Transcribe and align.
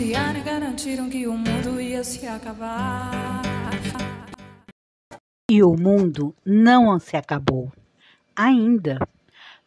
Luciana 0.00 0.40
garantiram 0.40 1.10
que 1.10 1.26
o 1.26 1.36
mundo 1.36 1.78
ia 1.78 2.02
se 2.02 2.26
acabar. 2.26 3.42
E 5.50 5.62
o 5.62 5.76
mundo 5.76 6.34
não 6.42 6.98
se 6.98 7.18
acabou. 7.18 7.70
Ainda. 8.34 8.98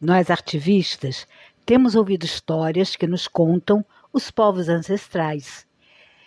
Nós, 0.02 0.32
artivistas, 0.32 1.28
temos 1.64 1.94
ouvido 1.94 2.26
histórias 2.26 2.96
que 2.96 3.06
nos 3.06 3.28
contam 3.28 3.86
os 4.12 4.32
povos 4.32 4.70
ancestrais. 4.70 5.68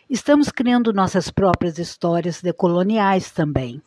Estamos 0.09 0.50
criando 0.50 0.93
nossas 0.93 1.29
próprias 1.29 1.77
histórias 1.77 2.41
decoloniais 2.41 3.32
também. 3.32 3.82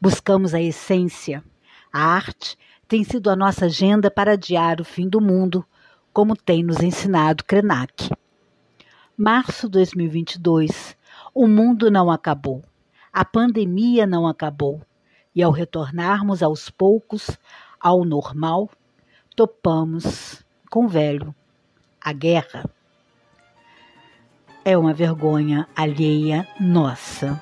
Buscamos 0.00 0.54
a 0.54 0.62
essência. 0.62 1.42
A 1.92 2.04
arte 2.04 2.56
tem 2.86 3.02
sido 3.02 3.28
a 3.28 3.34
nossa 3.34 3.64
agenda 3.64 4.12
para 4.12 4.34
adiar 4.34 4.80
o 4.80 4.84
fim 4.84 5.08
do 5.08 5.20
mundo, 5.20 5.66
como 6.12 6.36
tem 6.36 6.62
nos 6.62 6.80
ensinado 6.80 7.42
Krenak. 7.42 8.10
Março 9.22 9.68
2022. 9.68 10.96
O 11.34 11.46
mundo 11.46 11.90
não 11.90 12.10
acabou. 12.10 12.64
A 13.12 13.22
pandemia 13.22 14.06
não 14.06 14.26
acabou. 14.26 14.80
E 15.34 15.42
ao 15.42 15.52
retornarmos 15.52 16.42
aos 16.42 16.70
poucos 16.70 17.38
ao 17.78 18.02
normal, 18.06 18.70
topamos 19.36 20.42
com 20.70 20.86
o 20.86 20.88
velho, 20.88 21.34
a 22.00 22.14
guerra. 22.14 22.64
É 24.64 24.74
uma 24.78 24.94
vergonha 24.94 25.68
alheia 25.76 26.48
nossa. 26.58 27.38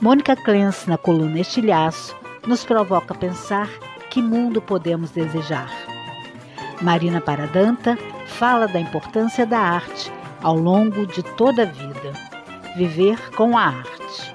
Mônica 0.00 0.36
Clance, 0.36 0.88
na 0.88 0.96
coluna 0.96 1.40
Estilhaço, 1.40 2.16
nos 2.46 2.64
provoca 2.64 3.12
a 3.12 3.18
pensar 3.18 3.68
que 4.08 4.22
mundo 4.22 4.62
podemos 4.62 5.10
desejar. 5.10 5.68
Marina 6.80 7.20
Paradanta 7.20 7.96
fala 8.26 8.66
da 8.66 8.80
importância 8.80 9.46
da 9.46 9.58
arte 9.58 10.10
ao 10.42 10.56
longo 10.56 11.06
de 11.06 11.22
toda 11.22 11.62
a 11.62 11.66
vida. 11.66 12.12
Viver 12.76 13.18
com 13.32 13.56
a 13.56 13.66
arte. 13.66 14.34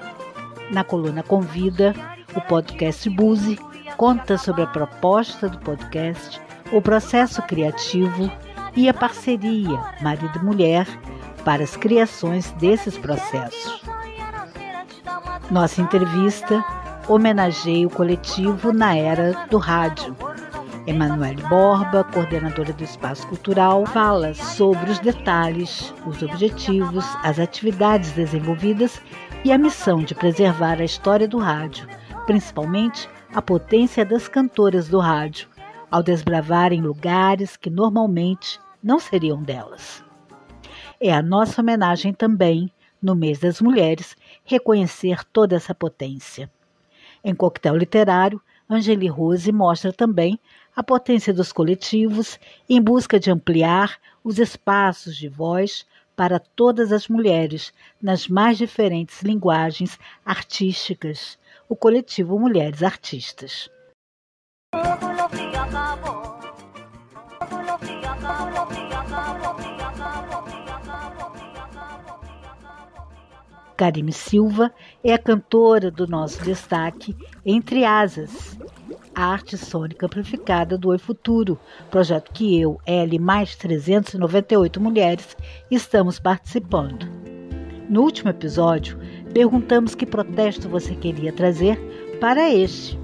Na 0.70 0.84
coluna 0.84 1.22
Convida, 1.22 1.94
o 2.34 2.40
podcast 2.40 3.08
Buzi 3.10 3.58
conta 3.96 4.38
sobre 4.38 4.62
a 4.62 4.66
proposta 4.66 5.48
do 5.48 5.58
podcast, 5.58 6.40
o 6.72 6.80
processo 6.80 7.42
criativo 7.42 8.30
e 8.76 8.88
a 8.88 8.94
parceria 8.94 9.80
marido 10.00 10.38
e 10.38 10.44
mulher 10.44 10.86
para 11.44 11.64
as 11.64 11.76
criações 11.76 12.52
desses 12.52 12.96
processos. 12.96 13.82
Nossa 15.50 15.80
entrevista 15.80 16.62
homenageia 17.08 17.86
o 17.86 17.90
coletivo 17.90 18.72
na 18.72 18.94
era 18.94 19.46
do 19.50 19.56
rádio. 19.56 20.14
Emanuele 20.88 21.42
Borba, 21.50 22.02
coordenadora 22.02 22.72
do 22.72 22.82
Espaço 22.82 23.26
Cultural, 23.26 23.84
fala 23.84 24.32
sobre 24.32 24.90
os 24.90 24.98
detalhes, 24.98 25.92
os 26.06 26.22
objetivos, 26.22 27.04
as 27.22 27.38
atividades 27.38 28.12
desenvolvidas 28.12 28.98
e 29.44 29.52
a 29.52 29.58
missão 29.58 30.02
de 30.02 30.14
preservar 30.14 30.80
a 30.80 30.84
história 30.86 31.28
do 31.28 31.36
rádio, 31.36 31.86
principalmente 32.24 33.06
a 33.34 33.42
potência 33.42 34.02
das 34.02 34.28
cantoras 34.28 34.88
do 34.88 34.98
rádio, 34.98 35.46
ao 35.90 36.02
desbravarem 36.02 36.80
lugares 36.80 37.54
que 37.54 37.68
normalmente 37.68 38.58
não 38.82 38.98
seriam 38.98 39.42
delas. 39.42 40.02
É 40.98 41.12
a 41.12 41.20
nossa 41.20 41.60
homenagem 41.60 42.14
também 42.14 42.72
no 43.00 43.14
mês 43.14 43.38
das 43.38 43.60
mulheres, 43.60 44.16
reconhecer 44.42 45.22
toda 45.34 45.54
essa 45.54 45.74
potência. 45.74 46.50
Em 47.22 47.34
Coquetel 47.34 47.76
Literário, 47.76 48.40
Angeli 48.70 49.06
Rose 49.06 49.50
mostra 49.50 49.92
também 49.92 50.38
a 50.78 50.82
potência 50.84 51.34
dos 51.34 51.50
coletivos 51.50 52.38
em 52.68 52.80
busca 52.80 53.18
de 53.18 53.32
ampliar 53.32 53.98
os 54.22 54.38
espaços 54.38 55.16
de 55.16 55.28
voz 55.28 55.84
para 56.14 56.38
todas 56.38 56.92
as 56.92 57.08
mulheres 57.08 57.72
nas 58.00 58.28
mais 58.28 58.56
diferentes 58.56 59.20
linguagens 59.22 59.98
artísticas, 60.24 61.36
o 61.68 61.74
coletivo 61.74 62.38
Mulheres 62.38 62.84
Artistas. 62.84 63.68
Karime 73.78 74.12
Silva 74.12 74.72
é 75.04 75.14
a 75.14 75.18
cantora 75.18 75.88
do 75.88 76.04
nosso 76.04 76.42
destaque 76.42 77.16
Entre 77.46 77.84
Asas, 77.84 78.58
a 79.14 79.26
arte 79.26 79.56
sônica 79.56 80.04
amplificada 80.04 80.76
do 80.76 80.88
Oi 80.88 80.98
Futuro, 80.98 81.56
projeto 81.88 82.32
que 82.32 82.60
eu, 82.60 82.80
L 82.84 83.16
mais 83.20 83.54
398 83.54 84.80
mulheres, 84.80 85.36
estamos 85.70 86.18
participando. 86.18 87.06
No 87.88 88.02
último 88.02 88.30
episódio, 88.30 88.98
perguntamos 89.32 89.94
que 89.94 90.04
protesto 90.04 90.68
você 90.68 90.96
queria 90.96 91.32
trazer 91.32 91.78
para 92.20 92.52
este. 92.52 92.98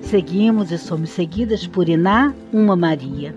Seguimos 0.00 0.72
e 0.72 0.78
somos 0.78 1.10
seguidas 1.10 1.66
por 1.66 1.90
Iná 1.90 2.34
Uma 2.54 2.74
Maria. 2.74 3.36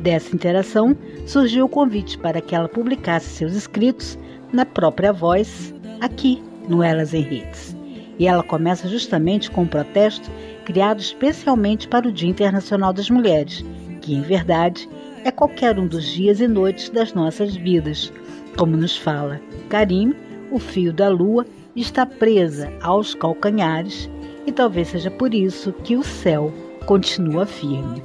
Dessa 0.00 0.34
interação 0.34 0.96
surgiu 1.26 1.66
o 1.66 1.68
convite 1.68 2.18
para 2.18 2.40
que 2.40 2.56
ela 2.56 2.68
publicasse 2.68 3.26
seus 3.26 3.52
escritos 3.52 4.18
na 4.52 4.64
própria 4.64 5.12
voz 5.12 5.75
aqui 6.00 6.42
no 6.68 6.82
Elas 6.82 7.14
em 7.14 7.22
Redes. 7.22 7.76
E 8.18 8.26
ela 8.26 8.42
começa 8.42 8.88
justamente 8.88 9.50
com 9.50 9.62
um 9.62 9.66
protesto 9.66 10.30
criado 10.64 11.00
especialmente 11.00 11.86
para 11.86 12.08
o 12.08 12.12
Dia 12.12 12.28
Internacional 12.28 12.92
das 12.92 13.10
Mulheres, 13.10 13.64
que 14.00 14.14
em 14.14 14.22
verdade 14.22 14.88
é 15.24 15.30
qualquer 15.30 15.78
um 15.78 15.86
dos 15.86 16.04
dias 16.04 16.40
e 16.40 16.48
noites 16.48 16.88
das 16.90 17.12
nossas 17.12 17.54
vidas. 17.54 18.12
Como 18.56 18.76
nos 18.76 18.96
fala 18.96 19.40
Karim, 19.68 20.14
o 20.50 20.58
fio 20.58 20.92
da 20.92 21.08
lua 21.08 21.44
está 21.74 22.06
presa 22.06 22.72
aos 22.80 23.14
calcanhares 23.14 24.08
e 24.46 24.52
talvez 24.52 24.88
seja 24.88 25.10
por 25.10 25.34
isso 25.34 25.72
que 25.84 25.96
o 25.96 26.02
céu 26.02 26.52
continua 26.86 27.44
firme. 27.44 28.02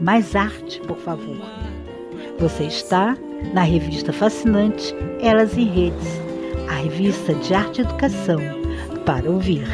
Mais 0.00 0.34
arte, 0.34 0.80
por 0.80 0.96
favor. 0.96 1.36
Você 2.38 2.64
está 2.64 3.16
na 3.52 3.62
revista 3.62 4.12
fascinante 4.12 4.94
Elas 5.20 5.58
em 5.58 5.66
Redes 5.66 6.29
a 6.70 6.74
revista 6.74 7.34
de 7.34 7.52
arte 7.52 7.78
e 7.78 7.84
educação 7.84 8.38
para 9.04 9.28
ouvir. 9.28 9.66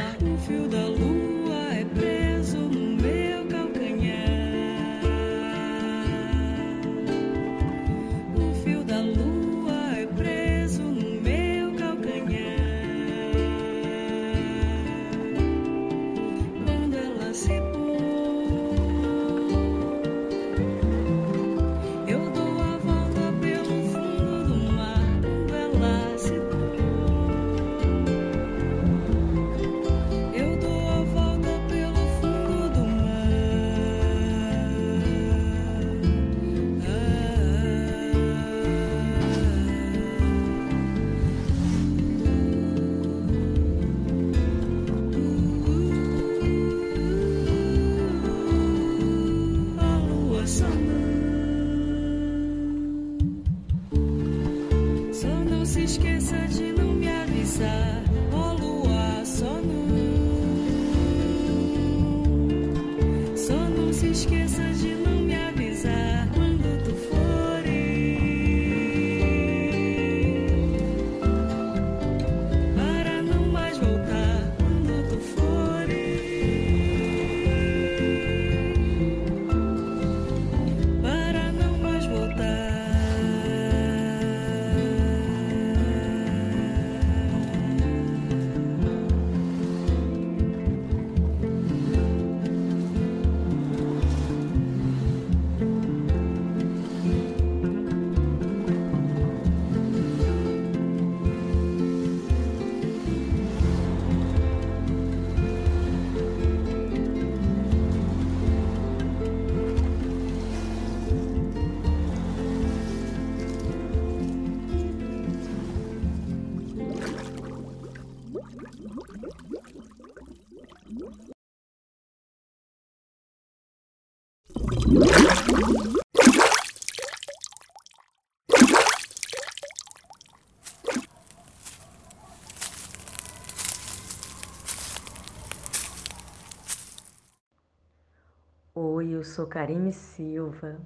Sou 139.47 139.49
Karime 139.49 139.93
Silva, 139.93 140.77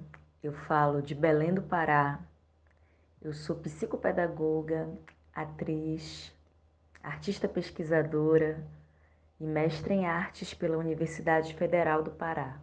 eu 0.43 0.53
falo 0.53 1.01
de 1.01 1.15
Belém 1.15 1.51
do 1.51 1.63
Pará, 1.63 2.19
eu 3.19 3.33
sou 3.33 3.55
psicopedagoga, 3.55 4.87
atriz, 5.33 6.31
artista 7.01 7.47
pesquisadora 7.49 8.63
e 9.39 9.47
mestre 9.47 9.95
em 9.95 10.05
artes 10.05 10.53
pela 10.53 10.77
Universidade 10.77 11.55
Federal 11.55 12.03
do 12.03 12.11
Pará. 12.11 12.59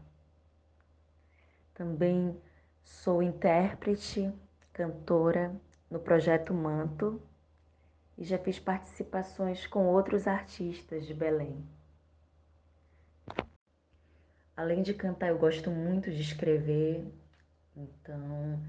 Também 1.74 2.40
sou 2.84 3.20
intérprete, 3.20 4.32
cantora 4.72 5.52
no 5.90 5.98
projeto 5.98 6.54
Manto 6.54 7.20
e 8.16 8.22
já 8.22 8.38
fiz 8.38 8.60
participações 8.60 9.66
com 9.66 9.86
outros 9.86 10.28
artistas 10.28 11.04
de 11.06 11.12
Belém. 11.12 11.66
Além 14.58 14.82
de 14.82 14.92
cantar, 14.92 15.28
eu 15.28 15.38
gosto 15.38 15.70
muito 15.70 16.10
de 16.10 16.20
escrever, 16.20 17.06
então 17.76 18.60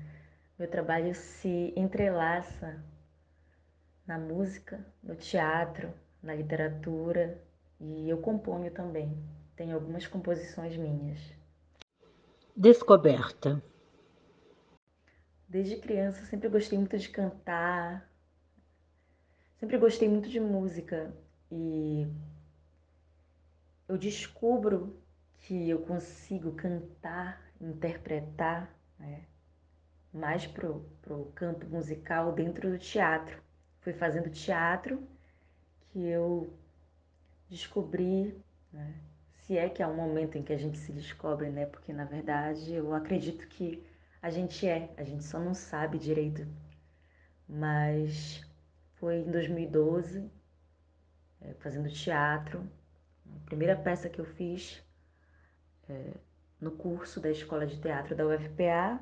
meu 0.60 0.70
trabalho 0.70 1.16
se 1.16 1.74
entrelaça 1.76 2.80
na 4.06 4.20
música, 4.20 4.86
no 5.02 5.16
teatro, 5.16 5.92
na 6.22 6.36
literatura 6.36 7.44
e 7.80 8.08
eu 8.08 8.20
componho 8.20 8.70
também. 8.70 9.18
Tenho 9.56 9.74
algumas 9.74 10.06
composições 10.06 10.78
minhas. 10.78 11.18
Descoberta. 12.56 13.60
Desde 15.48 15.78
criança 15.78 16.24
sempre 16.28 16.50
gostei 16.50 16.78
muito 16.78 17.00
de 17.00 17.10
cantar, 17.10 18.08
sempre 19.60 19.76
gostei 19.80 20.08
muito 20.08 20.30
de 20.30 20.40
música 20.40 21.12
e 21.52 22.06
eu 23.88 23.98
descubro 23.98 25.09
que 25.50 25.68
eu 25.68 25.80
consigo 25.80 26.52
cantar, 26.52 27.42
interpretar, 27.60 28.72
né? 29.00 29.26
mais 30.14 30.46
pro, 30.46 30.88
pro 31.02 31.26
campo 31.34 31.66
musical 31.66 32.32
dentro 32.34 32.70
do 32.70 32.78
teatro. 32.78 33.42
Fui 33.80 33.92
fazendo 33.92 34.30
teatro 34.30 35.02
que 35.88 36.06
eu 36.06 36.54
descobri, 37.50 38.40
né? 38.72 38.94
se 39.40 39.58
é 39.58 39.68
que 39.68 39.82
há 39.82 39.88
um 39.88 39.96
momento 39.96 40.38
em 40.38 40.44
que 40.44 40.54
a 40.54 40.58
gente 40.58 40.78
se 40.78 40.92
descobre, 40.92 41.50
né? 41.50 41.66
Porque 41.66 41.92
na 41.92 42.06
verdade 42.06 42.72
eu 42.72 42.94
acredito 42.94 43.48
que 43.48 43.84
a 44.22 44.30
gente 44.30 44.68
é, 44.68 44.94
a 44.98 45.04
gente 45.04 45.24
só 45.24 45.40
não 45.40 45.56
sabe 45.56 45.98
direito. 45.98 46.48
Mas 47.48 48.46
foi 48.98 49.22
em 49.22 49.32
2012, 49.32 50.30
é, 51.42 51.56
fazendo 51.56 51.90
teatro, 51.90 52.70
a 53.36 53.40
primeira 53.48 53.76
peça 53.76 54.08
que 54.08 54.22
eu 54.22 54.26
fiz 54.26 54.88
é, 55.90 56.12
no 56.62 56.72
curso 56.72 57.20
da 57.20 57.30
Escola 57.30 57.66
de 57.66 57.80
Teatro 57.80 58.16
da 58.16 58.26
UFPA, 58.26 59.00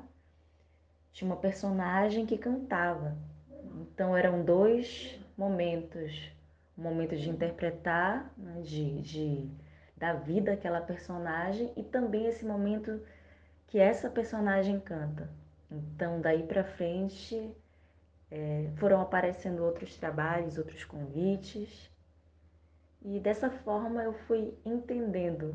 tinha 1.12 1.30
uma 1.30 1.36
personagem 1.36 2.24
que 2.24 2.38
cantava. 2.38 3.16
Então 3.80 4.16
eram 4.16 4.44
dois 4.44 5.18
momentos. 5.36 6.32
O 6.76 6.80
momento 6.80 7.16
de 7.16 7.28
interpretar, 7.28 8.32
né, 8.36 8.60
de, 8.62 9.02
de 9.02 9.50
da 9.96 10.12
vida 10.12 10.52
daquela 10.52 10.80
personagem 10.80 11.72
e 11.76 11.82
também 11.82 12.26
esse 12.26 12.46
momento 12.46 13.02
que 13.66 13.80
essa 13.80 14.08
personagem 14.08 14.78
canta. 14.78 15.28
Então 15.68 16.20
daí 16.20 16.44
para 16.44 16.62
frente 16.62 17.50
é, 18.30 18.70
foram 18.76 19.00
aparecendo 19.00 19.64
outros 19.64 19.96
trabalhos, 19.96 20.56
outros 20.56 20.84
convites 20.84 21.90
e 23.02 23.18
dessa 23.18 23.50
forma 23.50 24.02
eu 24.02 24.12
fui 24.12 24.54
entendendo 24.64 25.54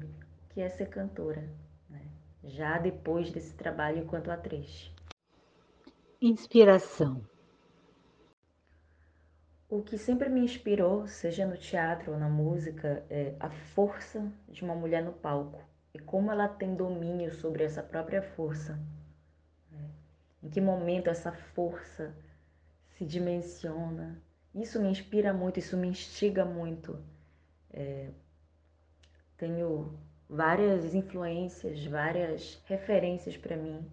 que 0.53 0.61
é 0.61 0.69
ser 0.69 0.87
cantora, 0.87 1.49
né? 1.89 2.05
já 2.43 2.77
depois 2.77 3.31
desse 3.31 3.53
trabalho 3.55 4.03
enquanto 4.03 4.29
atriz. 4.29 4.93
Inspiração. 6.21 7.21
O 9.67 9.81
que 9.81 9.97
sempre 9.97 10.29
me 10.29 10.41
inspirou, 10.41 11.07
seja 11.07 11.47
no 11.47 11.57
teatro 11.57 12.11
ou 12.11 12.19
na 12.19 12.29
música, 12.29 13.03
é 13.09 13.35
a 13.39 13.49
força 13.49 14.31
de 14.47 14.63
uma 14.63 14.75
mulher 14.75 15.03
no 15.03 15.13
palco 15.13 15.59
e 15.91 15.99
como 15.99 16.31
ela 16.31 16.47
tem 16.47 16.75
domínio 16.75 17.33
sobre 17.33 17.63
essa 17.63 17.81
própria 17.81 18.21
força. 18.21 18.79
Né? 19.71 19.89
Em 20.43 20.49
que 20.49 20.61
momento 20.61 21.09
essa 21.09 21.31
força 21.31 22.15
se 22.89 23.03
dimensiona. 23.03 24.21
Isso 24.53 24.79
me 24.79 24.89
inspira 24.89 25.33
muito, 25.33 25.57
isso 25.57 25.75
me 25.75 25.87
instiga 25.87 26.45
muito. 26.45 27.03
É, 27.71 28.11
tenho 29.35 29.97
várias 30.33 30.93
influências, 30.95 31.85
várias 31.85 32.61
referências 32.65 33.37
para 33.37 33.55
mim. 33.55 33.85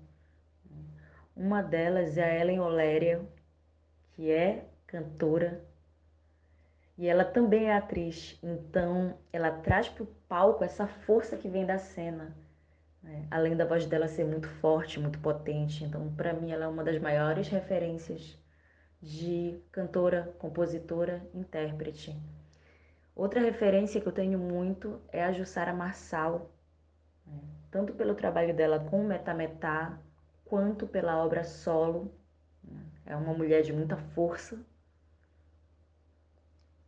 Uma 1.37 1.62
delas 1.62 2.16
é 2.19 2.25
a 2.25 2.40
Ellen 2.40 2.60
Oléria, 2.60 3.20
que 4.12 4.31
é 4.31 4.64
cantora 4.87 5.62
e 7.00 7.08
ela 7.08 7.25
também 7.25 7.70
é 7.70 7.76
atriz. 7.76 8.38
Então, 8.42 9.16
ela 9.32 9.50
traz 9.50 9.88
para 9.88 10.02
o 10.02 10.06
palco 10.28 10.62
essa 10.62 10.87
força 10.87 11.34
que 11.34 11.48
vem 11.48 11.64
da 11.64 11.78
cena. 11.78 12.37
Né? 13.02 13.26
Além 13.31 13.56
da 13.56 13.64
voz 13.64 13.86
dela 13.86 14.06
ser 14.06 14.26
muito 14.26 14.46
forte, 14.46 15.00
muito 15.00 15.19
potente. 15.19 15.82
Então, 15.82 16.12
para 16.14 16.34
mim, 16.34 16.52
ela 16.52 16.66
é 16.66 16.69
uma 16.69 16.84
das 16.84 16.98
maiores 16.98 17.48
referências 17.48 18.38
de 19.00 19.58
cantora, 19.72 20.34
compositora, 20.38 21.22
intérprete. 21.32 22.15
Outra 23.14 23.40
referência 23.40 24.00
que 24.00 24.06
eu 24.06 24.12
tenho 24.12 24.38
muito 24.38 25.00
é 25.12 25.24
a 25.24 25.32
Jussara 25.32 25.72
Marçal, 25.74 26.50
né? 27.26 27.40
tanto 27.70 27.93
pelo 27.93 28.14
trabalho 28.14 28.55
dela 28.55 28.79
com 28.79 29.05
Metametá, 29.05 29.98
quanto 30.44 30.86
pela 30.86 31.22
obra 31.22 31.44
solo. 31.44 32.12
Né? 32.62 32.81
É 33.06 33.17
uma 33.17 33.34
mulher 33.34 33.62
de 33.62 33.72
muita 33.72 33.96
força. 33.96 34.58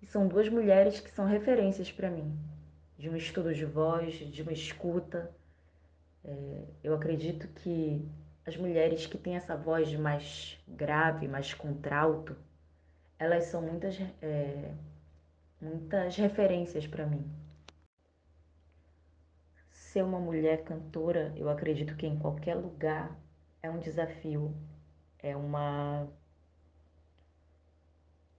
E 0.01 0.07
são 0.07 0.27
duas 0.27 0.49
mulheres 0.49 1.01
que 1.01 1.11
são 1.11 1.27
referências 1.27 1.93
para 1.93 2.11
mim, 2.11 2.37
de 2.99 3.09
um 3.09 3.17
estudo 3.17 3.55
de 3.55 3.65
voz, 3.65 4.15
de 4.15 4.43
uma 4.43 4.53
escuta. 4.53 5.31
É, 6.25 6.65
eu 6.83 6.95
acredito 6.95 7.47
que 7.49 8.09
as 8.45 8.57
mulheres 8.57 9.07
que 9.07 9.17
têm 9.17 9.37
essa 9.37 9.57
voz 9.57 9.95
mais 9.95 10.59
grave, 10.67 11.29
mais 11.29 11.55
contralto, 11.55 12.37
elas 13.19 13.45
são 13.45 13.63
muitas 13.63 13.97
é, 14.21 14.73
muitas 15.63 16.17
referências 16.17 16.87
para 16.87 17.07
mim. 17.07 17.25
Ser 19.71 20.03
uma 20.03 20.19
mulher 20.19 20.65
cantora, 20.65 21.33
eu 21.37 21.49
acredito 21.49 21.97
que 21.97 22.07
em 22.07 22.19
qualquer 22.19 22.57
lugar 22.57 23.17
é 23.63 23.71
um 23.71 23.79
desafio, 23.79 24.55
é 25.21 25.37
uma 25.37 26.09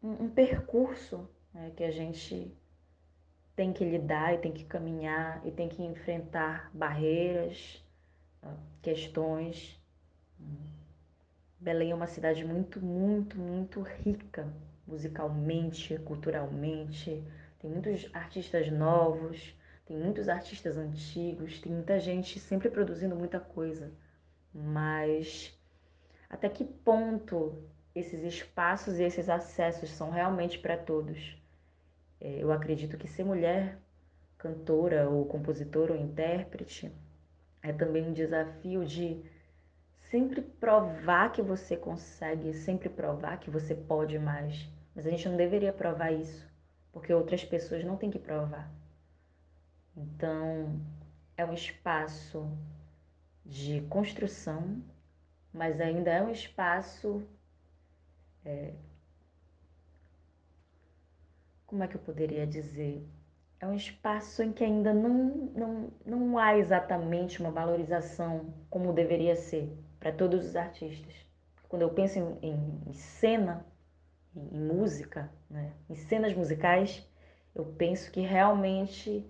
um, 0.02 0.30
percurso 0.30 1.30
né, 1.54 1.72
que 1.78 1.84
a 1.84 1.92
gente 1.92 2.54
tem 3.56 3.72
que 3.72 3.86
lidar 3.86 4.34
e 4.34 4.40
tem 4.40 4.52
que 4.52 4.66
caminhar 4.66 5.46
e 5.46 5.52
tem 5.52 5.70
que 5.70 5.82
enfrentar 5.82 6.70
barreiras, 6.74 7.82
questões. 8.82 9.80
Belém 11.60 11.92
é 11.92 11.96
uma 11.96 12.08
cidade 12.08 12.44
muito, 12.44 12.82
muito, 12.82 13.38
muito 13.38 13.82
rica 13.82 14.52
musicalmente, 14.88 15.98
culturalmente. 16.00 17.24
Tem 17.60 17.70
muitos 17.70 18.10
artistas 18.14 18.72
novos, 18.72 19.56
tem 19.86 19.98
muitos 19.98 20.30
artistas 20.30 20.78
antigos, 20.78 21.60
tem 21.60 21.72
muita 21.72 22.00
gente 22.00 22.40
sempre 22.40 22.70
produzindo 22.70 23.16
muita 23.16 23.40
coisa. 23.40 23.92
Mas 24.54 25.58
até 26.30 26.50
que 26.50 26.64
ponto 26.64 27.64
esses 27.96 28.24
espaços 28.24 29.00
e 29.00 29.04
esses 29.04 29.30
acessos 29.30 29.90
são 29.90 30.10
realmente 30.10 30.60
para 30.60 30.78
todos? 30.78 31.38
É, 32.20 32.44
eu 32.44 32.52
acredito 32.52 32.98
que 32.98 33.08
ser 33.08 33.24
mulher 33.24 33.78
cantora 34.38 35.10
ou 35.10 35.26
compositora 35.26 35.94
ou 35.94 36.00
intérprete 36.00 36.92
é 37.62 37.72
também 37.72 38.04
um 38.04 38.14
desafio 38.14 38.86
de 38.86 39.24
sempre 40.14 40.44
provar 40.44 41.32
que 41.32 41.42
você 41.42 41.76
consegue, 41.76 42.54
sempre 42.54 42.88
provar 42.88 43.40
que 43.40 43.50
você 43.50 43.74
pode 43.74 44.20
mais. 44.20 44.70
Mas 44.94 45.08
a 45.08 45.10
gente 45.10 45.28
não 45.28 45.36
deveria 45.36 45.74
provar 45.74 46.12
isso, 46.12 46.48
porque 46.92 47.12
outras 47.12 47.44
pessoas 47.44 47.84
não 47.84 47.98
têm 47.98 48.12
que 48.12 48.20
provar. 48.20 48.72
Então, 49.98 50.80
é 51.36 51.44
um 51.44 51.54
espaço 51.54 52.48
de 53.44 53.82
construção, 53.90 54.84
mas 55.52 55.82
ainda 55.82 56.12
é 56.12 56.22
um 56.22 56.30
espaço. 56.30 57.28
É, 58.46 58.72
como 61.66 61.82
é 61.82 61.88
que 61.88 61.96
eu 61.96 62.02
poderia 62.02 62.46
dizer? 62.46 63.04
É 63.60 63.66
um 63.66 63.74
espaço 63.74 64.44
em 64.44 64.54
que 64.54 64.64
ainda 64.64 64.94
não, 64.94 65.52
não, 65.56 65.92
não 66.06 66.38
há 66.38 66.56
exatamente 66.56 67.40
uma 67.40 67.50
valorização 67.50 68.54
como 68.70 68.94
deveria 68.94 69.36
ser 69.36 69.76
para 70.04 70.12
todos 70.12 70.46
os 70.46 70.56
artistas. 70.58 71.14
Quando 71.70 71.84
eu 71.84 71.90
penso 71.90 72.20
em, 72.20 72.50
em, 72.50 72.82
em 72.88 72.94
cena, 72.94 73.66
em, 74.36 74.60
música, 74.60 75.32
né, 75.50 75.72
em 75.90 75.96
cenas 75.96 76.34
musicais, 76.34 77.08
eu 77.56 77.64
penso 77.64 78.12
que 78.12 78.20
realmente 78.20 79.26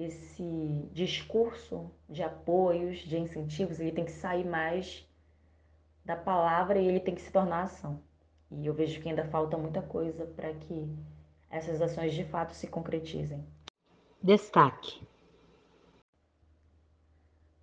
esse 0.00 0.88
discurso 0.92 1.88
de 2.08 2.20
apoios, 2.20 2.98
de 2.98 3.16
incentivos, 3.16 3.78
ele 3.78 3.92
tem 3.92 4.04
que 4.04 4.10
sair 4.10 4.44
mais 4.44 5.08
da 6.04 6.16
palavra 6.16 6.80
e 6.80 6.88
ele 6.88 6.98
tem 6.98 7.14
que 7.14 7.22
se 7.22 7.30
tornar 7.30 7.62
ação. 7.62 8.02
E 8.50 8.66
eu 8.66 8.74
vejo 8.74 9.00
que 9.00 9.08
ainda 9.08 9.24
falta 9.26 9.56
muita 9.56 9.80
coisa 9.82 10.26
para 10.26 10.52
que 10.52 10.92
essas 11.48 11.80
ações 11.80 12.12
de 12.12 12.24
fato 12.24 12.54
se 12.54 12.66
concretizem. 12.66 13.46
Destaque 14.20 15.06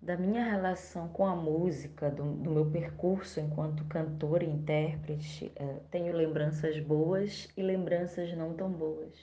da 0.00 0.16
minha 0.16 0.42
relação 0.42 1.08
com 1.08 1.26
a 1.26 1.36
música, 1.36 2.10
do, 2.10 2.32
do 2.36 2.50
meu 2.50 2.70
percurso 2.70 3.38
enquanto 3.38 3.84
cantora 3.84 4.44
e 4.44 4.48
intérprete, 4.48 5.52
é, 5.54 5.80
tenho 5.90 6.14
lembranças 6.14 6.78
boas 6.80 7.48
e 7.56 7.62
lembranças 7.62 8.32
não 8.34 8.54
tão 8.54 8.72
boas. 8.72 9.14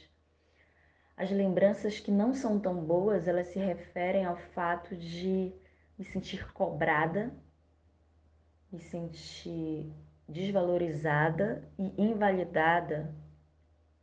As 1.16 1.32
lembranças 1.32 2.00
que 2.00 2.12
não 2.12 2.32
são 2.32 2.60
tão 2.60 2.86
boas, 2.86 3.28
elas 3.28 3.48
se 3.48 3.58
referem 3.58 4.24
ao 4.24 4.38
fato 4.38 4.96
de 4.96 5.52
me 5.98 6.06
sentir 6.06 6.52
cobrada, 6.54 7.34
me 8.72 8.80
sentir 8.80 9.92
desvalorizada 10.30 11.68
e 11.80 11.92
invalidada 11.98 13.16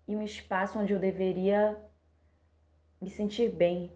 em 0.08 0.16
um 0.16 0.22
espaço 0.22 0.78
onde 0.78 0.92
eu 0.92 0.98
deveria 0.98 1.78
me 3.00 3.10
sentir 3.10 3.50
bem, 3.50 3.92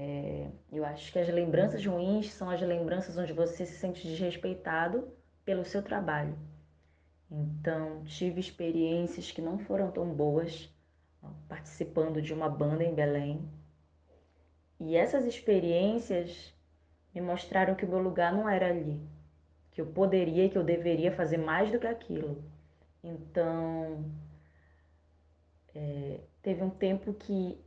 é, 0.00 0.48
eu 0.70 0.84
acho 0.84 1.12
que 1.12 1.18
as 1.18 1.28
lembranças 1.28 1.84
ruins 1.84 2.32
são 2.32 2.48
as 2.48 2.60
lembranças 2.60 3.18
onde 3.18 3.32
você 3.32 3.66
se 3.66 3.78
sente 3.78 4.06
desrespeitado 4.06 5.12
pelo 5.44 5.64
seu 5.64 5.82
trabalho. 5.82 6.38
Então, 7.28 8.04
tive 8.04 8.38
experiências 8.38 9.32
que 9.32 9.42
não 9.42 9.58
foram 9.58 9.90
tão 9.90 10.14
boas 10.14 10.72
participando 11.48 12.22
de 12.22 12.32
uma 12.32 12.48
banda 12.48 12.84
em 12.84 12.94
Belém. 12.94 13.50
E 14.78 14.96
essas 14.96 15.24
experiências 15.24 16.54
me 17.12 17.20
mostraram 17.20 17.74
que 17.74 17.84
o 17.84 17.88
meu 17.88 17.98
lugar 17.98 18.32
não 18.32 18.48
era 18.48 18.68
ali, 18.68 19.02
que 19.72 19.80
eu 19.80 19.86
poderia, 19.86 20.48
que 20.48 20.56
eu 20.56 20.62
deveria 20.62 21.10
fazer 21.10 21.38
mais 21.38 21.72
do 21.72 21.80
que 21.80 21.88
aquilo. 21.88 22.44
Então, 23.02 24.04
é, 25.74 26.20
teve 26.40 26.62
um 26.62 26.70
tempo 26.70 27.12
que 27.12 27.58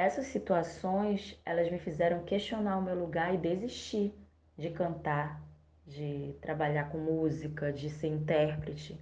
essas 0.00 0.26
situações, 0.26 1.40
elas 1.44 1.70
me 1.70 1.78
fizeram 1.78 2.24
questionar 2.24 2.78
o 2.78 2.82
meu 2.82 2.94
lugar 2.94 3.34
e 3.34 3.38
desistir 3.38 4.14
de 4.56 4.70
cantar, 4.70 5.42
de 5.86 6.34
trabalhar 6.40 6.90
com 6.90 6.98
música, 6.98 7.72
de 7.72 7.90
ser 7.90 8.08
intérprete. 8.08 8.98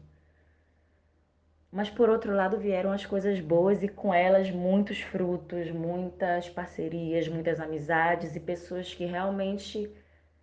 Mas 1.71 1.91
por 1.91 2.09
outro 2.09 2.35
lado 2.35 2.59
vieram 2.59 2.91
as 2.93 3.05
coisas 3.05 3.41
boas 3.41 3.83
e 3.83 3.89
com 3.89 4.13
elas 4.13 4.51
muitos 4.51 5.01
frutos, 5.01 5.71
muitas 5.71 6.49
parcerias, 6.49 7.29
muitas 7.29 7.61
amizades 7.61 8.35
e 8.35 8.41
pessoas 8.41 8.95
que 8.95 9.05
realmente 9.05 9.91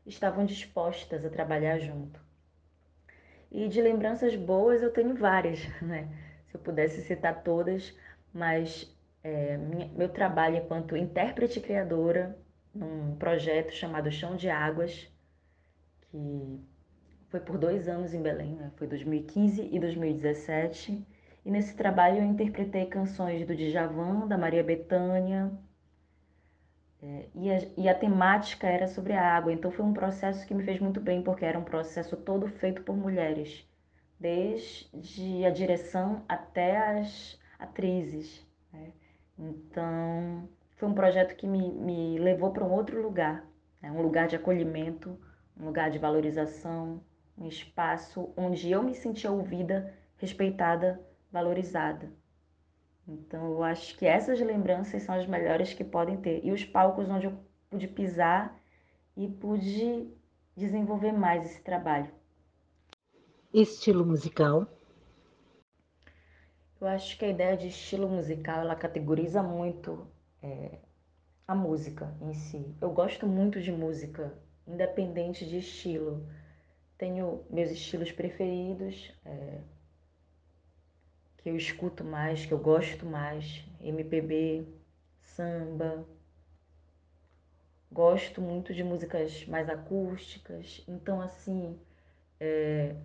estavam 0.06 0.46
dispostas 0.46 1.26
a 1.26 1.30
trabalhar 1.30 1.80
junto. 1.80 2.20
E 3.52 3.68
de 3.68 3.82
lembranças 3.82 4.36
boas 4.36 4.84
eu 4.84 4.92
tenho 4.92 5.16
várias, 5.16 5.60
né? 5.82 6.08
Se 6.48 6.56
eu 6.56 6.60
pudesse 6.62 7.02
citar 7.02 7.42
todas, 7.44 7.94
mas 8.32 8.95
é, 9.26 9.58
minha, 9.58 9.88
meu 9.88 10.08
trabalho 10.08 10.58
enquanto 10.58 10.96
intérprete 10.96 11.60
criadora 11.60 12.38
num 12.74 13.16
projeto 13.16 13.74
chamado 13.74 14.12
Chão 14.12 14.36
de 14.36 14.50
Águas, 14.50 15.12
que 16.02 16.62
foi 17.30 17.40
por 17.40 17.58
dois 17.58 17.88
anos 17.88 18.14
em 18.14 18.22
Belém, 18.22 18.56
né? 18.56 18.72
foi 18.76 18.86
2015 18.86 19.68
e 19.72 19.80
2017. 19.80 21.04
E 21.44 21.50
nesse 21.52 21.76
trabalho 21.76 22.18
eu 22.18 22.24
interpretei 22.24 22.86
canções 22.86 23.48
do 23.48 23.56
Djavan, 23.56 24.28
da 24.28 24.38
Maria 24.38 24.64
Bethânia, 24.64 25.52
é, 27.02 27.26
e, 27.34 27.52
a, 27.52 27.58
e 27.78 27.90
a 27.90 27.96
temática 27.96 28.68
era 28.68 28.88
sobre 28.88 29.14
a 29.14 29.36
água. 29.36 29.52
Então 29.52 29.72
foi 29.72 29.86
um 29.86 29.94
processo 29.94 30.46
que 30.46 30.54
me 30.54 30.64
fez 30.64 30.80
muito 30.80 31.02
bem, 31.02 31.24
porque 31.24 31.46
era 31.46 31.58
um 31.58 31.64
processo 31.64 32.16
todo 32.16 32.48
feito 32.48 32.84
por 32.84 32.96
mulheres, 32.96 33.68
desde 34.20 35.44
a 35.46 35.50
direção 35.50 36.24
até 36.30 36.78
as 36.78 37.40
atrizes. 37.58 38.46
Né? 38.72 38.92
Então, 39.38 40.48
foi 40.78 40.88
um 40.88 40.94
projeto 40.94 41.36
que 41.36 41.48
me, 41.48 41.72
me 41.72 42.18
levou 42.20 42.52
para 42.52 42.64
um 42.64 42.72
outro 42.72 43.02
lugar, 43.02 43.46
né? 43.82 43.92
um 43.92 44.02
lugar 44.02 44.28
de 44.28 44.36
acolhimento, 44.36 45.18
um 45.60 45.66
lugar 45.66 45.90
de 45.90 46.00
valorização, 46.00 47.02
um 47.38 47.48
espaço 47.48 48.34
onde 48.38 48.72
eu 48.72 48.82
me 48.82 48.96
sentia 48.96 49.32
ouvida, 49.32 49.94
respeitada, 50.18 51.00
valorizada. 51.32 52.10
Então, 53.08 53.52
eu 53.52 53.64
acho 53.64 53.98
que 53.98 54.06
essas 54.06 54.40
lembranças 54.40 55.04
são 55.04 55.16
as 55.16 55.28
melhores 55.28 55.74
que 55.74 55.84
podem 55.84 56.18
ter. 56.18 56.44
E 56.44 56.52
os 56.52 56.66
palcos 56.66 57.10
onde 57.10 57.28
eu 57.28 57.38
pude 57.70 57.88
pisar 57.88 58.58
e 59.16 59.28
pude 59.28 60.10
desenvolver 60.56 61.12
mais 61.12 61.46
esse 61.46 61.62
trabalho. 61.62 62.10
Estilo 63.54 64.06
musical? 64.06 64.68
Eu 66.80 66.88
acho 66.88 67.18
que 67.18 67.26
a 67.26 67.30
ideia 67.30 67.56
de 67.56 67.68
estilo 67.68 68.08
musical 68.08 68.60
ela 68.62 68.76
categoriza 68.76 69.42
muito 69.42 70.08
é, 70.44 70.78
a 71.48 71.56
música 71.56 72.14
em 72.22 72.34
si. 72.34 72.76
Eu 72.82 72.92
gosto 72.92 73.26
muito 73.26 73.62
de 73.62 73.72
música, 73.72 74.34
independente 74.68 75.46
de 75.46 75.60
estilo. 75.60 76.28
Tenho 76.98 77.46
meus 77.50 77.72
estilos 77.72 78.12
preferidos, 78.12 79.14
é, 79.26 79.62
que 81.38 81.50
eu 81.50 81.56
escuto 81.56 82.04
mais, 82.04 82.46
que 82.46 82.54
eu 82.54 82.60
gosto 82.60 83.06
mais: 83.06 83.64
MPB, 83.80 84.68
samba. 85.22 86.06
Gosto 87.92 88.42
muito 88.42 88.74
de 88.74 88.84
músicas 88.84 89.46
mais 89.46 89.70
acústicas. 89.70 90.84
Então, 90.88 91.22
assim, 91.22 91.80
é, 92.40 92.96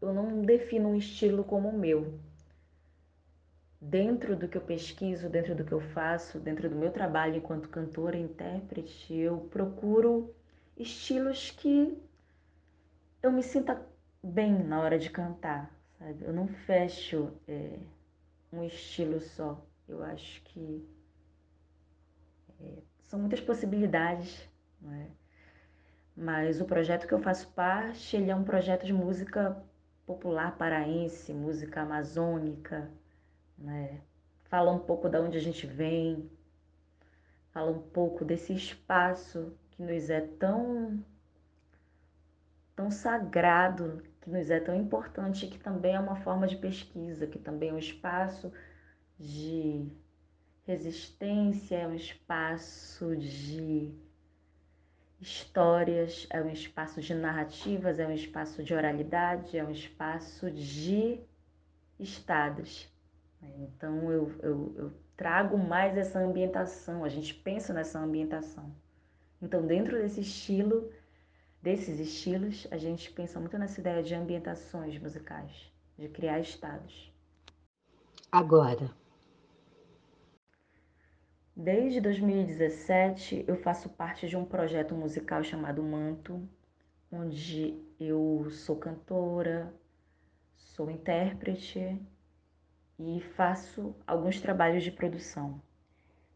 eu 0.00 0.12
não 0.12 0.42
defino 0.42 0.90
um 0.90 0.96
estilo 0.96 1.44
como 1.44 1.68
o 1.68 1.78
meu. 1.78 2.18
Dentro 3.80 4.36
do 4.36 4.48
que 4.48 4.56
eu 4.56 4.62
pesquiso, 4.62 5.28
dentro 5.28 5.54
do 5.54 5.64
que 5.64 5.72
eu 5.72 5.80
faço, 5.80 6.38
dentro 6.38 6.68
do 6.68 6.76
meu 6.76 6.90
trabalho 6.90 7.36
enquanto 7.36 7.68
cantora 7.68 8.16
e 8.16 8.22
intérprete, 8.22 9.14
eu 9.14 9.38
procuro 9.50 10.34
estilos 10.76 11.50
que 11.50 11.96
eu 13.22 13.32
me 13.32 13.42
sinta 13.42 13.86
bem 14.22 14.52
na 14.64 14.80
hora 14.80 14.98
de 14.98 15.10
cantar, 15.10 15.70
sabe? 15.98 16.24
Eu 16.24 16.32
não 16.32 16.46
fecho 16.48 17.32
é, 17.48 17.78
um 18.52 18.64
estilo 18.64 19.20
só. 19.20 19.62
Eu 19.88 20.02
acho 20.04 20.42
que 20.42 20.86
é, 22.60 22.78
são 23.04 23.18
muitas 23.18 23.40
possibilidades, 23.40 24.48
é? 24.84 25.06
Mas 26.16 26.60
o 26.60 26.64
projeto 26.64 27.06
que 27.06 27.14
eu 27.14 27.20
faço 27.20 27.48
parte, 27.52 28.16
ele 28.16 28.30
é 28.30 28.36
um 28.36 28.44
projeto 28.44 28.84
de 28.84 28.92
música 28.92 29.56
popular 30.10 30.58
paraense, 30.58 31.32
música 31.32 31.82
amazônica, 31.82 32.90
né? 33.56 34.00
Fala 34.46 34.72
um 34.72 34.78
pouco 34.80 35.08
da 35.08 35.20
onde 35.20 35.38
a 35.38 35.40
gente 35.40 35.68
vem, 35.68 36.28
fala 37.52 37.70
um 37.70 37.80
pouco 37.80 38.24
desse 38.24 38.52
espaço 38.52 39.52
que 39.70 39.80
nos 39.80 40.10
é 40.10 40.20
tão 40.20 41.00
tão 42.74 42.90
sagrado, 42.90 44.02
que 44.20 44.28
nos 44.28 44.50
é 44.50 44.58
tão 44.58 44.74
importante, 44.74 45.46
que 45.46 45.58
também 45.58 45.94
é 45.94 46.00
uma 46.00 46.16
forma 46.16 46.48
de 46.48 46.56
pesquisa, 46.56 47.26
que 47.28 47.38
também 47.38 47.68
é 47.68 47.72
um 47.72 47.78
espaço 47.78 48.52
de 49.16 49.86
resistência, 50.66 51.76
é 51.76 51.86
um 51.86 51.94
espaço 51.94 53.14
de 53.16 53.94
histórias, 55.20 56.26
é 56.30 56.40
um 56.42 56.50
espaço 56.50 57.00
de 57.00 57.14
narrativas, 57.14 57.98
é 57.98 58.06
um 58.06 58.12
espaço 58.12 58.62
de 58.62 58.74
oralidade, 58.74 59.58
é 59.58 59.64
um 59.64 59.70
espaço 59.70 60.50
de 60.50 61.20
estados. 61.98 62.88
Então 63.42 64.10
eu, 64.10 64.32
eu, 64.42 64.74
eu 64.76 64.92
trago 65.16 65.58
mais 65.58 65.96
essa 65.96 66.18
ambientação, 66.18 67.04
a 67.04 67.08
gente 67.08 67.34
pensa 67.34 67.72
nessa 67.72 67.98
ambientação. 67.98 68.74
Então, 69.42 69.66
dentro 69.66 69.96
desse 69.96 70.20
estilo, 70.20 70.92
desses 71.62 71.98
estilos, 71.98 72.66
a 72.70 72.76
gente 72.76 73.10
pensa 73.10 73.40
muito 73.40 73.56
nessa 73.58 73.80
ideia 73.80 74.02
de 74.02 74.14
ambientações 74.14 74.98
musicais, 74.98 75.72
de 75.98 76.08
criar 76.08 76.40
estados. 76.40 77.10
Agora, 78.30 78.90
Desde 81.54 82.00
2017, 82.00 83.44
eu 83.46 83.56
faço 83.56 83.88
parte 83.88 84.28
de 84.28 84.36
um 84.36 84.44
projeto 84.44 84.94
musical 84.94 85.42
chamado 85.42 85.82
Manto, 85.82 86.48
onde 87.10 87.76
eu 87.98 88.46
sou 88.50 88.76
cantora, 88.76 89.74
sou 90.56 90.90
intérprete 90.90 92.00
e 92.98 93.20
faço 93.34 93.94
alguns 94.06 94.40
trabalhos 94.40 94.84
de 94.84 94.92
produção. 94.92 95.60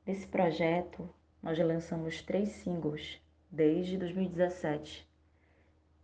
Nesse 0.05 0.27
projeto, 0.27 1.09
nós 1.43 1.59
lançamos 1.59 2.21
três 2.21 2.49
singles 2.49 3.23
desde 3.51 3.97
2017. 3.97 5.09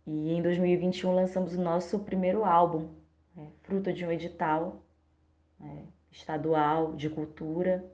E 0.07 0.31
em 0.31 0.41
2021 0.41 1.13
lançamos 1.13 1.53
o 1.53 1.61
nosso 1.61 1.99
primeiro 1.99 2.45
álbum, 2.45 2.89
né, 3.35 3.51
fruto 3.61 3.93
de 3.93 4.05
um 4.05 4.11
edital 4.11 4.81
né, 5.59 5.85
estadual 6.09 6.95
de 6.95 7.09
cultura 7.09 7.85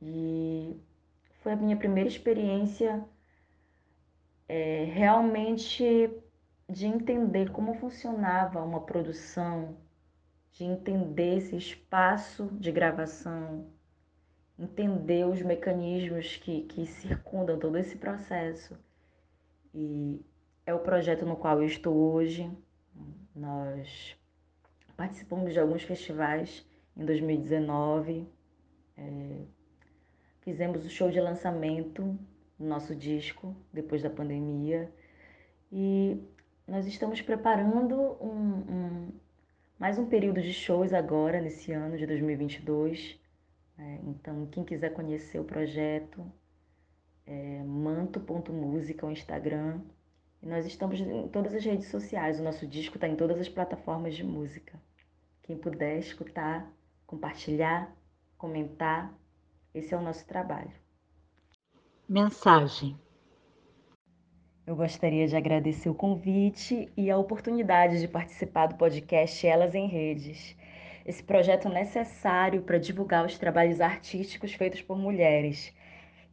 E 0.00 0.80
foi 1.42 1.52
a 1.52 1.56
minha 1.56 1.76
primeira 1.76 2.08
experiência 2.08 3.04
é, 4.48 4.84
realmente 4.84 6.10
de 6.68 6.86
entender 6.86 7.50
como 7.50 7.74
funcionava 7.74 8.62
uma 8.62 8.80
produção, 8.80 9.76
de 10.52 10.64
entender 10.64 11.38
esse 11.38 11.56
espaço 11.56 12.48
de 12.52 12.70
gravação, 12.70 13.66
entender 14.58 15.26
os 15.26 15.40
mecanismos 15.42 16.36
que, 16.36 16.62
que 16.62 16.86
circundam 16.86 17.58
todo 17.58 17.78
esse 17.78 17.96
processo. 17.96 18.76
E 19.72 20.20
é 20.66 20.74
o 20.74 20.80
projeto 20.80 21.24
no 21.24 21.36
qual 21.36 21.62
eu 21.62 21.66
estou 21.66 21.94
hoje. 21.94 22.50
Nós 23.34 24.16
participamos 24.96 25.52
de 25.52 25.60
alguns 25.60 25.82
festivais 25.82 26.66
em 26.96 27.04
2019. 27.04 28.28
É, 28.96 29.44
fizemos 30.48 30.86
o 30.86 30.88
show 30.88 31.10
de 31.10 31.20
lançamento 31.20 32.18
do 32.58 32.64
nosso 32.64 32.96
disco 32.96 33.54
depois 33.70 34.02
da 34.02 34.08
pandemia. 34.08 34.90
E 35.70 36.18
nós 36.66 36.86
estamos 36.86 37.20
preparando 37.20 37.94
um, 38.18 38.30
um, 38.30 39.12
mais 39.78 39.98
um 39.98 40.06
período 40.06 40.40
de 40.40 40.54
shows 40.54 40.94
agora, 40.94 41.38
nesse 41.38 41.70
ano 41.72 41.98
de 41.98 42.06
2022. 42.06 43.20
É, 43.78 43.98
então, 44.04 44.46
quem 44.46 44.64
quiser 44.64 44.94
conhecer 44.94 45.38
o 45.38 45.44
projeto, 45.44 46.24
é 47.26 47.62
manto.música, 47.62 49.04
o 49.04 49.10
Instagram. 49.10 49.82
E 50.42 50.46
nós 50.46 50.64
estamos 50.64 50.98
em 50.98 51.28
todas 51.28 51.52
as 51.54 51.62
redes 51.62 51.88
sociais. 51.88 52.40
O 52.40 52.42
nosso 52.42 52.66
disco 52.66 52.96
está 52.96 53.06
em 53.06 53.16
todas 53.16 53.38
as 53.38 53.50
plataformas 53.50 54.14
de 54.14 54.24
música. 54.24 54.80
Quem 55.42 55.58
puder 55.58 55.98
escutar, 55.98 56.72
compartilhar, 57.06 57.94
comentar, 58.38 59.12
esse 59.74 59.94
é 59.94 59.96
o 59.96 60.02
nosso 60.02 60.26
trabalho. 60.26 60.72
Mensagem 62.08 62.98
eu 64.68 64.76
gostaria 64.76 65.26
de 65.26 65.34
agradecer 65.34 65.88
o 65.88 65.94
convite 65.94 66.92
e 66.94 67.10
a 67.10 67.16
oportunidade 67.16 68.02
de 68.02 68.06
participar 68.06 68.66
do 68.66 68.74
podcast 68.74 69.46
Elas 69.46 69.74
em 69.74 69.86
Redes. 69.86 70.54
Esse 71.06 71.22
projeto 71.22 71.68
é 71.68 71.72
necessário 71.72 72.60
para 72.60 72.76
divulgar 72.76 73.24
os 73.24 73.38
trabalhos 73.38 73.80
artísticos 73.80 74.52
feitos 74.52 74.82
por 74.82 74.98
mulheres. 74.98 75.74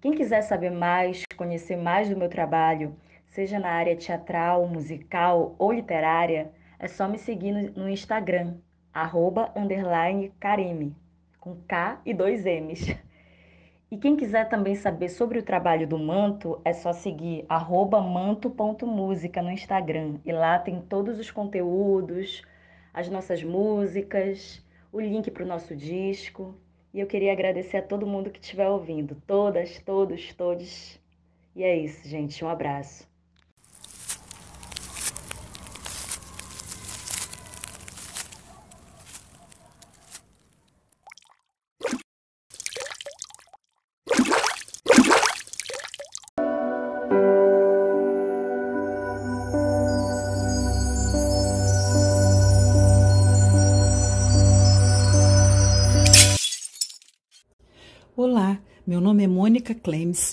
Quem 0.02 0.12
quiser 0.12 0.42
saber 0.42 0.70
mais, 0.70 1.24
conhecer 1.38 1.78
mais 1.78 2.10
do 2.10 2.18
meu 2.18 2.28
trabalho, 2.28 2.94
seja 3.26 3.58
na 3.58 3.70
área 3.70 3.96
teatral, 3.96 4.68
musical 4.68 5.56
ou 5.58 5.72
literária, 5.72 6.52
é 6.78 6.90
só 6.90 7.08
me 7.08 7.18
seguir 7.18 7.54
no 7.54 7.88
Instagram, 7.88 8.58
arroba, 8.94 9.50
underline, 9.56 10.34
Karime, 10.42 10.94
com 11.40 11.56
K 11.62 12.02
e 12.06 12.14
dois 12.14 12.46
M's. 12.46 12.98
E 13.92 13.98
quem 13.98 14.16
quiser 14.16 14.50
também 14.50 14.74
saber 14.74 15.10
sobre 15.10 15.38
o 15.38 15.44
trabalho 15.44 15.88
do 15.88 15.98
Manto, 15.98 16.60
é 16.66 16.74
só 16.74 16.92
seguir 16.92 17.46
manto.música 17.48 19.42
no 19.44 19.52
Instagram. 19.52 20.20
E 20.26 20.32
lá 20.32 20.58
tem 20.58 20.82
todos 20.82 21.20
os 21.20 21.30
conteúdos, 21.30 22.42
as 22.94 23.10
nossas 23.10 23.44
músicas, 23.44 24.66
o 24.92 25.00
link 25.00 25.30
para 25.30 25.44
o 25.44 25.48
nosso 25.48 25.76
disco. 25.76 26.56
E 26.94 27.00
eu 27.00 27.08
queria 27.08 27.32
agradecer 27.32 27.78
a 27.78 27.82
todo 27.82 28.08
mundo 28.08 28.32
que 28.32 28.40
estiver 28.40 28.68
ouvindo. 28.68 29.22
Todas, 29.28 29.80
todos, 29.80 30.34
todos. 30.34 31.00
E 31.56 31.64
é 31.64 31.78
isso, 31.78 32.08
gente. 32.08 32.44
Um 32.44 32.50
abraço. 32.50 33.15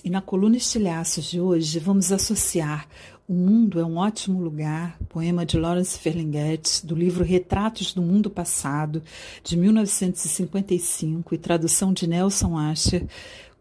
E 0.02 0.08
na 0.08 0.22
coluna 0.22 0.56
Estilhaços 0.56 1.26
de 1.26 1.38
hoje 1.38 1.78
vamos 1.78 2.10
associar 2.10 2.88
O 3.28 3.34
Mundo 3.34 3.78
é 3.78 3.84
um 3.84 3.98
Ótimo 3.98 4.40
Lugar, 4.40 4.98
poema 5.10 5.44
de 5.44 5.58
Lawrence 5.58 5.98
Ferlinghetti, 5.98 6.86
do 6.86 6.94
livro 6.94 7.22
Retratos 7.22 7.92
do 7.92 8.00
Mundo 8.00 8.30
Passado, 8.30 9.02
de 9.44 9.54
1955 9.58 11.34
e 11.34 11.38
tradução 11.38 11.92
de 11.92 12.06
Nelson 12.06 12.56
Asher, 12.56 13.06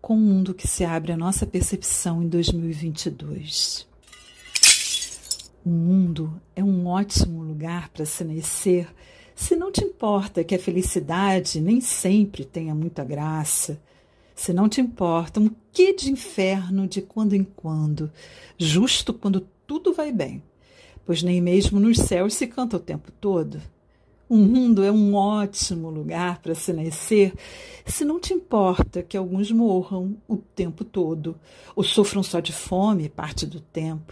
com 0.01 0.13
o 0.13 0.17
mundo 0.17 0.53
que 0.53 0.65
se 0.65 0.85
abre 0.85 1.11
à 1.11 1.17
nossa 1.17 1.45
percepção 1.45 2.23
em 2.23 2.29
2022. 2.29 3.85
O 5.65 5.69
mundo 5.69 6.41
é 6.55 6.63
um 6.63 6.87
ótimo 6.87 7.43
lugar 7.43 7.89
para 7.89 8.05
se 8.05 8.23
nascer 8.23 8.87
se 9.35 9.57
não 9.57 9.69
te 9.69 9.83
importa 9.83 10.41
que 10.41 10.55
a 10.55 10.59
felicidade 10.59 11.59
nem 11.59 11.81
sempre 11.81 12.45
tenha 12.45 12.73
muita 12.73 13.03
graça 13.03 13.77
se 14.41 14.53
não 14.53 14.67
te 14.67 14.81
importa, 14.81 15.39
um 15.39 15.51
que 15.71 15.93
de 15.93 16.11
inferno 16.11 16.87
de 16.87 16.99
quando 16.99 17.35
em 17.35 17.43
quando, 17.43 18.11
justo 18.57 19.13
quando 19.13 19.47
tudo 19.67 19.93
vai 19.93 20.11
bem, 20.11 20.41
pois 21.05 21.21
nem 21.21 21.39
mesmo 21.39 21.79
nos 21.79 21.99
céus 21.99 22.33
se 22.33 22.47
canta 22.47 22.77
o 22.77 22.79
tempo 22.79 23.11
todo. 23.11 23.61
O 24.27 24.35
mundo 24.35 24.83
é 24.83 24.91
um 24.91 25.13
ótimo 25.13 25.91
lugar 25.91 26.41
para 26.41 26.55
se 26.55 26.73
nascer, 26.73 27.35
se 27.85 28.03
não 28.03 28.19
te 28.19 28.33
importa 28.33 29.03
que 29.03 29.15
alguns 29.15 29.51
morram 29.51 30.17
o 30.27 30.37
tempo 30.37 30.83
todo, 30.83 31.39
ou 31.75 31.83
sofram 31.83 32.23
só 32.23 32.39
de 32.39 32.51
fome 32.51 33.09
parte 33.09 33.45
do 33.45 33.59
tempo. 33.59 34.11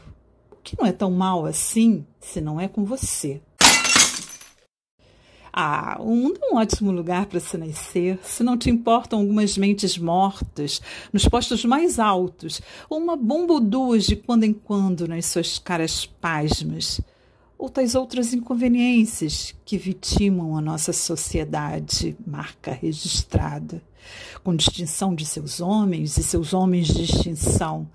O 0.51 0.57
que 0.57 0.77
não 0.79 0.85
é 0.85 0.91
tão 0.91 1.09
mal 1.09 1.47
assim 1.47 2.05
se 2.19 2.39
não 2.39 2.61
é 2.61 2.67
com 2.67 2.85
você. 2.85 3.41
Ah, 5.51 5.97
o 5.99 6.15
mundo 6.15 6.39
é 6.41 6.53
um 6.53 6.57
ótimo 6.57 6.91
lugar 6.91 7.25
para 7.25 7.39
se 7.39 7.57
nascer, 7.57 8.19
se 8.23 8.43
não 8.43 8.57
te 8.57 8.69
importam 8.69 9.19
algumas 9.19 9.57
mentes 9.57 9.97
mortas 9.97 10.81
nos 11.11 11.27
postos 11.27 11.65
mais 11.65 11.99
altos, 11.99 12.61
ou 12.89 12.99
uma 12.99 13.15
bomba 13.15 13.53
ou 13.53 13.59
duas 13.59 14.05
de 14.05 14.15
quando 14.15 14.43
em 14.43 14.53
quando 14.53 15.07
nas 15.07 15.25
suas 15.25 15.57
caras 15.57 16.05
pasmas, 16.05 17.01
ou 17.59 17.69
outras 17.97 18.33
inconveniências 18.33 19.53
que 19.65 19.77
vitimam 19.77 20.55
a 20.55 20.61
nossa 20.61 20.93
sociedade, 20.93 22.15
marca 22.25 22.71
registrada, 22.71 23.83
com 24.41 24.55
distinção 24.55 25.13
de 25.13 25.25
seus 25.25 25.59
homens 25.59 26.17
e 26.17 26.23
seus 26.23 26.53
homens 26.53 26.87
de 26.87 27.03
extinção 27.03 27.89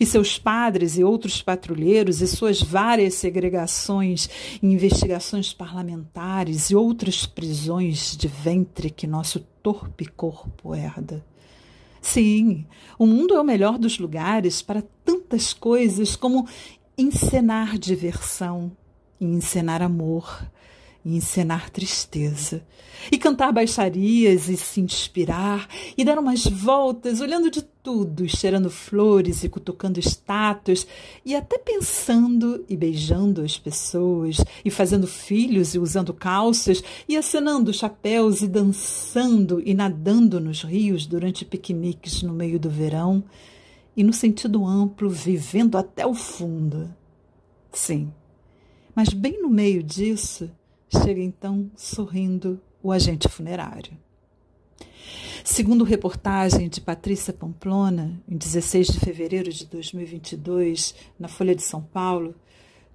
e 0.00 0.06
seus 0.06 0.38
padres 0.38 0.96
e 0.96 1.04
outros 1.04 1.42
patrulheiros 1.42 2.22
e 2.22 2.26
suas 2.26 2.62
várias 2.62 3.12
segregações 3.12 4.30
investigações 4.62 5.52
parlamentares 5.52 6.70
e 6.70 6.74
outras 6.74 7.26
prisões 7.26 8.16
de 8.16 8.26
ventre 8.26 8.88
que 8.88 9.06
nosso 9.06 9.40
torpe 9.62 10.06
corpo 10.06 10.74
herda. 10.74 11.22
Sim, 12.00 12.66
o 12.98 13.06
mundo 13.06 13.34
é 13.34 13.40
o 13.40 13.44
melhor 13.44 13.78
dos 13.78 13.98
lugares 13.98 14.62
para 14.62 14.82
tantas 15.04 15.52
coisas 15.52 16.16
como 16.16 16.48
encenar 16.96 17.78
diversão 17.78 18.72
e 19.22 19.24
encenar 19.24 19.82
amor 19.82 20.42
e 21.04 21.16
encenar 21.16 21.68
tristeza, 21.70 22.62
e 23.10 23.18
cantar 23.18 23.52
baixarias 23.52 24.48
e 24.48 24.56
se 24.56 24.80
inspirar, 24.80 25.68
e 25.98 26.04
dar 26.04 26.18
umas 26.18 26.44
voltas, 26.44 27.20
olhando 27.20 27.50
de 27.50 27.62
tudo, 27.82 28.28
cheirando 28.28 28.70
flores 28.70 29.42
e 29.42 29.48
cutucando 29.48 29.98
estátuas, 29.98 30.86
e 31.24 31.34
até 31.34 31.58
pensando 31.58 32.64
e 32.68 32.76
beijando 32.76 33.42
as 33.42 33.58
pessoas, 33.58 34.36
e 34.64 34.70
fazendo 34.70 35.08
filhos 35.08 35.74
e 35.74 35.78
usando 35.78 36.14
calças, 36.14 36.82
e 37.08 37.16
acenando 37.16 37.74
chapéus 37.74 38.40
e 38.40 38.46
dançando 38.46 39.60
e 39.64 39.74
nadando 39.74 40.38
nos 40.38 40.62
rios 40.62 41.04
durante 41.04 41.44
piqueniques 41.44 42.22
no 42.22 42.32
meio 42.32 42.60
do 42.60 42.70
verão, 42.70 43.24
e 43.96 44.04
no 44.04 44.12
sentido 44.12 44.64
amplo, 44.64 45.10
vivendo 45.10 45.76
até 45.76 46.06
o 46.06 46.14
fundo. 46.14 46.94
Sim, 47.72 48.12
mas 48.94 49.10
bem 49.10 49.40
no 49.40 49.48
meio 49.48 49.82
disso, 49.82 50.50
Chega 50.94 51.22
então 51.22 51.70
sorrindo 51.74 52.60
o 52.82 52.92
agente 52.92 53.26
funerário. 53.26 53.96
Segundo 55.42 55.84
reportagem 55.84 56.68
de 56.68 56.82
Patrícia 56.82 57.32
Pamplona, 57.32 58.20
em 58.28 58.36
16 58.36 58.88
de 58.88 59.00
fevereiro 59.00 59.50
de 59.50 59.64
2022, 59.66 60.94
na 61.18 61.28
Folha 61.28 61.54
de 61.54 61.62
São 61.62 61.80
Paulo, 61.80 62.34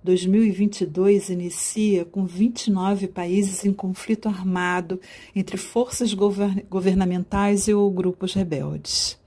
2022 0.03 1.29
inicia 1.29 2.05
com 2.05 2.23
29 2.23 3.07
países 3.07 3.65
em 3.65 3.73
conflito 3.73 4.29
armado 4.29 5.01
entre 5.35 5.57
forças 5.57 6.13
govern 6.13 6.63
governamentais 6.69 7.67
e 7.67 7.73
ou 7.73 7.89
grupos 7.89 8.35
rebeldes. 8.35 9.17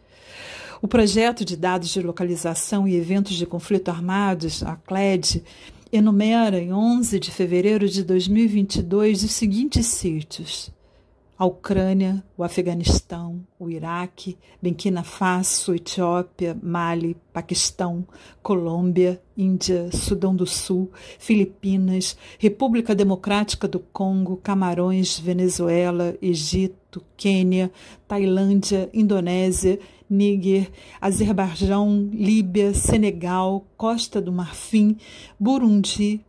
O 0.80 0.86
projeto 0.86 1.44
de 1.44 1.56
dados 1.56 1.90
de 1.90 2.00
localização 2.00 2.86
e 2.86 2.94
eventos 2.94 3.34
de 3.34 3.44
conflito 3.44 3.90
armados, 3.90 4.62
a 4.62 4.76
CLED, 4.76 5.42
enumera 5.92 6.60
em 6.60 6.72
11 6.72 7.18
de 7.18 7.30
fevereiro 7.30 7.88
de 7.88 8.04
2022 8.04 9.24
os 9.24 9.32
seguintes 9.32 9.86
sítios: 9.86 10.72
a 11.36 11.46
Ucrânia, 11.46 12.22
o 12.36 12.44
Afeganistão, 12.44 13.40
o 13.58 13.70
Iraque, 13.70 14.36
Burkina 14.62 15.02
Faso, 15.02 15.74
Etiópia, 15.74 16.56
Mali, 16.62 17.16
Paquistão, 17.32 18.06
Colômbia, 18.42 19.20
Índia, 19.36 19.90
Sudão 19.90 20.36
do 20.36 20.46
Sul, 20.46 20.90
Filipinas, 21.18 22.14
República 22.38 22.94
Democrática 22.94 23.66
do 23.66 23.80
Congo, 23.80 24.36
Camarões, 24.36 25.18
Venezuela, 25.18 26.14
Egito, 26.20 27.02
Quênia, 27.16 27.72
Tailândia, 28.06 28.90
Indonésia, 28.92 29.78
Níger, 30.10 30.68
Azerbaijão, 31.00 32.10
Líbia, 32.12 32.74
Senegal, 32.74 33.64
Costa 33.76 34.20
do 34.20 34.32
Marfim, 34.32 34.96
Burundi, 35.38 36.20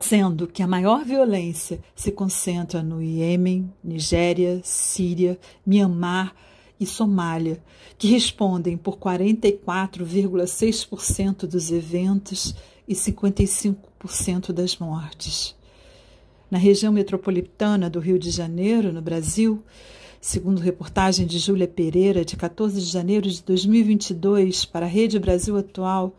sendo 0.00 0.46
que 0.46 0.62
a 0.62 0.66
maior 0.66 1.04
violência 1.04 1.80
se 1.94 2.10
concentra 2.10 2.82
no 2.82 3.00
Iêmen, 3.00 3.72
Nigéria, 3.82 4.60
Síria, 4.64 5.38
Mianmar 5.64 6.34
e 6.78 6.84
Somália, 6.84 7.62
que 7.96 8.08
respondem 8.08 8.76
por 8.76 8.98
44,6% 8.98 11.46
dos 11.46 11.70
eventos 11.70 12.54
e 12.86 12.94
55% 12.94 14.52
das 14.52 14.76
mortes. 14.76 15.56
Na 16.50 16.58
região 16.58 16.92
metropolitana 16.92 17.88
do 17.90 17.98
Rio 17.98 18.18
de 18.18 18.30
Janeiro, 18.30 18.92
no 18.92 19.02
Brasil, 19.02 19.64
segundo 20.26 20.60
reportagem 20.60 21.26
de 21.26 21.38
Júlia 21.38 21.68
Pereira, 21.68 22.24
de 22.24 22.36
14 22.36 22.80
de 22.80 22.86
janeiro 22.86 23.30
de 23.30 23.42
2022, 23.42 24.64
para 24.64 24.86
a 24.86 24.88
Rede 24.88 25.18
Brasil 25.18 25.56
Atual, 25.56 26.16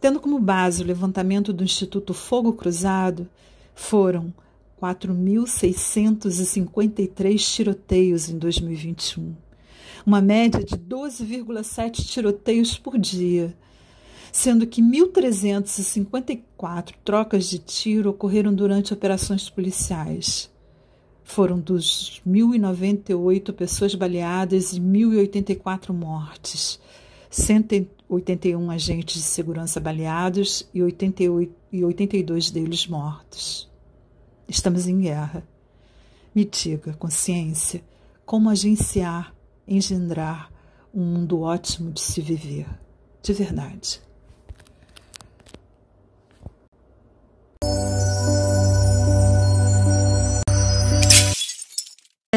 Tendo 0.00 0.18
como 0.18 0.38
base 0.38 0.82
o 0.82 0.86
levantamento 0.86 1.52
do 1.52 1.62
Instituto 1.62 2.14
Fogo 2.14 2.54
Cruzado, 2.54 3.28
foram 3.74 4.32
4.653 4.80 7.38
tiroteios 7.38 8.30
em 8.30 8.38
2021, 8.38 9.36
uma 10.06 10.22
média 10.22 10.64
de 10.64 10.74
12,7 10.74 12.06
tiroteios 12.06 12.78
por 12.78 12.98
dia, 12.98 13.54
sendo 14.32 14.66
que 14.66 14.80
1.354 14.80 16.94
trocas 17.04 17.50
de 17.50 17.58
tiro 17.58 18.08
ocorreram 18.08 18.54
durante 18.54 18.94
operações 18.94 19.50
policiais. 19.50 20.50
Foram 21.30 21.62
2.098 21.62 23.52
pessoas 23.52 23.94
baleadas 23.94 24.72
e 24.72 24.80
1.084 24.80 25.92
mortes, 25.92 26.80
81 28.08 28.68
agentes 28.68 29.14
de 29.14 29.22
segurança 29.22 29.78
baleados 29.78 30.68
e, 30.74 30.82
88, 30.82 31.54
e 31.70 31.84
82 31.84 32.50
deles 32.50 32.88
mortos. 32.88 33.70
Estamos 34.48 34.88
em 34.88 34.98
guerra. 34.98 35.46
Me 36.34 36.44
diga, 36.44 36.94
consciência, 36.94 37.80
como 38.26 38.50
agenciar, 38.50 39.32
engendrar 39.68 40.50
um 40.92 41.04
mundo 41.04 41.42
ótimo 41.42 41.92
de 41.92 42.00
se 42.00 42.20
viver, 42.20 42.66
de 43.22 43.32
verdade. 43.32 44.02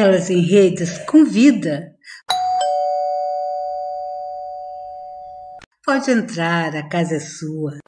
Elas 0.04 0.28
em 0.28 0.42
redes 0.42 0.98
convida 1.06 1.94
Pode 5.82 6.10
entrar, 6.10 6.76
a 6.76 6.86
casa 6.86 7.14
é 7.14 7.20
sua. 7.20 7.78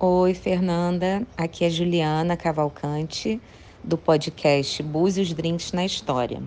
Oi, 0.00 0.32
Fernanda. 0.32 1.26
Aqui 1.36 1.66
é 1.66 1.68
Juliana 1.68 2.34
Cavalcante, 2.34 3.38
do 3.84 3.98
podcast 3.98 4.82
Búzios 4.82 5.34
Drinks 5.34 5.70
na 5.72 5.84
História. 5.84 6.42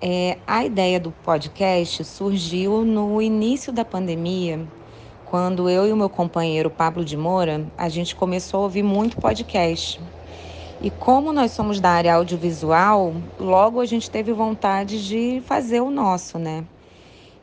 É, 0.00 0.38
a 0.46 0.64
ideia 0.64 0.98
do 0.98 1.10
podcast 1.10 2.02
surgiu 2.04 2.86
no 2.86 3.20
início 3.20 3.70
da 3.70 3.84
pandemia, 3.84 4.66
quando 5.24 5.68
eu 5.68 5.86
e 5.86 5.92
o 5.92 5.96
meu 5.96 6.10
companheiro 6.10 6.70
Pablo 6.70 7.04
de 7.04 7.16
Moura, 7.16 7.66
a 7.76 7.88
gente 7.88 8.14
começou 8.14 8.60
a 8.60 8.62
ouvir 8.64 8.82
muito 8.82 9.16
podcast 9.16 10.00
e 10.80 10.90
como 10.90 11.32
nós 11.32 11.52
somos 11.52 11.80
da 11.80 11.90
área 11.90 12.14
audiovisual, 12.14 13.14
logo 13.38 13.80
a 13.80 13.86
gente 13.86 14.10
teve 14.10 14.32
vontade 14.32 15.06
de 15.06 15.40
fazer 15.46 15.80
o 15.80 15.90
nosso, 15.90 16.38
né? 16.38 16.64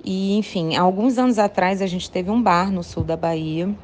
E, 0.03 0.37
enfim, 0.37 0.75
alguns 0.75 1.17
anos 1.17 1.39
atrás 1.39 1.81
a 1.81 1.87
gente 1.87 2.09
teve 2.09 2.29
um 2.29 2.41
bar 2.41 2.71
no 2.71 2.83
sul 2.83 3.03
da 3.03 3.17
Bahia 3.17 3.75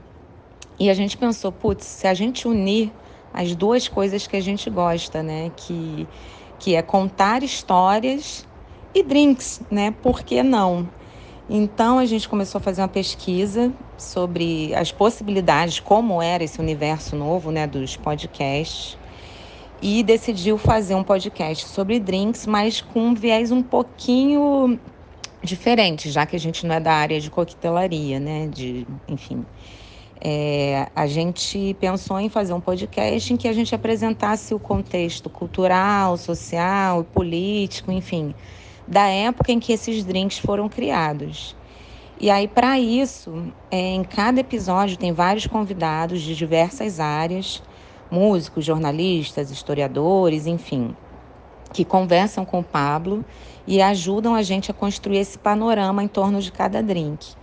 e 0.80 0.90
a 0.90 0.94
gente 0.94 1.18
pensou, 1.18 1.52
putz, 1.52 1.86
se 1.86 2.08
a 2.08 2.14
gente 2.14 2.48
unir 2.48 2.94
as 3.34 3.56
duas 3.56 3.88
coisas 3.88 4.28
que 4.28 4.36
a 4.36 4.42
gente 4.42 4.70
gosta, 4.70 5.24
né? 5.24 5.52
Que, 5.56 6.08
que 6.60 6.76
é 6.76 6.82
contar 6.82 7.44
histórias 7.44 8.48
e 8.94 9.04
drinks, 9.04 9.62
né? 9.72 9.92
Por 9.92 10.24
que 10.24 10.44
não? 10.44 10.88
Então 11.50 11.98
a 11.98 12.06
gente 12.06 12.28
começou 12.28 12.60
a 12.60 12.62
fazer 12.62 12.82
uma 12.82 12.88
pesquisa 12.88 13.74
sobre 13.98 14.74
as 14.76 14.92
possibilidades, 14.92 15.80
como 15.80 16.22
era 16.22 16.44
esse 16.44 16.60
universo 16.60 17.16
novo, 17.16 17.52
né, 17.52 17.66
dos 17.66 17.96
podcasts 17.96 18.98
e 19.82 20.04
decidiu 20.04 20.58
fazer 20.58 20.96
um 20.96 21.04
podcast 21.04 21.68
sobre 21.68 22.00
drinks, 22.00 22.46
mas 22.46 22.82
com 22.82 23.00
um 23.08 23.14
viés 23.14 23.52
um 23.52 23.62
pouquinho 23.62 24.80
diferente, 25.44 26.10
já 26.10 26.26
que 26.26 26.36
a 26.36 26.40
gente 26.40 26.66
não 26.66 26.76
é 26.76 26.80
da 26.80 26.94
área 26.94 27.20
de 27.20 27.30
coquetelaria, 27.30 28.20
né? 28.20 28.48
De, 28.48 28.88
enfim. 29.08 29.46
É, 30.20 30.90
a 30.96 31.06
gente 31.06 31.76
pensou 31.80 32.20
em 32.20 32.28
fazer 32.28 32.54
um 32.54 32.60
podcast 32.60 33.32
em 33.32 33.38
que 33.38 33.48
a 33.48 33.54
gente 33.54 33.76
apresentasse 33.76 34.54
o 34.54 34.60
contexto 34.60 35.30
cultural, 35.30 36.18
social, 36.18 37.04
político, 37.04 37.92
enfim, 37.92 38.34
da 38.88 39.08
época 39.08 39.52
em 39.52 39.60
que 39.60 39.74
esses 39.74 40.06
drinks 40.06 40.40
foram 40.40 40.70
criados. 40.70 41.56
E 42.20 42.30
aí, 42.32 42.48
para 42.48 42.80
isso, 42.80 43.54
é, 43.70 43.78
em 43.78 44.04
cada 44.04 44.40
episódio 44.40 44.98
tem 44.98 45.12
vários 45.12 45.46
convidados 45.46 46.22
de 46.22 46.36
diversas 46.36 47.00
áreas 47.00 47.62
músicos, 48.10 48.66
jornalistas, 48.66 49.52
historiadores, 49.52 50.48
enfim, 50.48 50.96
que 51.74 51.86
conversam 51.86 52.46
com 52.46 52.60
o 52.60 52.64
Pablo 52.64 53.24
e 53.68 53.82
ajudam 53.82 54.34
a 54.34 54.42
gente 54.42 54.72
a 54.72 54.74
construir 54.74 55.18
esse 55.18 55.38
panorama 55.38 56.04
em 56.04 56.08
torno 56.08 56.42
de 56.42 56.52
cada 56.52 56.82
drink. 56.82 57.37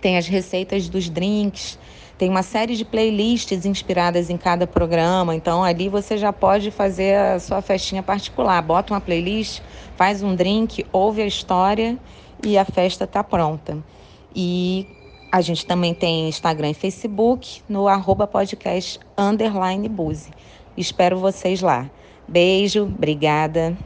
tem 0.02 0.18
as 0.18 0.26
receitas 0.26 0.90
dos 0.90 1.08
drinks, 1.10 1.78
tem 2.18 2.30
uma 2.30 2.44
série 2.44 2.76
de 2.76 2.86
playlists 2.86 3.66
inspiradas 3.66 4.30
em 4.30 4.38
cada 4.38 4.66
programa. 4.66 5.36
Então 5.36 5.64
ali 5.64 5.90
você 5.90 6.18
já 6.18 6.32
pode 6.32 6.72
fazer 6.72 7.18
a 7.18 7.40
sua 7.40 7.62
festinha 7.62 8.02
particular. 8.02 8.62
Bota 8.62 8.94
uma 8.94 9.02
playlist, 9.02 9.62
faz 9.96 10.24
um 10.24 10.36
drink, 10.36 10.86
ouve 10.92 11.22
a 11.22 11.28
história 11.28 11.98
e 12.44 12.58
a 12.58 12.66
festa 12.66 13.04
está 13.04 13.24
pronta. 13.24 13.78
E 14.34 14.88
a 15.32 15.42
gente 15.42 15.66
também 15.66 15.94
tem 15.94 16.30
Instagram 16.30 16.70
e 16.70 16.74
Facebook 16.74 17.62
no 17.68 17.88
arroba 17.88 18.26
podcast 18.26 19.00
underline. 19.18 19.92
Espero 20.78 21.18
vocês 21.18 21.62
lá. 21.62 21.90
Beijo, 22.28 22.84
obrigada. 22.84 23.78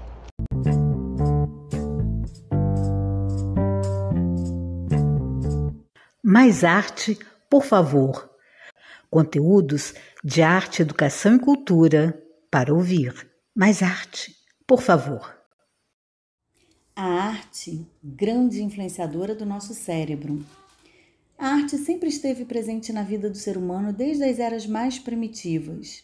Mais 6.24 6.64
arte, 6.64 7.18
por 7.50 7.64
favor. 7.64 8.30
Conteúdos 9.10 9.94
de 10.24 10.42
arte, 10.42 10.84
educação 10.84 11.36
e 11.36 11.40
cultura 11.40 12.22
para 12.52 12.74
ouvir. 12.74 13.30
Mais 13.56 13.82
arte, 13.82 14.36
por 14.68 14.82
favor. 14.82 15.36
A 16.96 17.06
arte, 17.06 17.88
grande 18.04 18.62
influenciadora 18.62 19.34
do 19.34 19.46
nosso 19.46 19.74
cérebro. 19.74 20.46
A 21.38 21.48
arte 21.56 21.78
sempre 21.78 22.10
esteve 22.10 22.46
presente 22.46 22.92
na 22.92 23.02
vida 23.02 23.30
do 23.30 23.38
ser 23.38 23.58
humano 23.58 23.94
desde 23.94 24.26
as 24.26 24.40
eras 24.40 24.68
mais 24.68 25.00
primitivas. 25.00 26.04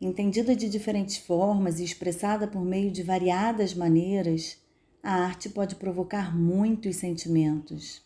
Entendida 0.00 0.54
de 0.56 0.68
diferentes 0.68 1.18
formas 1.18 1.78
e 1.78 1.84
expressada 1.84 2.46
por 2.46 2.64
meio 2.64 2.90
de 2.90 3.02
variadas 3.02 3.74
maneiras, 3.74 4.56
a 5.02 5.12
arte 5.12 5.48
pode 5.48 5.74
provocar 5.74 6.34
muitos 6.34 6.96
sentimentos. 6.96 8.00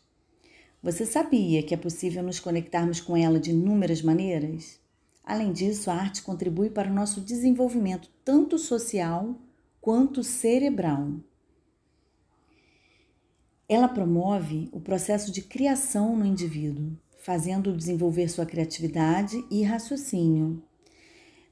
Você 0.85 1.07
sabia 1.07 1.63
que 1.63 1.73
é 1.73 1.79
possível 1.79 2.23
nos 2.23 2.39
conectarmos 2.39 3.01
com 3.01 3.17
ela 3.17 3.41
de 3.41 3.53
inúmeras 3.53 4.03
maneiras? 4.03 4.79
Além 5.25 5.51
disso, 5.51 5.91
a 5.91 5.95
arte 5.95 6.21
contribui 6.21 6.69
para 6.69 6.91
o 6.91 6.95
nosso 6.95 7.23
desenvolvimento 7.23 8.11
tanto 8.23 8.59
social 8.59 9.35
quanto 9.81 10.23
cerebral. 10.23 11.11
Ela 13.67 13.89
promove 13.89 14.69
o 14.73 14.79
processo 14.79 15.33
de 15.33 15.41
criação 15.41 16.15
no 16.15 16.27
indivíduo, 16.27 16.93
fazendo-o 17.19 17.75
desenvolver 17.75 18.29
sua 18.29 18.45
criatividade 18.45 19.43
e 19.51 19.63
raciocínio. 19.63 20.63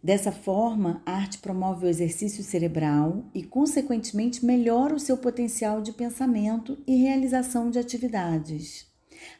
Dessa 0.02 0.30
forma, 0.30 1.02
a 1.06 1.12
arte 1.12 1.38
promove 1.38 1.86
o 1.86 1.88
exercício 1.88 2.44
cerebral 2.44 3.24
e, 3.34 3.42
consequentemente, 3.42 4.44
melhora 4.44 4.94
o 4.94 5.00
seu 5.00 5.16
potencial 5.16 5.80
de 5.80 5.90
pensamento 5.90 6.76
e 6.86 6.96
realização 6.96 7.70
de 7.70 7.78
atividades. 7.78 8.91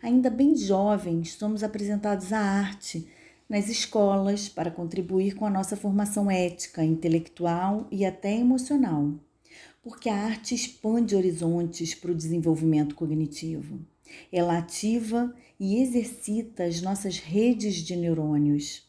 Ainda 0.03 0.31
bem 0.31 0.57
jovens, 0.57 1.35
somos 1.35 1.62
apresentados 1.62 2.33
à 2.33 2.38
arte 2.38 3.09
nas 3.49 3.68
escolas 3.68 4.49
para 4.49 4.71
contribuir 4.71 5.35
com 5.35 5.45
a 5.45 5.51
nossa 5.51 5.77
formação 5.77 6.31
ética, 6.31 6.85
intelectual 6.85 7.87
e 7.90 8.05
até 8.05 8.35
emocional 8.35 9.12
porque 9.83 10.09
a 10.09 10.16
arte 10.16 10.55
expande 10.55 11.16
horizontes 11.16 11.95
para 11.95 12.12
o 12.12 12.14
desenvolvimento 12.14 12.95
cognitivo. 12.95 13.81
Ela 14.31 14.59
ativa 14.59 15.35
e 15.59 15.83
exercita 15.83 16.64
as 16.64 16.81
nossas 16.81 17.18
redes 17.18 17.77
de 17.77 17.97
neurônios. 17.97 18.87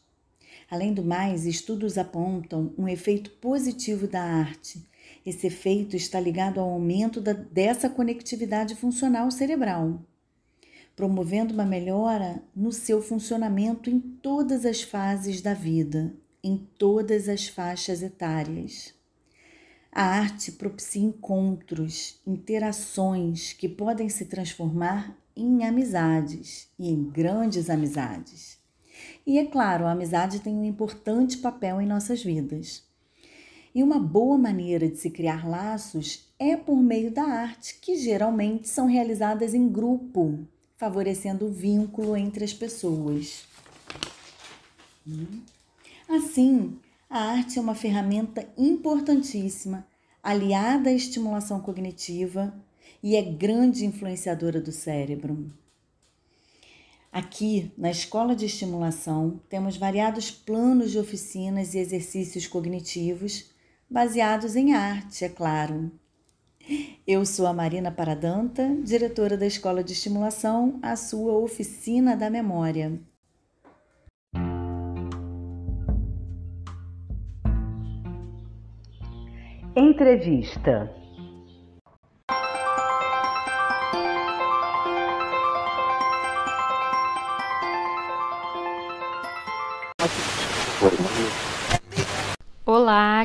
Além 0.70 0.94
do 0.94 1.02
mais, 1.02 1.46
estudos 1.46 1.98
apontam 1.98 2.72
um 2.78 2.88
efeito 2.88 3.30
positivo 3.30 4.06
da 4.06 4.22
arte. 4.22 4.82
Esse 5.26 5.48
efeito 5.48 5.96
está 5.96 6.20
ligado 6.20 6.60
ao 6.60 6.70
aumento 6.70 7.20
da, 7.20 7.32
dessa 7.32 7.88
conectividade 7.88 8.74
funcional 8.74 9.30
cerebral, 9.30 10.00
promovendo 10.96 11.52
uma 11.52 11.64
melhora 11.64 12.42
no 12.54 12.72
seu 12.72 13.02
funcionamento 13.02 13.90
em 13.90 13.98
todas 13.98 14.64
as 14.64 14.82
fases 14.82 15.40
da 15.40 15.54
vida, 15.54 16.14
em 16.42 16.56
todas 16.78 17.28
as 17.28 17.48
faixas 17.48 18.02
etárias. 18.02 18.94
A 19.90 20.02
arte 20.02 20.52
propicia 20.52 21.02
encontros, 21.02 22.20
interações 22.26 23.52
que 23.52 23.68
podem 23.68 24.08
se 24.08 24.24
transformar 24.26 25.16
em 25.36 25.64
amizades 25.64 26.68
e 26.78 26.90
em 26.90 27.04
grandes 27.04 27.70
amizades. 27.70 28.58
E 29.26 29.38
é 29.38 29.44
claro, 29.44 29.86
a 29.86 29.92
amizade 29.92 30.40
tem 30.40 30.54
um 30.54 30.64
importante 30.64 31.38
papel 31.38 31.80
em 31.80 31.86
nossas 31.86 32.22
vidas. 32.22 32.84
E 33.74 33.82
uma 33.82 33.98
boa 33.98 34.38
maneira 34.38 34.88
de 34.88 34.96
se 34.96 35.10
criar 35.10 35.48
laços 35.48 36.32
é 36.38 36.56
por 36.56 36.76
meio 36.76 37.10
da 37.10 37.24
arte, 37.24 37.78
que 37.80 37.96
geralmente 37.96 38.68
são 38.68 38.86
realizadas 38.86 39.54
em 39.54 39.68
grupo, 39.68 40.46
favorecendo 40.76 41.46
o 41.46 41.52
vínculo 41.52 42.16
entre 42.16 42.44
as 42.44 42.52
pessoas. 42.52 43.44
Assim, 46.08 46.78
a 47.08 47.18
arte 47.18 47.58
é 47.58 47.62
uma 47.62 47.74
ferramenta 47.74 48.48
importantíssima, 48.56 49.86
aliada 50.22 50.90
à 50.90 50.92
estimulação 50.92 51.60
cognitiva 51.60 52.54
e 53.02 53.16
é 53.16 53.22
grande 53.22 53.84
influenciadora 53.84 54.60
do 54.60 54.72
cérebro. 54.72 55.52
Aqui, 57.12 57.70
na 57.78 57.90
Escola 57.90 58.34
de 58.34 58.46
Estimulação, 58.46 59.40
temos 59.48 59.76
variados 59.76 60.30
planos 60.32 60.90
de 60.90 60.98
oficinas 60.98 61.74
e 61.74 61.78
exercícios 61.78 62.46
cognitivos 62.46 63.50
baseados 63.88 64.56
em 64.56 64.72
arte, 64.72 65.24
é 65.24 65.28
claro. 65.28 65.92
Eu 67.06 67.26
sou 67.26 67.46
a 67.46 67.52
Marina 67.52 67.90
Paradanta, 67.90 68.66
diretora 68.82 69.36
da 69.36 69.46
Escola 69.46 69.84
de 69.84 69.92
Estimulação, 69.92 70.78
a 70.82 70.96
sua 70.96 71.32
oficina 71.34 72.16
da 72.16 72.30
memória. 72.30 72.98
Entrevista. 79.76 81.03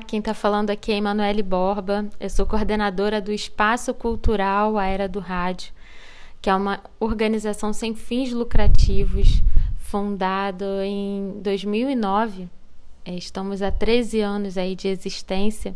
Quem 0.06 0.20
está 0.20 0.34
falando 0.34 0.70
aqui 0.70 0.92
é 0.92 0.98
Emanuele 0.98 1.44
Borba. 1.44 2.08
Eu 2.20 2.30
sou 2.30 2.46
coordenadora 2.46 3.22
do 3.22 3.32
Espaço 3.32 3.94
Cultural 3.94 4.78
A 4.78 4.86
Era 4.86 5.08
do 5.08 5.20
Rádio, 5.20 5.72
que 6.42 6.50
é 6.50 6.56
uma 6.56 6.82
organização 7.00 7.74
sem 7.74 7.96
fins 7.96 8.32
lucrativos, 8.32 9.42
fundada 9.78 10.86
em 10.86 11.40
2009. 11.42 12.48
É, 13.06 13.16
estamos 13.16 13.62
há 13.62 13.72
13 13.72 14.22
anos 14.22 14.58
aí 14.58 14.76
de 14.76 14.88
existência 14.88 15.76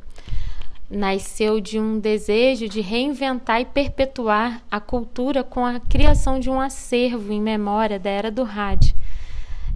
nasceu 0.90 1.60
de 1.60 1.80
um 1.80 2.00
desejo 2.00 2.70
de 2.70 2.80
reinventar 2.80 3.60
e 3.62 3.66
perpetuar 3.66 4.62
a 4.70 4.80
cultura 4.80 5.44
com 5.44 5.66
a 5.66 5.80
criação 5.80 6.40
de 6.40 6.50
um 6.50 6.60
acervo 6.60 7.34
em 7.34 7.42
memória 7.42 8.00
da 8.00 8.10
era 8.10 8.30
do 8.30 8.44
rádio. 8.44 8.96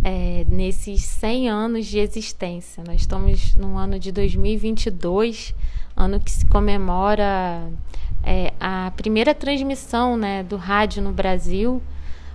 É, 0.04 0.46
nesses 0.48 1.02
100 1.02 1.50
anos 1.50 1.86
de 1.86 2.00
existência. 2.00 2.84
Nós 2.86 3.02
estamos 3.02 3.56
no 3.56 3.78
ano 3.78 4.00
de 4.00 4.12
2022, 4.12 5.54
ano 5.96 6.20
que 6.20 6.32
se 6.32 6.46
comemora 6.46 7.68
é, 8.24 8.54
a 8.60 8.92
primeira 8.96 9.34
transmissão 9.34 10.18
né, 10.18 10.44
do 10.44 10.58
rádio 10.58 11.02
no 11.02 11.12
Brasil. 11.12 11.82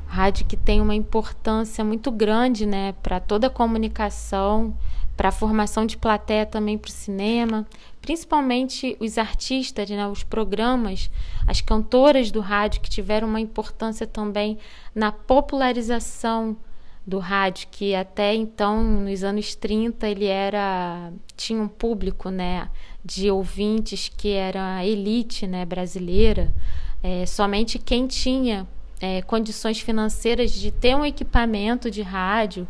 Rádio 0.06 0.44
que 0.44 0.56
tem 0.56 0.80
uma 0.80 0.94
importância 0.94 1.84
muito 1.84 2.10
grande 2.10 2.66
né, 2.66 2.94
para 3.02 3.18
toda 3.18 3.46
a 3.46 3.50
comunicação, 3.50 4.74
para 5.16 5.28
a 5.28 5.32
formação 5.32 5.86
de 5.86 5.96
plateia 5.96 6.44
também 6.44 6.76
para 6.76 6.88
o 6.88 6.92
cinema, 6.92 7.66
principalmente 8.00 8.96
os 8.98 9.18
artistas, 9.18 9.88
né, 9.88 10.06
os 10.06 10.24
programas, 10.24 11.10
as 11.46 11.60
cantoras 11.60 12.30
do 12.30 12.40
rádio 12.40 12.80
que 12.80 12.90
tiveram 12.90 13.28
uma 13.28 13.40
importância 13.40 14.06
também 14.06 14.58
na 14.94 15.12
popularização 15.12 16.56
do 17.06 17.18
rádio, 17.18 17.68
que 17.70 17.94
até 17.94 18.34
então, 18.34 18.82
nos 18.82 19.24
anos 19.24 19.54
30, 19.54 20.06
ele 20.08 20.26
era 20.26 21.12
tinha 21.36 21.60
um 21.60 21.68
público, 21.68 22.30
né, 22.30 22.68
de 23.04 23.30
ouvintes 23.30 24.08
que 24.08 24.32
era 24.32 24.76
a 24.76 24.86
elite, 24.86 25.46
né, 25.46 25.64
brasileira. 25.64 26.54
É, 27.02 27.26
somente 27.26 27.78
quem 27.78 28.06
tinha 28.06 28.66
é, 29.00 29.20
condições 29.22 29.80
financeiras 29.80 30.52
de 30.52 30.70
ter 30.70 30.94
um 30.94 31.04
equipamento 31.04 31.90
de 31.90 32.02
rádio 32.02 32.68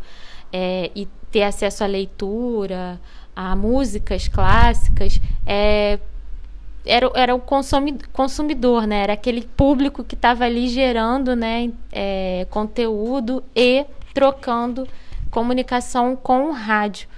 é, 0.50 0.90
e 0.94 1.06
ter 1.30 1.42
acesso 1.42 1.84
à 1.84 1.86
leitura, 1.86 2.98
a 3.36 3.54
músicas 3.54 4.28
clássicas, 4.28 5.20
é, 5.44 5.98
era, 6.84 7.10
era 7.14 7.34
o 7.34 7.40
consumidor, 8.12 8.86
né? 8.86 9.02
Era 9.02 9.12
aquele 9.12 9.42
público 9.42 10.02
que 10.02 10.14
estava 10.14 10.44
ali 10.44 10.68
gerando 10.68 11.36
né, 11.36 11.70
é, 11.92 12.46
conteúdo 12.50 13.42
e 13.54 13.86
trocando 14.12 14.86
comunicação 15.30 16.14
com 16.14 16.48
o 16.48 16.52
rádio. 16.52 17.08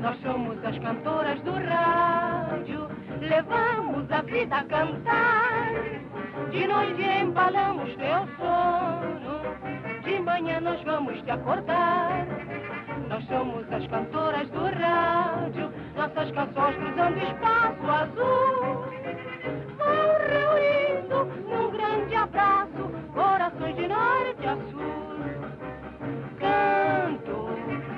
Nós 0.00 0.20
somos 0.22 0.64
as 0.64 0.78
cantoras 0.78 1.40
do 1.42 1.52
rádio, 1.52 2.88
levamos 3.20 4.10
a 4.10 4.22
vida 4.22 4.56
a 4.56 4.64
cantar 4.64 5.54
de 6.54 6.68
noite 6.68 7.02
embalamos 7.02 7.96
teu 7.96 8.28
sono, 8.36 10.02
de 10.04 10.20
manhã 10.20 10.60
nós 10.60 10.80
vamos 10.84 11.20
te 11.22 11.30
acordar. 11.32 12.26
Nós 13.08 13.26
somos 13.26 13.70
as 13.72 13.86
cantoras 13.88 14.48
do 14.50 14.64
rádio, 14.64 15.72
nossas 15.96 16.30
canções 16.30 16.76
cruzando 16.76 17.18
espaço 17.18 17.90
azul. 17.90 19.03
Grande 21.72 22.14
abraço, 22.14 22.90
corações 23.12 23.76
de 23.76 23.88
norte 23.88 24.46
a 24.46 24.56
sul. 24.70 25.14
Canto 26.38 27.48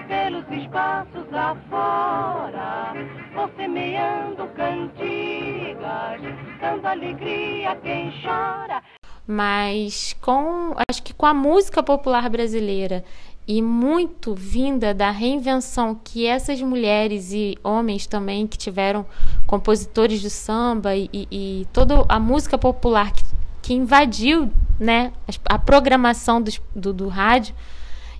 pelos 0.08 0.48
espaços 0.50 1.32
afora, 1.32 2.94
vou 3.34 3.48
semeando 3.56 4.46
cantigas 4.48 6.20
dando 6.60 6.86
alegria 6.86 7.70
a 7.70 7.76
quem 7.76 8.12
chora. 8.22 8.82
mas 9.26 10.14
com 10.20 10.74
acho 10.88 11.02
que 11.02 11.12
com 11.12 11.26
a 11.26 11.34
música 11.34 11.82
popular 11.82 12.28
brasileira 12.30 13.04
e 13.46 13.62
muito 13.62 14.34
vinda 14.34 14.92
da 14.92 15.10
reinvenção 15.10 15.94
que 15.94 16.26
essas 16.26 16.60
mulheres 16.60 17.32
e 17.32 17.56
homens 17.62 18.06
também 18.06 18.46
que 18.46 18.58
tiveram 18.58 19.06
compositores 19.46 20.20
de 20.20 20.28
samba 20.28 20.96
e, 20.96 21.08
e 21.12 21.66
toda 21.72 22.04
a 22.08 22.18
música 22.18 22.58
popular 22.58 23.12
que, 23.12 23.22
que 23.62 23.74
invadiu 23.74 24.50
né, 24.80 25.12
a 25.44 25.58
programação 25.58 26.42
do, 26.42 26.50
do, 26.74 26.92
do 26.92 27.08
rádio 27.08 27.54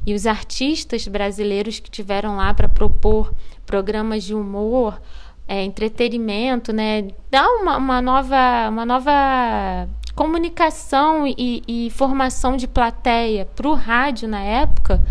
e 0.06 0.14
os 0.14 0.26
artistas 0.26 1.08
brasileiros 1.08 1.80
que 1.80 1.90
tiveram 1.90 2.36
lá 2.36 2.54
para 2.54 2.68
propor 2.68 3.34
programas 3.66 4.22
de 4.22 4.32
humor, 4.32 5.00
é, 5.48 5.64
entretenimento, 5.64 6.72
né, 6.72 7.08
dá 7.28 7.48
uma, 7.48 7.76
uma, 7.76 8.00
nova, 8.00 8.68
uma 8.68 8.86
nova 8.86 9.88
comunicação 10.16 11.26
e, 11.26 11.62
e 11.68 11.90
formação 11.90 12.56
de 12.56 12.66
plateia 12.66 13.44
para 13.54 13.68
o 13.68 13.74
rádio 13.74 14.26
na 14.26 14.40
época. 14.40 15.04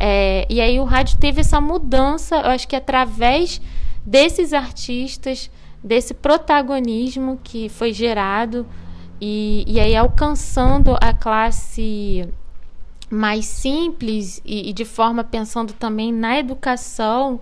É, 0.00 0.46
e 0.48 0.60
aí 0.60 0.80
o 0.80 0.84
rádio 0.84 1.18
teve 1.18 1.42
essa 1.42 1.60
mudança, 1.60 2.36
eu 2.36 2.50
acho 2.50 2.66
que 2.66 2.74
através 2.74 3.60
desses 4.04 4.54
artistas, 4.54 5.50
desse 5.84 6.14
protagonismo 6.14 7.38
que 7.44 7.68
foi 7.68 7.92
gerado 7.92 8.66
e, 9.20 9.64
e 9.66 9.78
aí 9.78 9.94
alcançando 9.94 10.96
a 11.00 11.12
classe 11.12 12.26
mais 13.10 13.44
simples 13.44 14.40
e, 14.44 14.70
e 14.70 14.72
de 14.72 14.84
forma 14.84 15.22
pensando 15.22 15.72
também 15.74 16.12
na 16.12 16.38
educação, 16.38 17.40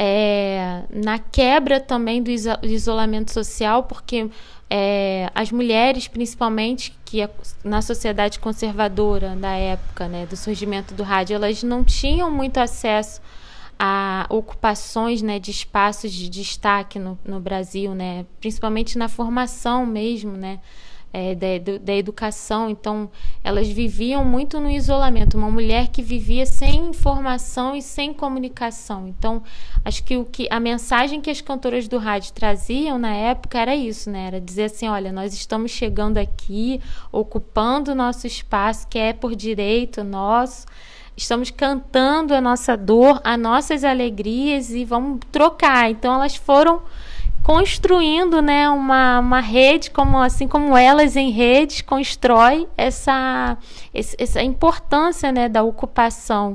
é, 0.00 0.84
na 0.94 1.18
quebra 1.18 1.80
também 1.80 2.22
do 2.22 2.30
isolamento 2.62 3.32
social, 3.32 3.82
porque 3.82 4.30
é, 4.70 5.28
as 5.34 5.50
mulheres, 5.50 6.06
principalmente, 6.06 6.96
que 7.04 7.20
é 7.20 7.28
na 7.64 7.82
sociedade 7.82 8.38
conservadora 8.38 9.34
da 9.34 9.56
época, 9.56 10.06
né, 10.06 10.24
do 10.24 10.36
surgimento 10.36 10.94
do 10.94 11.02
rádio, 11.02 11.34
elas 11.34 11.64
não 11.64 11.82
tinham 11.82 12.30
muito 12.30 12.58
acesso 12.58 13.20
a 13.76 14.24
ocupações 14.28 15.20
né, 15.20 15.40
de 15.40 15.50
espaços 15.50 16.12
de 16.12 16.28
destaque 16.28 17.00
no, 17.00 17.18
no 17.24 17.40
Brasil, 17.40 17.92
né, 17.92 18.24
principalmente 18.40 18.96
na 18.96 19.08
formação 19.08 19.84
mesmo, 19.84 20.30
né, 20.32 20.60
é, 21.12 21.34
da, 21.34 21.78
da 21.80 21.94
educação. 21.94 22.68
Então, 22.68 23.10
elas 23.42 23.68
viviam 23.68 24.24
muito 24.24 24.60
no 24.60 24.70
isolamento. 24.70 25.36
Uma 25.36 25.50
mulher 25.50 25.88
que 25.88 26.02
vivia 26.02 26.46
sem 26.46 26.88
informação 26.88 27.74
e 27.74 27.82
sem 27.82 28.12
comunicação. 28.12 29.08
Então, 29.08 29.42
acho 29.84 30.02
que, 30.04 30.16
o 30.16 30.24
que 30.24 30.46
a 30.50 30.60
mensagem 30.60 31.20
que 31.20 31.30
as 31.30 31.40
cantoras 31.40 31.88
do 31.88 31.98
rádio 31.98 32.32
traziam 32.32 32.98
na 32.98 33.14
época 33.14 33.58
era 33.58 33.74
isso, 33.74 34.10
né? 34.10 34.26
Era 34.26 34.40
dizer 34.40 34.64
assim: 34.64 34.88
olha, 34.88 35.12
nós 35.12 35.32
estamos 35.34 35.70
chegando 35.70 36.18
aqui, 36.18 36.80
ocupando 37.10 37.92
o 37.92 37.94
nosso 37.94 38.26
espaço, 38.26 38.86
que 38.88 38.98
é 38.98 39.12
por 39.12 39.34
direito 39.34 40.04
nosso 40.04 40.66
estamos 41.18 41.50
cantando 41.50 42.32
a 42.32 42.40
nossa 42.40 42.76
dor, 42.76 43.20
as 43.24 43.38
nossas 43.38 43.82
alegrias 43.82 44.70
e 44.70 44.84
vamos 44.84 45.18
trocar. 45.32 45.90
Então 45.90 46.14
elas 46.14 46.36
foram 46.36 46.80
construindo 47.48 48.42
né, 48.42 48.68
uma, 48.68 49.20
uma 49.20 49.40
rede, 49.40 49.90
como, 49.90 50.18
assim 50.18 50.46
como 50.46 50.76
elas 50.76 51.16
em 51.16 51.30
redes 51.30 51.80
constrói 51.80 52.68
essa, 52.76 53.56
essa 53.94 54.42
importância 54.42 55.32
né, 55.32 55.48
da 55.48 55.62
ocupação 55.62 56.52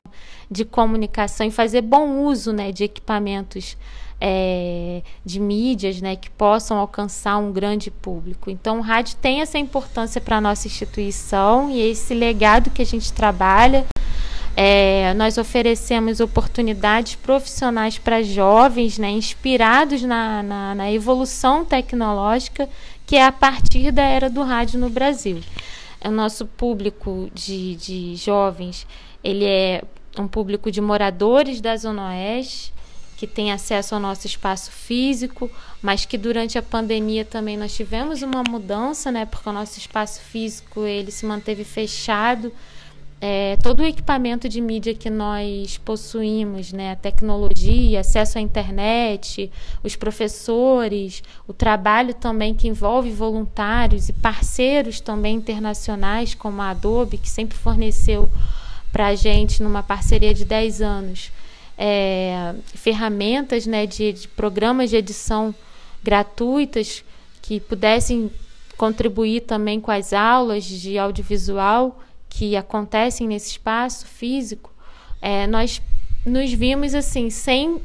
de 0.51 0.63
comunicação 0.63 1.47
e 1.47 1.49
fazer 1.51 1.81
bom 1.81 2.19
uso 2.19 2.53
né, 2.53 2.71
de 2.71 2.83
equipamentos 2.83 3.75
é, 4.21 5.01
de 5.25 5.39
mídias 5.39 5.99
né, 5.99 6.15
que 6.15 6.29
possam 6.29 6.77
alcançar 6.77 7.37
um 7.37 7.51
grande 7.51 7.89
público. 7.89 8.51
Então, 8.51 8.77
o 8.77 8.81
rádio 8.81 9.15
tem 9.15 9.41
essa 9.41 9.57
importância 9.57 10.21
para 10.21 10.37
a 10.37 10.41
nossa 10.41 10.67
instituição 10.67 11.71
e 11.71 11.81
esse 11.81 12.13
legado 12.13 12.69
que 12.69 12.83
a 12.83 12.85
gente 12.85 13.11
trabalha 13.11 13.83
é, 14.55 15.13
nós 15.15 15.37
oferecemos 15.37 16.19
oportunidades 16.19 17.15
profissionais 17.15 17.97
para 17.97 18.21
jovens, 18.21 18.99
né, 18.99 19.09
inspirados 19.09 20.03
na, 20.03 20.43
na, 20.43 20.75
na, 20.75 20.91
evolução 20.91 21.65
tecnológica 21.65 22.69
que 23.05 23.15
é 23.15 23.25
a 23.25 23.31
partir 23.31 23.91
da 23.91 24.03
era 24.03 24.29
do 24.29 24.43
rádio 24.43 24.79
no 24.79 24.89
Brasil. 24.89 25.41
O 26.05 26.11
nosso 26.11 26.45
público 26.45 27.29
de, 27.33 27.75
de 27.75 28.15
jovens, 28.15 28.85
ele 29.23 29.45
é 29.45 29.83
um 30.17 30.27
público 30.27 30.71
de 30.71 30.79
moradores 30.79 31.59
da 31.59 31.75
Zona 31.75 32.09
Oeste, 32.09 32.73
que 33.17 33.25
tem 33.25 33.51
acesso 33.51 33.95
ao 33.95 34.01
nosso 34.01 34.27
espaço 34.27 34.69
físico, 34.71 35.49
mas 35.81 36.05
que 36.05 36.17
durante 36.17 36.57
a 36.57 36.61
pandemia 36.61 37.23
também 37.23 37.57
nós 37.57 37.73
tivemos 37.73 38.21
uma 38.21 38.43
mudança, 38.43 39.11
né, 39.11 39.25
porque 39.25 39.49
o 39.49 39.53
nosso 39.53 39.79
espaço 39.79 40.21
físico 40.21 40.85
ele 40.85 41.09
se 41.09 41.25
manteve 41.25 41.63
fechado, 41.63 42.51
é, 43.25 43.55
todo 43.63 43.79
o 43.79 43.85
equipamento 43.85 44.49
de 44.49 44.59
mídia 44.59 44.93
que 44.93 45.09
nós 45.09 45.77
possuímos, 45.77 46.73
né, 46.73 46.91
a 46.91 46.95
tecnologia, 46.97 48.01
acesso 48.01 48.37
à 48.37 48.41
internet, 48.41 49.49
os 49.81 49.95
professores, 49.95 51.23
o 51.47 51.53
trabalho 51.53 52.13
também 52.13 52.53
que 52.53 52.67
envolve 52.67 53.11
voluntários 53.11 54.09
e 54.09 54.13
parceiros 54.13 54.99
também 54.99 55.37
internacionais, 55.37 56.35
como 56.35 56.61
a 56.61 56.71
Adobe, 56.71 57.17
que 57.17 57.29
sempre 57.29 57.57
forneceu 57.57 58.29
para 58.91 59.07
a 59.07 59.15
gente, 59.15 59.63
numa 59.63 59.81
parceria 59.81 60.33
de 60.33 60.43
10 60.43 60.81
anos, 60.81 61.31
é, 61.77 62.53
ferramentas 62.75 63.65
né, 63.65 63.85
de, 63.85 64.11
de 64.11 64.27
programas 64.27 64.89
de 64.89 64.97
edição 64.97 65.55
gratuitas 66.03 67.05
que 67.41 67.61
pudessem 67.61 68.29
contribuir 68.75 69.43
também 69.43 69.79
com 69.79 69.91
as 69.91 70.11
aulas 70.11 70.65
de 70.65 70.97
audiovisual 70.97 72.01
que 72.33 72.55
acontecem 72.55 73.27
nesse 73.27 73.51
espaço 73.51 74.07
físico, 74.07 74.71
é, 75.21 75.45
nós 75.45 75.79
nos 76.25 76.51
vimos 76.51 76.95
assim, 76.95 77.29
sem 77.29 77.79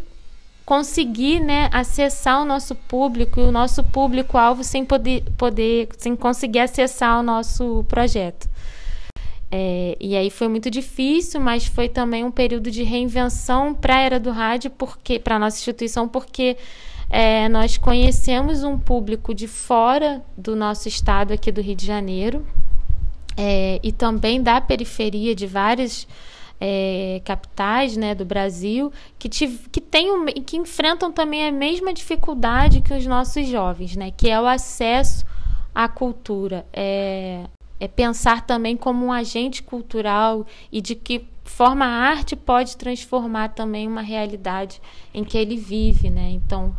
conseguir 0.64 1.38
né, 1.40 1.68
acessar 1.70 2.40
o 2.40 2.44
nosso 2.46 2.74
público 2.74 3.40
e 3.40 3.42
o 3.42 3.52
nosso 3.52 3.84
público-alvo 3.84 4.64
sem 4.64 4.86
poder, 4.86 5.22
poder, 5.36 5.88
sem 5.98 6.16
conseguir 6.16 6.60
acessar 6.60 7.20
o 7.20 7.22
nosso 7.22 7.84
projeto. 7.88 8.48
É, 9.50 9.96
e 10.00 10.16
aí 10.16 10.30
foi 10.30 10.48
muito 10.48 10.70
difícil, 10.70 11.40
mas 11.40 11.66
foi 11.66 11.88
também 11.88 12.24
um 12.24 12.30
período 12.30 12.70
de 12.70 12.82
reinvenção 12.82 13.74
para 13.74 13.96
a 13.96 14.00
era 14.00 14.20
do 14.20 14.30
rádio, 14.30 14.70
porque 14.70 15.18
para 15.18 15.38
nossa 15.38 15.58
instituição, 15.58 16.08
porque 16.08 16.56
é, 17.10 17.48
nós 17.50 17.76
conhecemos 17.76 18.62
um 18.62 18.78
público 18.78 19.34
de 19.34 19.46
fora 19.46 20.22
do 20.36 20.56
nosso 20.56 20.88
estado 20.88 21.32
aqui 21.32 21.52
do 21.52 21.60
Rio 21.60 21.76
de 21.76 21.86
Janeiro, 21.86 22.46
é, 23.38 23.78
e 23.84 23.92
também 23.92 24.42
da 24.42 24.60
periferia 24.60 25.32
de 25.32 25.46
várias 25.46 26.08
é, 26.60 27.22
capitais 27.24 27.96
né, 27.96 28.16
do 28.16 28.24
Brasil 28.24 28.92
que, 29.16 29.28
que, 29.28 29.80
tem, 29.80 30.26
que 30.42 30.56
enfrentam 30.56 31.12
também 31.12 31.46
a 31.46 31.52
mesma 31.52 31.94
dificuldade 31.94 32.80
que 32.80 32.92
os 32.92 33.06
nossos 33.06 33.46
jovens, 33.46 33.94
né, 33.94 34.10
que 34.10 34.28
é 34.28 34.40
o 34.40 34.46
acesso 34.46 35.24
à 35.72 35.88
cultura. 35.88 36.66
É, 36.72 37.44
é 37.78 37.86
pensar 37.86 38.44
também 38.44 38.76
como 38.76 39.06
um 39.06 39.12
agente 39.12 39.62
cultural 39.62 40.44
e 40.72 40.80
de 40.80 40.96
que 40.96 41.24
forma 41.44 41.84
a 41.84 41.88
arte 41.88 42.34
pode 42.34 42.76
transformar 42.76 43.50
também 43.50 43.86
uma 43.86 44.02
realidade 44.02 44.82
em 45.14 45.22
que 45.22 45.38
ele 45.38 45.56
vive. 45.56 46.10
Né? 46.10 46.30
Então, 46.30 46.74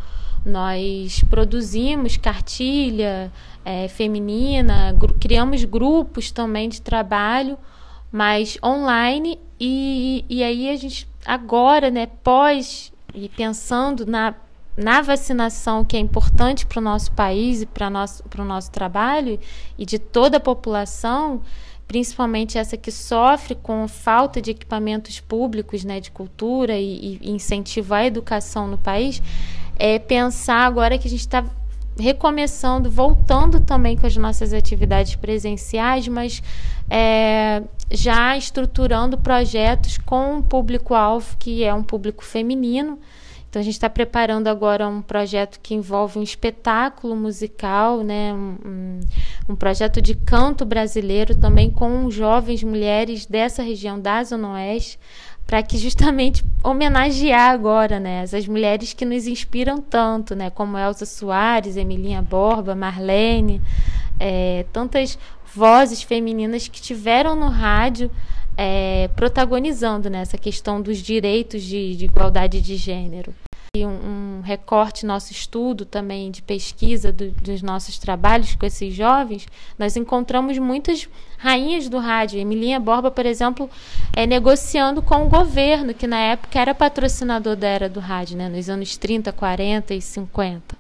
nós 0.45 1.23
produzimos 1.29 2.17
cartilha 2.17 3.31
é, 3.65 3.87
feminina, 3.87 4.95
criamos 5.19 5.63
grupos 5.63 6.31
também 6.31 6.69
de 6.69 6.81
trabalho, 6.81 7.57
mas 8.11 8.57
online, 8.63 9.39
e, 9.59 10.25
e 10.29 10.43
aí 10.43 10.69
a 10.69 10.75
gente 10.75 11.07
agora, 11.25 11.91
né, 11.91 12.07
pós 12.23 12.91
e 13.13 13.29
pensando 13.29 14.05
na, 14.05 14.33
na 14.77 15.01
vacinação 15.01 15.83
que 15.83 15.97
é 15.97 15.99
importante 15.99 16.65
para 16.65 16.79
o 16.79 16.83
nosso 16.83 17.11
país 17.11 17.61
e 17.61 17.65
para 17.65 17.87
o 17.87 18.45
nosso 18.45 18.71
trabalho 18.71 19.39
e 19.77 19.85
de 19.85 19.99
toda 19.99 20.37
a 20.37 20.39
população, 20.39 21.41
principalmente 21.87 22.57
essa 22.57 22.77
que 22.77 22.91
sofre 22.91 23.55
com 23.55 23.87
falta 23.87 24.41
de 24.41 24.51
equipamentos 24.51 25.19
públicos 25.19 25.83
né, 25.83 25.99
de 25.99 26.11
cultura 26.11 26.77
e, 26.77 27.19
e 27.21 27.31
incentivo 27.31 27.93
à 27.93 28.05
educação 28.05 28.67
no 28.67 28.77
país, 28.77 29.21
é 29.79 29.97
pensar 29.97 30.65
agora 30.65 30.97
que 30.97 31.07
a 31.07 31.09
gente 31.09 31.21
está 31.21 31.43
recomeçando, 31.97 32.91
voltando 32.91 33.59
também 33.59 33.97
com 33.97 34.05
as 34.05 34.15
nossas 34.15 34.53
atividades 34.53 35.15
presenciais, 35.15 36.07
mas 36.07 36.43
é, 36.89 37.63
já 37.89 38.37
estruturando 38.37 39.17
projetos 39.17 39.97
com 39.97 40.35
um 40.35 40.41
público-alvo 40.41 41.35
que 41.37 41.63
é 41.63 41.73
um 41.73 41.83
público 41.83 42.23
feminino. 42.23 42.99
Então 43.49 43.59
a 43.59 43.63
gente 43.63 43.73
está 43.73 43.89
preparando 43.89 44.47
agora 44.47 44.87
um 44.87 45.01
projeto 45.01 45.59
que 45.59 45.73
envolve 45.73 46.19
um 46.19 46.23
espetáculo 46.23 47.15
musical, 47.15 48.03
né? 48.03 48.31
Um, 48.31 48.99
um, 49.49 49.55
projeto 49.55 49.99
de 49.99 50.13
canto 50.13 50.63
brasileiro 50.63 51.35
também 51.35 51.71
com 51.71 52.11
jovens 52.11 52.61
mulheres 52.63 53.25
dessa 53.25 53.63
região 53.63 53.99
da 53.99 54.23
Zona 54.23 54.53
Oeste 54.53 54.99
para 55.49 55.63
que 55.63 55.79
justamente 55.79 56.45
homenagear 56.63 57.49
agora, 57.49 57.99
né, 57.99 58.21
essas 58.21 58.47
mulheres 58.47 58.93
que 58.93 59.03
nos 59.03 59.25
inspiram 59.25 59.81
tanto, 59.81 60.35
né, 60.35 60.51
como 60.51 60.77
Elza 60.77 61.07
Soares, 61.07 61.75
Emilinha 61.75 62.21
Borba, 62.21 62.75
Marlene, 62.75 63.59
é, 64.19 64.63
tantas 64.71 65.17
vozes 65.51 66.03
femininas 66.03 66.67
que 66.67 66.79
tiveram 66.79 67.35
no 67.35 67.47
rádio 67.47 68.11
é, 68.55 69.09
protagonizando 69.15 70.07
né, 70.07 70.23
questão 70.39 70.79
dos 70.79 70.99
direitos 70.99 71.63
de, 71.63 71.95
de 71.95 72.05
igualdade 72.05 72.61
de 72.61 72.75
gênero. 72.75 73.33
E 73.75 73.85
um, 73.85 73.89
um, 73.89 74.41
recorte 74.41 75.05
nosso 75.05 75.31
estudo 75.31 75.85
também 75.85 76.31
de 76.31 76.41
pesquisa 76.41 77.11
do, 77.11 77.29
dos 77.31 77.61
nossos 77.61 77.99
trabalhos 77.99 78.55
com 78.55 78.65
esses 78.65 78.93
jovens, 78.95 79.47
nós 79.77 79.95
encontramos 79.95 80.57
muitas 80.57 81.07
rainhas 81.37 81.87
do 81.87 81.99
rádio. 81.99 82.39
Emilinha 82.39 82.79
Borba, 82.79 83.11
por 83.11 83.27
exemplo, 83.27 83.69
é 84.11 84.25
negociando 84.25 85.03
com 85.03 85.25
o 85.25 85.29
governo, 85.29 85.93
que 85.93 86.07
na 86.07 86.17
época 86.17 86.59
era 86.59 86.73
patrocinador 86.73 87.55
da 87.55 87.67
era 87.67 87.87
do 87.87 87.99
rádio, 87.99 88.37
né, 88.37 88.49
nos 88.49 88.67
anos 88.69 88.97
30, 88.97 89.31
40 89.31 89.93
e 89.93 90.01
50. 90.01 90.75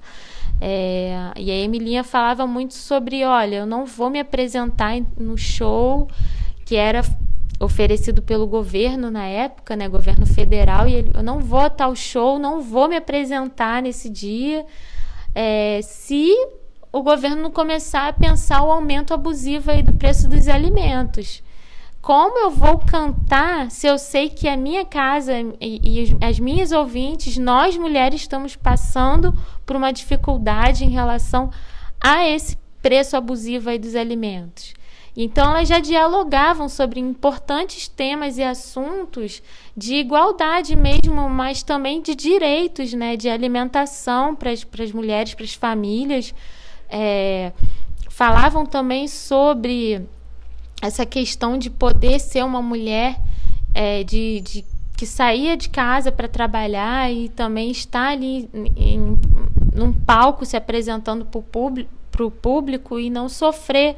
É, 0.61 1.31
e 1.37 1.51
a 1.51 1.55
Emilinha 1.55 2.03
falava 2.03 2.47
muito 2.47 2.73
sobre, 2.73 3.23
olha, 3.23 3.57
eu 3.57 3.65
não 3.65 3.85
vou 3.85 4.09
me 4.09 4.19
apresentar 4.19 4.99
no 5.17 5.37
show 5.37 6.09
que 6.65 6.75
era 6.75 7.03
oferecido 7.59 8.21
pelo 8.21 8.47
governo 8.47 9.11
na 9.11 9.25
época, 9.25 9.75
né, 9.75 9.89
governo 9.89 10.25
federal, 10.25 10.87
e 10.87 10.95
ele, 10.95 11.11
eu 11.13 11.21
não 11.21 11.39
vou 11.39 11.59
a 11.59 11.69
tal 11.69 11.95
show, 11.95 12.39
não 12.39 12.61
vou 12.61 12.87
me 12.87 12.95
apresentar 12.95 13.81
nesse 13.81 14.09
dia, 14.09 14.65
é, 15.35 15.81
se 15.83 16.33
o 16.91 17.03
governo 17.03 17.51
começar 17.51 18.07
a 18.07 18.13
pensar 18.13 18.63
o 18.63 18.71
aumento 18.71 19.13
abusivo 19.13 19.69
aí 19.71 19.83
do 19.83 19.93
preço 19.93 20.27
dos 20.27 20.47
alimentos. 20.47 21.43
Como 22.01 22.39
eu 22.39 22.49
vou 22.49 22.79
cantar 22.79 23.69
se 23.69 23.85
eu 23.85 23.97
sei 23.97 24.29
que 24.29 24.47
a 24.47 24.55
minha 24.55 24.85
casa 24.85 25.33
e, 25.59 25.81
e 25.83 26.17
as 26.25 26.39
minhas 26.39 26.71
ouvintes, 26.71 27.37
nós 27.37 27.77
mulheres, 27.77 28.21
estamos 28.21 28.55
passando 28.55 29.37
por 29.65 29.75
uma 29.75 29.91
dificuldade 29.91 30.85
em 30.85 30.89
relação 30.89 31.51
a 31.99 32.25
esse 32.25 32.57
preço 32.81 33.17
abusivo 33.17 33.69
aí 33.69 33.77
dos 33.77 33.95
alimentos? 33.95 34.73
Então, 35.21 35.49
elas 35.49 35.67
já 35.67 35.79
dialogavam 35.79 36.69
sobre 36.69 36.97
importantes 36.97 37.89
temas 37.89 38.37
e 38.37 38.41
assuntos 38.41 39.43
de 39.75 39.95
igualdade 39.95 40.77
mesmo, 40.77 41.29
mas 41.29 41.61
também 41.61 42.01
de 42.01 42.15
direitos, 42.15 42.93
né, 42.93 43.17
de 43.17 43.27
alimentação 43.27 44.33
para 44.33 44.49
as 44.49 44.93
mulheres, 44.93 45.33
para 45.33 45.43
as 45.43 45.53
famílias. 45.53 46.33
É, 46.89 47.51
falavam 48.07 48.65
também 48.65 49.09
sobre 49.09 50.07
essa 50.81 51.05
questão 51.05 51.57
de 51.57 51.69
poder 51.69 52.17
ser 52.21 52.45
uma 52.45 52.61
mulher 52.61 53.19
é, 53.73 54.05
de, 54.05 54.39
de, 54.39 54.65
que 54.95 55.05
saía 55.05 55.57
de 55.57 55.67
casa 55.67 56.13
para 56.13 56.29
trabalhar 56.29 57.11
e 57.11 57.27
também 57.27 57.69
estar 57.71 58.07
ali 58.07 58.49
em, 58.53 59.19
num 59.75 59.91
palco 59.91 60.45
se 60.45 60.55
apresentando 60.55 61.25
para 61.25 62.25
o 62.25 62.31
público 62.31 62.97
e 62.97 63.09
não 63.09 63.27
sofrer 63.27 63.97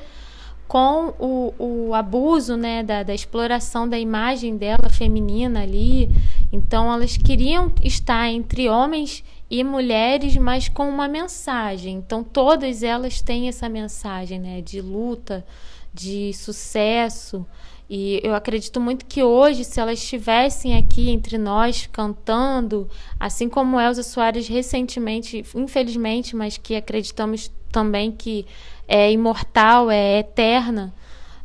com 0.72 1.14
o, 1.20 1.54
o 1.60 1.94
abuso 1.94 2.56
né, 2.56 2.82
da, 2.82 3.04
da 3.04 3.14
exploração 3.14 3.90
da 3.90 4.00
imagem 4.00 4.56
dela 4.56 4.88
feminina 4.90 5.64
ali. 5.64 6.10
Então, 6.50 6.90
elas 6.94 7.18
queriam 7.18 7.74
estar 7.84 8.30
entre 8.30 8.70
homens 8.70 9.22
e 9.50 9.66
mulheres, 9.66 10.38
mas 10.38 10.70
com 10.70 10.88
uma 10.88 11.10
mensagem. 11.10 11.96
Então, 11.96 12.24
todas 12.24 12.84
elas 12.84 13.22
têm 13.22 13.50
essa 13.50 13.68
mensagem 13.68 14.40
né, 14.40 14.62
de 14.62 14.80
luta, 14.80 15.46
de 15.94 16.32
sucesso. 16.32 17.46
E 17.90 18.22
eu 18.24 18.34
acredito 18.34 18.80
muito 18.80 19.06
que 19.06 19.22
hoje, 19.22 19.66
se 19.66 19.78
elas 19.78 20.00
estivessem 20.00 20.78
aqui 20.78 21.10
entre 21.10 21.38
nós 21.38 21.86
cantando, 21.92 22.90
assim 23.20 23.50
como 23.50 23.78
Elza 23.78 24.04
Soares 24.04 24.48
recentemente, 24.48 25.44
infelizmente, 25.54 26.34
mas 26.34 26.56
que 26.56 26.78
acreditamos 26.78 27.52
também 27.74 28.10
que 28.10 28.46
é 28.94 29.10
imortal, 29.10 29.90
é 29.90 30.20
eterna 30.20 30.94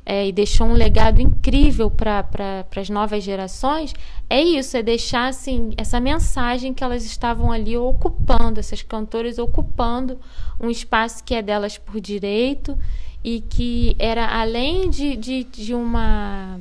é, 0.05 0.27
e 0.27 0.33
deixou 0.33 0.67
um 0.67 0.73
legado 0.73 1.21
incrível 1.21 1.89
para 1.89 2.25
pra, 2.25 2.65
as 2.75 2.91
novas 2.91 3.23
gerações, 3.23 3.95
é 4.29 4.43
isso, 4.43 4.77
é 4.77 4.83
deixar 4.83 5.29
assim, 5.29 5.73
essa 5.77 6.01
mensagem 6.01 6.75
que 6.75 6.83
elas 6.83 7.05
estavam 7.05 7.53
ali 7.53 7.77
ocupando, 7.77 8.59
essas 8.59 8.83
cantoras 8.83 9.39
ocupando 9.39 10.19
um 10.61 10.69
espaço 10.69 11.23
que 11.23 11.37
é 11.37 11.41
delas 11.41 11.79
por 11.79 12.01
direito 12.01 12.77
e 13.23 13.41
que 13.41 13.95
era 13.97 14.27
além 14.27 14.91
de, 14.91 15.17
de, 15.17 15.45
de 15.45 15.73
uma, 15.73 16.59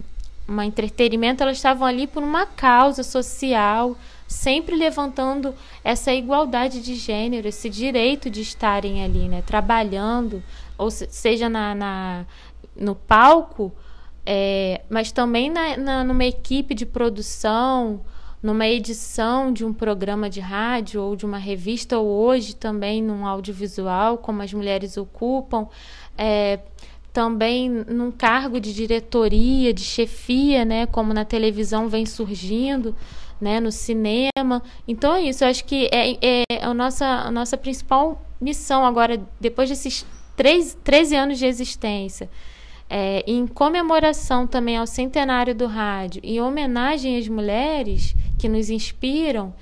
uma 0.47 0.67
entretenimento, 0.67 1.41
elas 1.41 1.57
estavam 1.57 1.87
ali 1.87 2.05
por 2.05 2.21
uma 2.21 2.45
causa 2.45 3.01
social, 3.01 3.97
sempre 4.27 4.75
levantando 4.75 5.53
essa 5.83 6.13
igualdade 6.13 6.79
de 6.79 6.93
gênero, 6.95 7.47
esse 7.47 7.71
direito 7.71 8.29
de 8.29 8.41
estarem 8.41 9.03
ali, 9.03 9.27
né, 9.27 9.43
trabalhando, 9.45 10.43
ou 10.77 10.89
seja 10.91 11.49
na, 11.49 11.75
na 11.75 12.25
no 12.75 12.95
palco, 12.95 13.71
é, 14.25 14.81
mas 14.89 15.11
também 15.11 15.49
na, 15.49 15.77
na, 15.77 16.03
numa 16.03 16.25
equipe 16.25 16.73
de 16.73 16.85
produção, 16.85 18.01
numa 18.41 18.67
edição 18.67 19.53
de 19.53 19.63
um 19.63 19.73
programa 19.73 20.29
de 20.29 20.39
rádio 20.39 21.01
ou 21.01 21.15
de 21.15 21.25
uma 21.25 21.37
revista, 21.37 21.97
ou 21.97 22.07
hoje 22.07 22.55
também 22.55 23.01
num 23.01 23.25
audiovisual, 23.25 24.17
como 24.17 24.41
as 24.41 24.53
mulheres 24.53 24.97
ocupam, 24.97 25.67
é, 26.17 26.59
também 27.13 27.69
num 27.69 28.11
cargo 28.11 28.59
de 28.59 28.73
diretoria, 28.73 29.73
de 29.73 29.83
chefia, 29.83 30.65
né, 30.65 30.85
como 30.85 31.13
na 31.13 31.23
televisão 31.23 31.87
vem 31.87 32.05
surgindo, 32.05 32.95
né, 33.39 33.59
no 33.59 33.71
cinema. 33.71 34.61
Então 34.87 35.13
é 35.13 35.21
isso, 35.21 35.43
eu 35.43 35.47
acho 35.47 35.63
que 35.65 35.89
é, 35.91 36.17
é 36.21 36.43
a, 36.61 36.73
nossa, 36.73 37.05
a 37.05 37.31
nossa 37.31 37.57
principal 37.57 38.21
missão 38.39 38.85
agora, 38.85 39.21
depois 39.39 39.69
desses 39.69 40.05
três, 40.35 40.77
13 40.83 41.15
anos 41.15 41.39
de 41.39 41.45
existência, 41.45 42.29
é, 42.89 43.23
em 43.25 43.47
comemoração 43.47 44.45
também 44.45 44.77
ao 44.77 44.85
centenário 44.85 45.55
do 45.55 45.65
rádio, 45.65 46.21
em 46.23 46.39
homenagem 46.39 47.17
às 47.17 47.27
mulheres 47.27 48.15
que 48.37 48.47
nos 48.47 48.69
inspiram, 48.69 49.53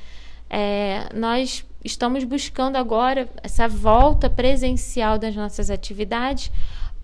é, 0.49 1.07
nós 1.13 1.65
estamos 1.83 2.23
buscando 2.23 2.75
agora 2.75 3.29
essa 3.41 3.67
volta 3.67 4.29
presencial 4.29 5.17
das 5.17 5.35
nossas 5.35 5.69
atividades 5.69 6.51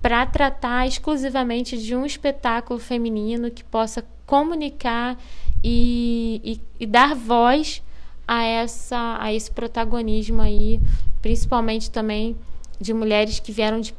para 0.01 0.25
tratar 0.25 0.87
exclusivamente 0.87 1.77
de 1.77 1.95
um 1.95 2.05
espetáculo 2.05 2.79
feminino 2.79 3.51
que 3.51 3.63
possa 3.63 4.05
comunicar 4.25 5.17
e, 5.63 6.41
e, 6.43 6.83
e 6.83 6.85
dar 6.85 7.15
voz 7.15 7.83
a, 8.27 8.43
essa, 8.43 9.17
a 9.19 9.33
esse 9.33 9.51
protagonismo 9.51 10.41
aí, 10.41 10.79
principalmente 11.21 11.89
também 11.89 12.37
de 12.79 12.93
mulheres 12.93 13.39
que 13.39 13.51
vieram 13.51 13.81
de 13.81 13.93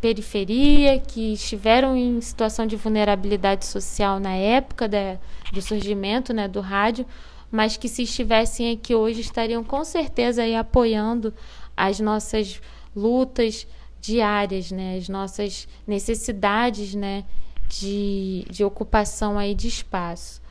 periferia, 0.00 0.98
que 0.98 1.34
estiveram 1.34 1.96
em 1.96 2.20
situação 2.20 2.66
de 2.66 2.74
vulnerabilidade 2.74 3.64
social 3.64 4.18
na 4.18 4.34
época 4.34 4.88
da, 4.88 5.16
do 5.52 5.62
surgimento 5.62 6.32
né, 6.32 6.48
do 6.48 6.60
rádio, 6.60 7.06
mas 7.50 7.76
que 7.76 7.88
se 7.88 8.02
estivessem 8.02 8.72
aqui 8.72 8.94
hoje 8.94 9.20
estariam 9.20 9.62
com 9.62 9.84
certeza 9.84 10.42
aí 10.42 10.56
apoiando 10.56 11.32
as 11.76 12.00
nossas 12.00 12.60
lutas 12.94 13.66
diárias, 14.00 14.72
né, 14.72 14.96
as 14.96 15.08
nossas 15.08 15.68
necessidades 15.86 16.94
né, 16.94 17.24
de, 17.68 18.44
de 18.50 18.64
ocupação 18.64 19.38
aí 19.38 19.54
de 19.54 19.68
espaço. 19.68 20.42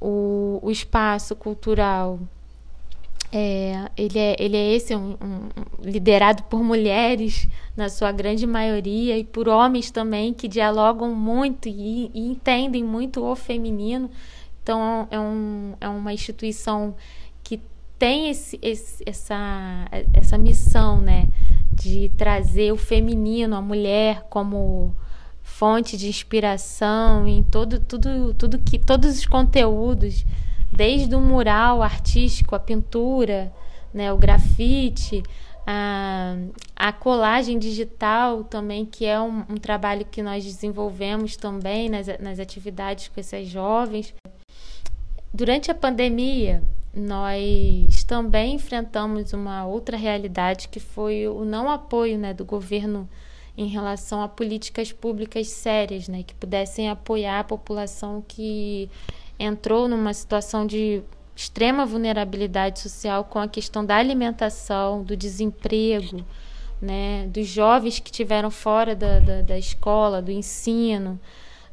O, 0.00 0.60
o 0.62 0.70
espaço 0.70 1.34
cultural 1.34 2.20
é, 3.32 3.88
ele, 3.96 4.18
é, 4.18 4.36
ele 4.38 4.56
é 4.56 4.72
esse, 4.74 4.94
um, 4.94 5.12
um, 5.12 5.48
liderado 5.82 6.42
por 6.44 6.62
mulheres, 6.62 7.48
na 7.76 7.88
sua 7.88 8.10
grande 8.10 8.46
maioria, 8.46 9.16
e 9.16 9.24
por 9.24 9.48
homens 9.48 9.90
também, 9.90 10.34
que 10.34 10.48
dialogam 10.48 11.14
muito 11.14 11.68
e, 11.68 12.10
e 12.12 12.26
entendem 12.26 12.82
muito 12.82 13.24
o 13.24 13.36
feminino. 13.36 14.10
Então, 14.62 15.06
é, 15.10 15.18
um, 15.18 15.74
é 15.80 15.88
uma 15.88 16.12
instituição 16.12 16.94
que 17.42 17.60
tem 17.98 18.30
esse, 18.30 18.58
esse, 18.60 19.02
essa, 19.06 19.86
essa 20.12 20.36
missão, 20.36 21.00
né? 21.00 21.28
De 21.72 22.10
trazer 22.16 22.72
o 22.72 22.76
feminino, 22.76 23.56
a 23.56 23.62
mulher, 23.62 24.26
como 24.28 24.94
fonte 25.40 25.96
de 25.96 26.08
inspiração 26.08 27.26
em 27.26 27.42
todo, 27.42 27.80
tudo, 27.80 28.34
tudo 28.34 28.58
que, 28.58 28.78
todos 28.78 29.18
os 29.18 29.26
conteúdos 29.26 30.24
desde 30.72 31.14
o 31.14 31.20
mural 31.20 31.82
artístico, 31.82 32.54
a 32.54 32.60
pintura, 32.60 33.52
né, 33.92 34.12
o 34.12 34.16
grafite, 34.16 35.22
a, 35.66 36.36
a 36.74 36.92
colagem 36.92 37.58
digital 37.58 38.44
também, 38.44 38.84
que 38.84 39.04
é 39.04 39.20
um, 39.20 39.44
um 39.48 39.56
trabalho 39.56 40.04
que 40.04 40.22
nós 40.22 40.44
desenvolvemos 40.44 41.36
também 41.36 41.88
nas, 41.88 42.06
nas 42.18 42.38
atividades 42.38 43.08
com 43.08 43.20
esses 43.20 43.48
jovens. 43.48 44.14
Durante 45.32 45.70
a 45.70 45.74
pandemia, 45.74 46.62
nós 46.92 48.02
também 48.04 48.54
enfrentamos 48.54 49.32
uma 49.32 49.64
outra 49.64 49.96
realidade 49.96 50.68
que 50.68 50.80
foi 50.80 51.28
o 51.28 51.44
não 51.44 51.70
apoio 51.70 52.18
né, 52.18 52.34
do 52.34 52.44
governo 52.44 53.08
em 53.56 53.68
relação 53.68 54.22
a 54.22 54.28
políticas 54.28 54.92
públicas 54.92 55.48
sérias, 55.48 56.08
né, 56.08 56.22
que 56.22 56.34
pudessem 56.34 56.88
apoiar 56.88 57.40
a 57.40 57.44
população 57.44 58.24
que 58.26 58.90
entrou 59.40 59.88
numa 59.88 60.12
situação 60.12 60.66
de 60.66 61.02
extrema 61.34 61.86
vulnerabilidade 61.86 62.78
social 62.80 63.24
com 63.24 63.38
a 63.38 63.48
questão 63.48 63.84
da 63.84 63.96
alimentação, 63.96 65.02
do 65.02 65.16
desemprego, 65.16 66.22
né, 66.80 67.26
dos 67.28 67.46
jovens 67.46 67.98
que 67.98 68.12
tiveram 68.12 68.50
fora 68.50 68.94
da, 68.94 69.18
da, 69.18 69.42
da 69.42 69.58
escola, 69.58 70.20
do 70.20 70.30
ensino, 70.30 71.18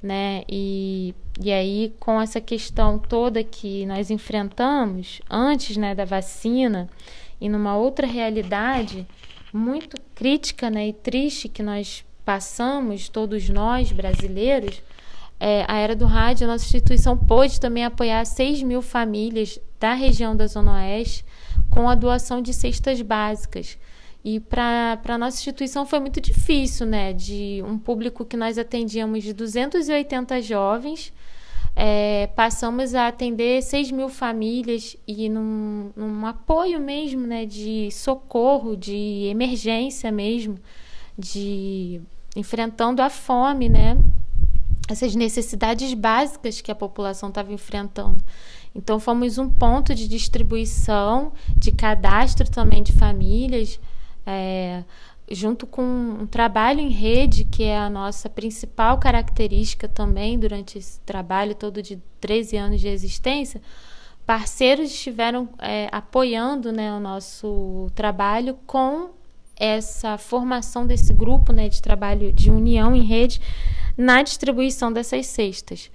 né, 0.01 0.43
e, 0.47 1.13
e 1.41 1.51
aí 1.51 1.93
com 1.99 2.21
essa 2.21 2.39
questão 2.39 2.97
toda 2.97 3.43
que 3.43 3.85
nós 3.85 4.09
enfrentamos 4.09 5.21
antes, 5.29 5.75
né, 5.75 5.93
da 5.93 6.05
vacina 6.05 6.89
e 7.41 7.49
numa 7.49 7.75
outra 7.75 8.07
realidade 8.07 9.05
muito 9.51 9.99
crítica, 10.15 10.69
né, 10.69 10.87
e 10.87 10.93
triste 10.93 11.49
que 11.49 11.61
nós 11.61 12.05
passamos, 12.23 13.09
todos 13.09 13.49
nós 13.49 13.91
brasileiros, 13.91 14.81
é, 15.39 15.65
a 15.67 15.77
Era 15.77 15.95
do 15.95 16.05
Rádio, 16.05 16.47
a 16.47 16.51
nossa 16.51 16.65
instituição 16.65 17.17
pôde 17.17 17.59
também 17.59 17.85
apoiar 17.85 18.25
6 18.25 18.63
mil 18.63 18.81
famílias 18.81 19.59
da 19.79 19.93
região 19.93 20.35
da 20.35 20.47
Zona 20.47 20.73
Oeste 20.73 21.23
com 21.69 21.87
a 21.87 21.95
doação 21.95 22.41
de 22.41 22.53
cestas 22.53 23.01
básicas. 23.01 23.77
E 24.23 24.39
para 24.39 24.99
a 25.07 25.17
nossa 25.17 25.37
instituição 25.37 25.85
foi 25.85 25.99
muito 25.99 26.19
difícil, 26.19 26.85
né? 26.85 27.13
De 27.13 27.63
um 27.65 27.77
público 27.77 28.25
que 28.25 28.35
nós 28.35 28.57
atendíamos 28.57 29.23
de 29.23 29.31
280 29.31 30.41
jovens, 30.41 31.13
é, 31.75 32.27
passamos 32.35 32.95
a 32.95 33.07
atender 33.07 33.61
6 33.61 33.91
mil 33.91 34.09
famílias 34.09 34.97
e 35.07 35.29
num, 35.29 35.91
num 35.95 36.25
apoio 36.25 36.79
mesmo, 36.79 37.27
né? 37.27 37.45
De 37.45 37.89
socorro, 37.91 38.75
de 38.75 39.27
emergência 39.29 40.11
mesmo, 40.11 40.57
de 41.17 42.01
enfrentando 42.35 43.01
a 43.01 43.09
fome, 43.09 43.69
né? 43.69 43.97
Essas 44.87 45.15
necessidades 45.15 45.93
básicas 45.93 46.61
que 46.61 46.71
a 46.71 46.75
população 46.75 47.29
estava 47.29 47.51
enfrentando. 47.51 48.23
Então, 48.73 48.99
fomos 48.99 49.37
um 49.37 49.49
ponto 49.49 49.93
de 49.93 50.07
distribuição, 50.07 51.33
de 51.55 51.71
cadastro 51.71 52.49
também 52.49 52.83
de 52.83 52.93
famílias, 52.93 53.79
é, 54.25 54.83
junto 55.29 55.65
com 55.65 55.81
um 55.81 56.27
trabalho 56.27 56.79
em 56.79 56.89
rede, 56.89 57.43
que 57.43 57.63
é 57.63 57.77
a 57.77 57.89
nossa 57.89 58.29
principal 58.29 58.97
característica 58.97 59.87
também 59.87 60.39
durante 60.39 60.77
esse 60.77 60.99
trabalho 61.01 61.53
todo 61.55 61.81
de 61.81 61.99
13 62.21 62.57
anos 62.57 62.81
de 62.81 62.87
existência. 62.87 63.61
Parceiros 64.25 64.91
estiveram 64.91 65.49
é, 65.59 65.89
apoiando 65.91 66.71
né, 66.71 66.93
o 66.93 66.99
nosso 66.99 67.89
trabalho 67.95 68.57
com 68.65 69.09
essa 69.55 70.17
formação 70.17 70.85
desse 70.85 71.13
grupo 71.13 71.51
né, 71.51 71.67
de 71.67 71.81
trabalho 71.81 72.31
de 72.31 72.51
união 72.51 72.95
em 72.95 73.03
rede 73.03 73.41
na 73.97 74.21
distribuição 74.21 74.93
dessas 74.93 75.25
cestas. 75.25 75.89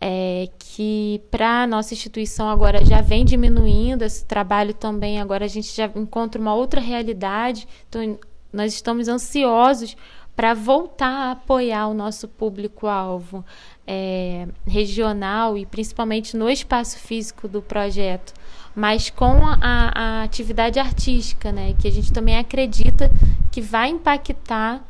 É, 0.00 0.48
que 0.60 1.20
para 1.28 1.64
a 1.64 1.66
nossa 1.66 1.92
instituição 1.92 2.48
agora 2.48 2.84
já 2.84 3.00
vem 3.00 3.24
diminuindo 3.24 4.04
esse 4.04 4.24
trabalho 4.24 4.72
também, 4.72 5.20
agora 5.20 5.44
a 5.44 5.48
gente 5.48 5.74
já 5.74 5.90
encontra 5.96 6.40
uma 6.40 6.54
outra 6.54 6.80
realidade, 6.80 7.66
então 7.88 8.16
nós 8.52 8.74
estamos 8.74 9.08
ansiosos 9.08 9.96
para 10.36 10.54
voltar 10.54 11.08
a 11.08 11.30
apoiar 11.32 11.88
o 11.88 11.94
nosso 11.94 12.28
público-alvo 12.28 13.44
é, 13.84 14.46
regional 14.64 15.58
e 15.58 15.66
principalmente 15.66 16.36
no 16.36 16.48
espaço 16.48 16.96
físico 16.96 17.48
do 17.48 17.60
projeto, 17.60 18.32
mas 18.72 19.10
com 19.10 19.44
a, 19.44 19.58
a 19.92 20.22
atividade 20.22 20.78
artística, 20.78 21.50
né, 21.50 21.74
que 21.76 21.88
a 21.88 21.90
gente 21.90 22.12
também 22.12 22.38
acredita 22.38 23.10
que 23.50 23.60
vai 23.60 23.88
impactar 23.88 24.80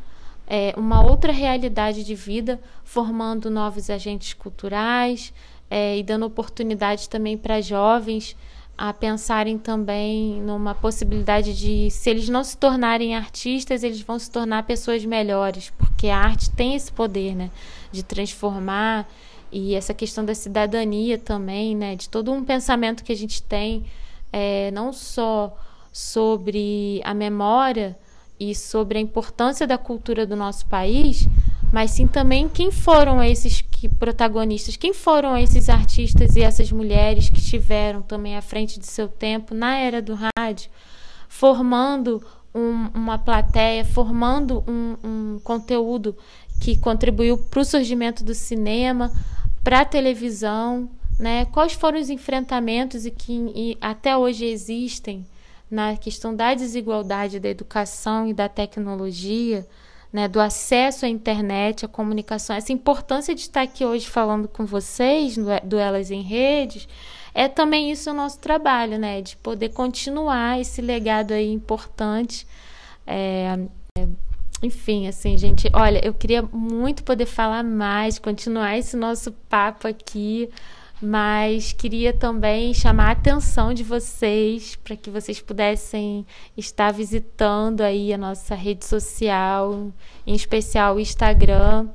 é, 0.49 0.72
uma 0.76 1.05
outra 1.05 1.30
realidade 1.30 2.03
de 2.03 2.14
vida, 2.14 2.59
formando 2.82 3.51
novos 3.51 3.90
agentes 3.90 4.32
culturais 4.32 5.32
é, 5.70 5.99
e 5.99 6.03
dando 6.03 6.24
oportunidade 6.24 7.09
também 7.09 7.36
para 7.36 7.61
jovens 7.61 8.34
a 8.76 8.92
pensarem 8.92 9.59
também 9.59 10.40
numa 10.40 10.74
possibilidade 10.74 11.53
de, 11.53 11.90
se 11.90 12.09
eles 12.09 12.28
não 12.28 12.44
se 12.44 12.57
tornarem 12.57 13.14
artistas, 13.14 13.82
eles 13.82 14.01
vão 14.01 14.18
se 14.18 14.30
tornar 14.30 14.62
pessoas 14.62 15.05
melhores, 15.05 15.70
porque 15.76 16.07
a 16.07 16.16
arte 16.16 16.49
tem 16.51 16.76
esse 16.76 16.90
poder, 16.90 17.34
né, 17.34 17.51
de 17.90 18.05
transformar 18.05 19.07
e 19.51 19.74
essa 19.74 19.92
questão 19.92 20.24
da 20.24 20.34
cidadania 20.34 21.18
também, 21.18 21.76
né, 21.76 21.96
de 21.96 22.09
todo 22.09 22.32
um 22.32 22.44
pensamento 22.44 23.03
que 23.03 23.12
a 23.12 23.16
gente 23.16 23.42
tem, 23.42 23.84
é, 24.32 24.70
não 24.70 24.92
só 24.92 25.59
sobre 25.92 27.01
a 27.05 27.12
memória 27.12 27.99
e 28.39 28.55
sobre 28.55 28.99
a 28.99 29.01
importância 29.01 29.66
da 29.66 29.78
cultura 29.78 30.26
do 30.26 30.36
nosso 30.36 30.66
país, 30.66 31.26
mas 31.72 31.91
sim 31.91 32.07
também 32.07 32.49
quem 32.49 32.70
foram 32.70 33.22
esses 33.22 33.61
que, 33.61 33.89
protagonistas, 33.89 34.76
quem 34.76 34.95
foram 34.95 35.36
esses 35.36 35.68
artistas 35.68 36.36
e 36.36 36.43
essas 36.43 36.72
mulheres 36.72 37.28
que 37.28 37.39
estiveram 37.39 38.03
também 38.03 38.36
à 38.36 38.43
frente 38.43 38.78
de 38.78 38.86
seu 38.86 39.09
tempo 39.09 39.55
na 39.55 39.76
era 39.76 40.01
do 40.01 40.14
rádio, 40.14 40.70
formando 41.28 42.24
um, 42.55 42.89
uma 42.95 43.18
plateia, 43.18 43.84
formando 43.84 44.64
um, 44.66 44.97
um 45.05 45.41
conteúdo 45.41 46.16
que 46.61 46.76
contribuiu 46.78 47.39
para 47.39 47.61
o 47.61 47.64
surgimento 47.64 48.24
do 48.24 48.34
cinema, 48.34 49.12
para 49.62 49.80
a 49.80 49.84
televisão, 49.84 50.89
né? 51.18 51.45
Quais 51.47 51.72
foram 51.72 52.01
os 52.01 52.09
enfrentamentos 52.09 53.05
e 53.05 53.11
que 53.11 53.32
e 53.55 53.78
até 53.80 54.16
hoje 54.16 54.45
existem 54.45 55.26
na 55.70 55.96
questão 55.96 56.34
da 56.34 56.54
desigualdade 56.54 57.40
da 57.40 57.48
educação 57.48 58.26
e 58.26 58.32
da 58.32 58.48
tecnologia, 58.48 59.66
né, 60.12 60.26
do 60.26 60.40
acesso 60.40 61.04
à 61.04 61.08
internet, 61.08 61.84
à 61.84 61.88
comunicação, 61.88 62.56
essa 62.56 62.72
importância 62.72 63.34
de 63.34 63.42
estar 63.42 63.62
aqui 63.62 63.84
hoje 63.84 64.08
falando 64.08 64.48
com 64.48 64.64
vocês 64.64 65.36
do 65.64 65.78
Elas 65.78 66.10
em 66.10 66.22
Redes, 66.22 66.88
é 67.34 67.46
também 67.46 67.90
isso 67.90 68.10
o 68.10 68.14
nosso 68.14 68.38
trabalho, 68.38 68.98
né, 68.98 69.20
de 69.20 69.36
poder 69.36 69.68
continuar 69.68 70.60
esse 70.60 70.80
legado 70.80 71.32
aí 71.32 71.52
importante. 71.52 72.46
É, 73.06 73.58
é, 73.98 74.08
enfim, 74.62 75.06
assim, 75.06 75.36
gente, 75.36 75.68
olha, 75.72 76.04
eu 76.04 76.12
queria 76.12 76.42
muito 76.42 77.04
poder 77.04 77.26
falar 77.26 77.62
mais, 77.62 78.18
continuar 78.18 78.76
esse 78.76 78.96
nosso 78.96 79.30
papo 79.48 79.86
aqui, 79.86 80.50
mas 81.01 81.72
queria 81.72 82.12
também 82.12 82.74
chamar 82.74 83.09
a 83.09 83.12
atenção 83.12 83.72
de 83.72 83.84
vocês 83.84 84.76
para 84.76 84.96
que 84.96 85.11
vocês 85.11 85.40
pudessem 85.40 86.26
estar 86.57 86.92
visitando 86.92 87.82
aí 87.82 88.12
a 88.12 88.18
nossa 88.18 88.55
rede 88.55 88.84
social, 88.84 89.92
em 90.26 90.34
especial 90.34 90.96
o 90.96 91.01
Instagram. 91.01 91.88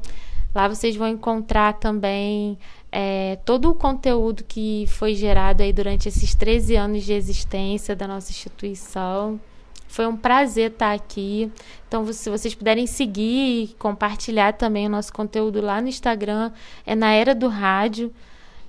Lá 0.56 0.68
vocês 0.68 0.96
vão 0.96 1.08
encontrar 1.08 1.74
também 1.74 2.58
é, 2.92 3.38
todo 3.44 3.70
o 3.70 3.76
conteúdo 3.76 4.44
que 4.44 4.86
foi 4.88 5.16
gerado 5.16 5.64
aí 5.64 5.74
durante 5.74 6.08
esses 6.08 6.34
13 6.36 6.76
anos 6.76 7.04
de 7.04 7.12
existência 7.12 7.96
da 7.96 8.08
nossa 8.08 8.32
instituição. 8.32 9.40
Foi 9.88 10.08
um 10.08 10.16
prazer 10.16 10.72
estar 10.72 10.94
aqui. 10.94 11.52
Então, 11.88 12.06
se 12.14 12.30
vocês 12.30 12.56
puderem 12.56 12.88
seguir 12.88 13.64
e 13.64 13.68
compartilhar 13.78 14.54
também 14.54 14.88
o 14.88 14.90
nosso 14.90 15.12
conteúdo 15.12 15.60
lá 15.62 15.82
no 15.82 15.88
Instagram, 15.88 16.52
é 16.86 16.96
na 16.96 17.12
Era 17.14 17.36
do 17.36 17.48
Rádio. 17.48 18.14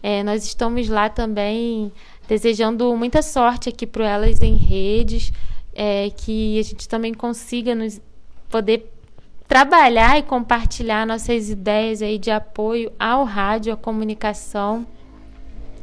É, 0.06 0.22
nós 0.22 0.44
estamos 0.44 0.86
lá 0.86 1.08
também 1.08 1.90
desejando 2.28 2.94
muita 2.94 3.22
sorte 3.22 3.70
aqui 3.70 3.86
para 3.86 4.06
elas 4.06 4.42
em 4.42 4.54
redes, 4.54 5.32
é, 5.74 6.10
que 6.10 6.58
a 6.58 6.62
gente 6.62 6.86
também 6.86 7.14
consiga 7.14 7.74
nos 7.74 7.98
poder 8.50 8.92
trabalhar 9.48 10.18
e 10.18 10.22
compartilhar 10.22 11.06
nossas 11.06 11.48
ideias 11.48 12.02
aí 12.02 12.18
de 12.18 12.30
apoio 12.30 12.92
ao 12.98 13.24
rádio, 13.24 13.72
à 13.72 13.78
comunicação. 13.78 14.86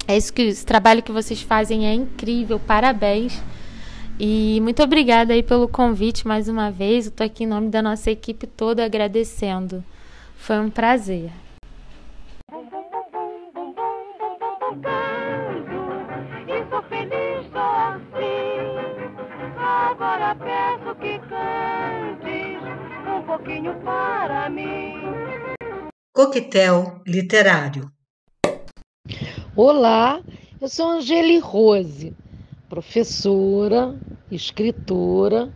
É 0.07 0.15
isso 0.15 0.31
que 0.31 0.43
esse 0.43 0.67
trabalho 0.67 1.01
que 1.01 1.11
vocês 1.11 1.41
fazem 1.41 1.87
é 1.87 1.93
incrível, 1.95 2.59
parabéns. 2.59 3.41
E 4.19 4.59
muito 4.61 4.83
obrigada 4.83 5.33
aí 5.33 5.41
pelo 5.41 5.67
convite 5.67 6.27
mais 6.27 6.47
uma 6.47 6.69
vez. 6.69 7.07
Eu 7.07 7.09
estou 7.09 7.25
aqui 7.25 7.43
em 7.45 7.47
nome 7.47 7.69
da 7.69 7.81
nossa 7.81 8.11
equipe 8.11 8.45
toda 8.45 8.85
agradecendo. 8.85 9.83
Foi 10.37 10.59
um 10.59 10.69
prazer. 10.69 11.31
Agora 20.31 20.77
peço 20.79 20.95
que 21.01 21.19
cantes 21.27 22.61
um 23.05 23.21
pouquinho 23.25 23.75
para 23.81 24.49
mim. 24.49 24.93
Coquetel 26.13 27.01
Literário. 27.05 27.91
Olá, 29.57 30.21
eu 30.61 30.69
sou 30.69 30.87
Angeli 30.87 31.37
Rose, 31.37 32.15
professora, 32.69 33.99
escritora, 34.31 35.51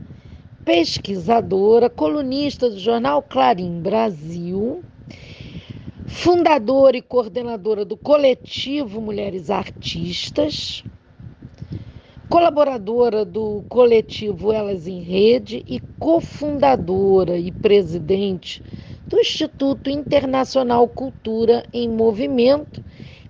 pesquisadora, 0.65 1.89
colunista 1.89 2.69
do 2.69 2.78
jornal 2.78 3.23
Clarim 3.23 3.80
Brasil, 3.80 4.84
fundadora 6.05 6.97
e 6.97 7.01
coordenadora 7.01 7.86
do 7.86 7.95
coletivo 7.95 8.99
Mulheres 8.99 9.49
Artistas 9.49 10.84
colaboradora 12.30 13.23
do 13.23 13.63
coletivo 13.69 14.51
Elas 14.51 14.88
em 14.88 15.01
Rede 15.01 15.63
e 15.67 15.80
cofundadora 15.99 17.38
e 17.38 17.51
presidente 17.51 18.61
do 19.09 19.19
Instituto 19.19 19.89
Internacional 19.89 20.88
Cultura 20.88 21.63
em 21.71 21.88
Movimento, 21.88 22.84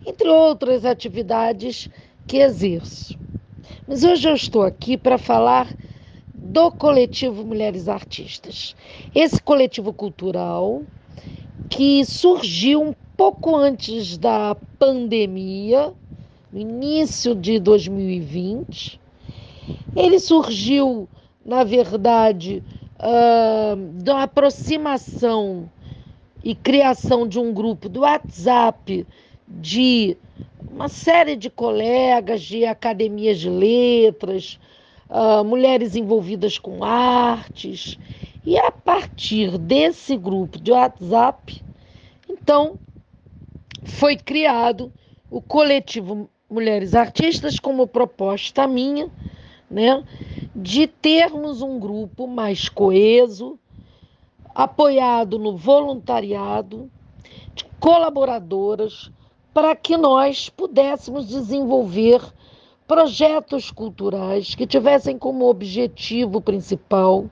entre 0.06 0.28
outras 0.30 0.86
atividades 0.86 1.90
que 2.26 2.38
exerço. 2.38 3.18
Mas 3.88 4.04
hoje 4.04 4.30
eu 4.30 4.36
estou 4.36 4.64
aqui 4.64 4.98
para 4.98 5.18
falar 5.18 5.76
do 6.34 6.72
coletivo 6.72 7.44
Mulheres 7.44 7.90
Artistas. 7.90 8.76
Esse 9.14 9.42
coletivo 9.42 9.92
cultural 9.92 10.84
que 11.70 12.06
surgiu 12.06 12.82
um 12.82 12.94
pouco 13.18 13.56
antes 13.56 14.18
da 14.18 14.56
pandemia, 14.78 15.94
no 16.56 16.62
início 16.62 17.36
de 17.36 17.60
2020. 17.60 18.98
Ele 19.94 20.18
surgiu, 20.20 21.06
na 21.46 21.66
verdade, 21.66 22.64
uh, 22.98 23.76
da 24.02 24.24
aproximação 24.24 25.70
e 26.42 26.56
criação 26.56 27.28
de 27.28 27.38
um 27.38 27.54
grupo 27.54 27.90
do 27.90 28.02
WhatsApp 28.02 29.06
de 29.46 30.16
uma 30.72 30.88
série 30.88 31.36
de 31.36 31.50
colegas 31.50 32.42
de 32.42 32.64
academias 32.64 33.38
de 33.38 33.50
letras, 33.50 34.58
uh, 35.10 35.44
mulheres 35.44 35.94
envolvidas 35.94 36.58
com 36.58 36.86
artes. 36.86 38.00
E 38.46 38.58
a 38.58 38.72
partir 38.72 39.58
desse 39.58 40.16
grupo 40.16 40.58
de 40.58 40.72
WhatsApp, 40.72 41.62
então, 42.30 42.80
foi 43.84 44.16
criado 44.16 44.90
o 45.30 45.42
coletivo 45.42 46.30
Mulheres 46.50 46.94
Artistas 46.94 47.60
como 47.60 47.88
proposta 47.88 48.68
minha, 48.68 49.10
né, 49.70 50.04
de 50.56 50.86
termos 50.86 51.64
um 51.64 51.80
grupo 51.80 52.28
mais 52.28 52.70
coeso, 52.70 53.58
apoiado 54.54 55.40
no 55.40 55.58
voluntariado, 55.58 56.90
de 57.56 57.66
colaboradoras, 57.80 59.12
para 59.54 59.76
que 59.76 59.98
nós 59.98 60.48
pudéssemos 60.48 61.28
desenvolver 61.28 62.22
projetos 62.88 63.72
culturais 63.72 64.54
que 64.54 64.68
tivessem 64.68 65.18
como 65.18 65.50
objetivo 65.50 66.40
principal 66.40 67.26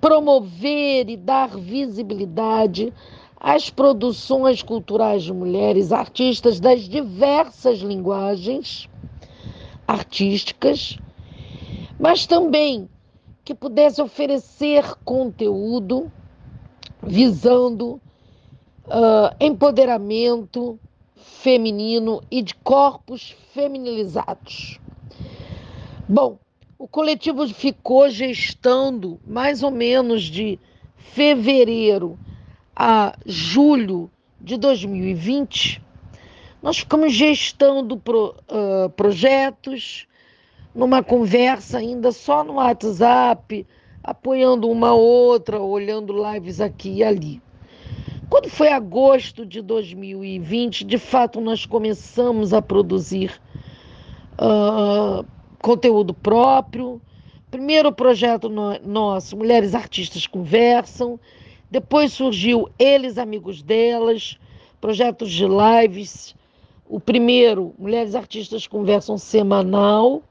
promover 0.00 1.08
e 1.08 1.16
dar 1.16 1.56
visibilidade 1.56 2.92
às 3.40 3.70
produções 3.70 4.62
culturais 4.62 5.22
de 5.22 5.32
mulheres 5.32 5.92
artistas 5.92 6.58
das 6.58 6.82
diversas 6.82 7.78
linguagens 7.78 8.88
artísticas, 9.86 10.98
mas 11.98 12.26
também 12.26 12.88
que 13.44 13.54
pudesse 13.54 14.02
oferecer 14.02 14.84
conteúdo 15.04 16.10
visando 17.02 18.00
uh, 18.86 19.34
empoderamento 19.40 20.78
feminino 21.16 22.22
e 22.30 22.42
de 22.42 22.54
corpos 22.56 23.34
feminilizados. 23.54 24.78
Bom, 26.08 26.38
o 26.78 26.86
coletivo 26.86 27.46
ficou 27.48 28.08
gestando 28.08 29.18
mais 29.26 29.62
ou 29.62 29.70
menos 29.70 30.22
de 30.24 30.58
fevereiro 30.96 32.18
a 32.78 33.12
julho 33.26 34.08
de 34.40 34.56
2020. 34.56 35.82
Nós 36.62 36.78
ficamos 36.78 37.12
gestando 37.12 37.98
pro, 37.98 38.36
uh, 38.48 38.88
projetos, 38.90 40.06
numa 40.72 41.02
conversa 41.02 41.78
ainda 41.78 42.12
só 42.12 42.44
no 42.44 42.54
WhatsApp, 42.54 43.66
apoiando 44.02 44.70
uma 44.70 44.94
outra, 44.94 45.60
olhando 45.60 46.14
lives 46.32 46.60
aqui 46.60 46.98
e 46.98 47.04
ali. 47.04 47.42
Quando 48.30 48.48
foi 48.48 48.68
agosto 48.68 49.44
de 49.44 49.60
2020, 49.60 50.84
de 50.84 50.98
fato 50.98 51.40
nós 51.40 51.66
começamos 51.66 52.52
a 52.52 52.62
produzir 52.62 53.40
uh, 54.34 55.26
conteúdo 55.60 56.14
próprio. 56.14 57.00
Primeiro 57.50 57.90
projeto 57.90 58.48
no, 58.48 58.78
nosso, 58.86 59.36
Mulheres 59.36 59.74
Artistas 59.74 60.28
Conversam. 60.28 61.18
Depois 61.70 62.12
surgiu 62.12 62.68
Eles 62.78 63.18
Amigos 63.18 63.62
Delas, 63.62 64.38
projetos 64.80 65.30
de 65.30 65.44
lives. 65.46 66.34
O 66.88 66.98
primeiro, 66.98 67.74
Mulheres 67.78 68.14
Artistas 68.14 68.66
Conversam 68.66 69.18
semanal. 69.18 70.22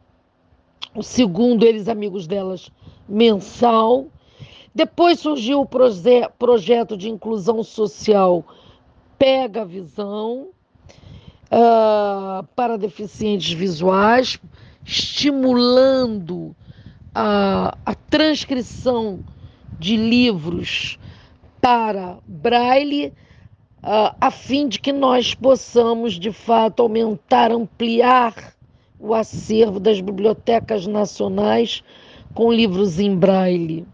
O 0.95 1.03
segundo, 1.03 1.63
Eles 1.63 1.88
Amigos 1.88 2.25
Delas, 2.25 2.71
mensal. 3.07 4.07
Depois 4.73 5.19
surgiu 5.19 5.61
o 5.61 5.65
proje 5.65 6.27
projeto 6.39 6.97
de 6.97 7.09
inclusão 7.09 7.63
social 7.63 8.43
Pega 9.17 9.63
Visão 9.65 10.47
uh, 11.51 12.43
para 12.55 12.77
deficientes 12.77 13.51
visuais, 13.51 14.39
estimulando 14.83 16.55
a, 17.13 17.77
a 17.85 17.95
transcrição 17.95 19.19
de 19.79 19.97
livros 19.97 20.99
para 21.62 22.18
braille, 22.28 23.14
uh, 23.84 24.16
a 24.20 24.32
fim 24.32 24.68
de 24.68 24.80
que 24.80 24.91
nós 24.91 25.34
possamos, 25.34 26.14
de 26.14 26.32
fato, 26.32 26.82
aumentar, 26.82 27.51
ampliar 27.51 28.53
o 28.99 29.14
acervo 29.14 29.80
das 29.80 30.01
bibliotecas 30.01 30.88
nacionais 30.88 31.84
com 32.34 32.51
livros 32.51 32.99
em 32.99 33.16
braille. 33.16 33.86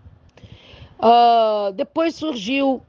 Uh, 0.99 1.73
depois 1.73 2.15
surgiu, 2.15 2.81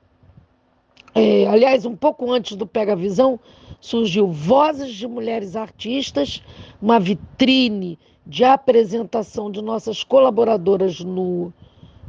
é, 1.14 1.46
aliás, 1.46 1.84
um 1.84 1.96
pouco 1.96 2.30
antes 2.32 2.56
do 2.56 2.66
Pega 2.66 2.94
Visão, 2.94 3.40
surgiu 3.80 4.28
Vozes 4.28 4.94
de 4.94 5.06
Mulheres 5.06 5.56
Artistas, 5.56 6.42
uma 6.80 7.00
vitrine 7.00 7.98
de 8.26 8.44
apresentação 8.44 9.50
de 9.50 9.60
nossas 9.60 10.02
colaboradoras 10.02 11.00
no 11.00 11.52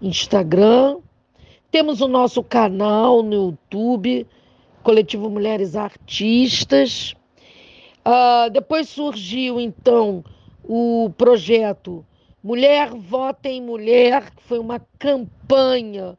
Instagram. 0.02 1.00
Temos 1.76 2.00
o 2.00 2.08
nosso 2.08 2.42
canal 2.42 3.22
no 3.22 3.48
YouTube, 3.48 4.26
Coletivo 4.82 5.30
Mulheres 5.30 5.76
Artistas. 5.76 7.14
Uh, 8.00 8.50
depois 8.50 8.88
surgiu, 8.88 9.60
então, 9.60 10.24
o 10.64 11.12
projeto 11.18 12.06
Mulher 12.42 12.92
Vota 12.92 13.50
em 13.50 13.62
Mulher, 13.62 14.32
que 14.32 14.42
foi 14.44 14.58
uma 14.58 14.80
campanha 14.98 16.18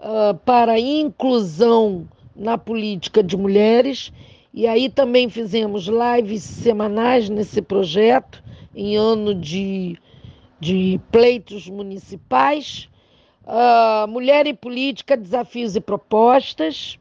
uh, 0.00 0.36
para 0.44 0.80
inclusão 0.80 2.08
na 2.34 2.58
política 2.58 3.22
de 3.22 3.36
mulheres. 3.36 4.12
E 4.52 4.66
aí 4.66 4.90
também 4.90 5.30
fizemos 5.30 5.86
lives 5.86 6.42
semanais 6.42 7.28
nesse 7.28 7.62
projeto, 7.62 8.42
em 8.74 8.96
ano 8.96 9.32
de, 9.32 9.96
de 10.58 11.00
pleitos 11.12 11.68
municipais. 11.68 12.88
Uh, 13.48 14.06
Mulher 14.06 14.46
em 14.46 14.54
Política, 14.54 15.16
Desafios 15.16 15.74
e 15.74 15.80
Propostas. 15.80 16.98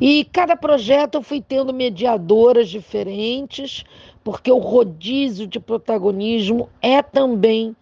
E 0.00 0.24
cada 0.32 0.56
projeto 0.56 1.16
eu 1.16 1.22
fui 1.22 1.40
tendo 1.40 1.72
mediadoras 1.72 2.68
diferentes, 2.68 3.84
porque 4.24 4.50
o 4.50 4.58
rodízio 4.58 5.46
de 5.46 5.60
protagonismo 5.60 6.68
é 6.82 7.00
também 7.00 7.76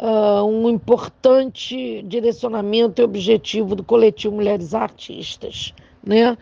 uh, 0.00 0.42
um 0.42 0.70
importante 0.70 2.00
direcionamento 2.02 3.02
e 3.02 3.04
objetivo 3.04 3.74
do 3.74 3.84
coletivo 3.84 4.36
Mulheres 4.36 4.72
Artistas. 4.72 5.74
Né? 6.02 6.38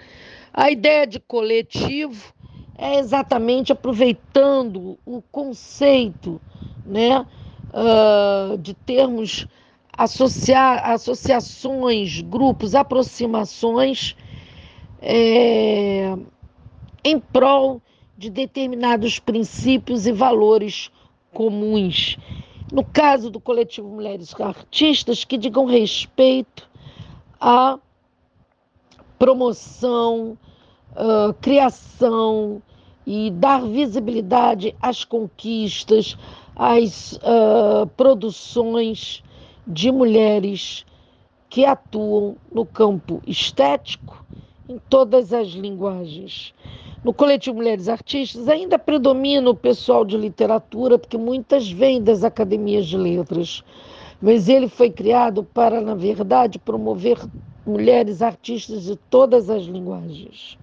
A 0.53 0.71
ideia 0.71 1.05
de 1.05 1.19
coletivo 1.19 2.33
é 2.79 3.01
exatamente 3.01 3.73
aproveitando 3.73 4.97
o 5.05 5.21
conceito 5.33 6.41
né, 6.87 7.27
uh, 7.73 8.57
de 8.59 8.73
termos 8.73 9.49
associar, 9.97 10.91
associações, 10.91 12.21
grupos, 12.21 12.75
aproximações 12.75 14.17
é, 15.01 16.17
em 17.05 17.19
prol 17.19 17.81
de 18.17 18.31
determinados 18.31 19.19
princípios 19.19 20.07
e 20.07 20.13
valores 20.13 20.91
comuns. 21.33 22.17
No 22.73 22.85
caso 22.85 23.31
do 23.31 23.39
coletivo 23.39 23.89
Mulheres 23.89 24.35
Artistas, 24.41 25.25
que 25.25 25.37
digam 25.37 25.67
respeito 25.67 26.69
à 27.41 27.79
promoção, 29.19 30.39
uh, 30.93 31.33
criação 31.41 32.63
e 33.07 33.31
dar 33.31 33.63
visibilidade 33.63 34.75
às 34.81 35.05
conquistas, 35.05 36.17
às 36.57 37.13
uh, 37.13 37.87
produções 37.97 39.23
de 39.67 39.91
mulheres 39.91 40.85
que 41.49 41.65
atuam 41.65 42.37
no 42.53 42.67
campo 42.67 43.23
estético 43.27 44.25
em 44.69 44.79
todas 44.89 45.33
as 45.33 45.49
linguagens. 45.49 46.55
No 47.05 47.13
coletivo 47.13 47.57
Mulheres 47.57 47.89
Artistas 47.89 48.49
ainda 48.49 48.79
predomina 48.79 49.51
o 49.51 49.55
pessoal 49.55 50.05
de 50.05 50.17
literatura, 50.17 50.99
porque 50.99 51.19
muitas 51.19 51.71
vêm 51.71 52.03
das 52.03 52.25
academias 52.25 52.87
de 52.87 52.97
letras, 52.97 53.63
mas 54.23 54.49
ele 54.49 54.69
foi 54.69 54.91
criado 54.91 55.45
para, 55.45 55.81
na 55.81 55.95
verdade, 55.95 56.59
promover 56.59 57.19
mulheres 57.67 58.23
artistas 58.23 58.85
de 58.85 58.97
todas 58.97 59.51
as 59.51 59.65
linguagens. 59.65 60.59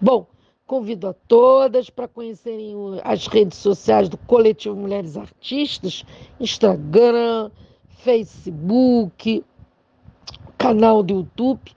Bom, 0.00 0.26
Convido 0.66 1.06
a 1.06 1.12
todas 1.12 1.88
para 1.88 2.08
conhecerem 2.08 2.74
as 3.04 3.28
redes 3.28 3.56
sociais 3.56 4.08
do 4.08 4.16
Coletivo 4.16 4.74
Mulheres 4.74 5.16
Artistas, 5.16 6.04
Instagram, 6.40 7.52
Facebook, 8.06 9.44
canal 10.56 11.02
do 11.02 11.14
YouTube. 11.14 11.72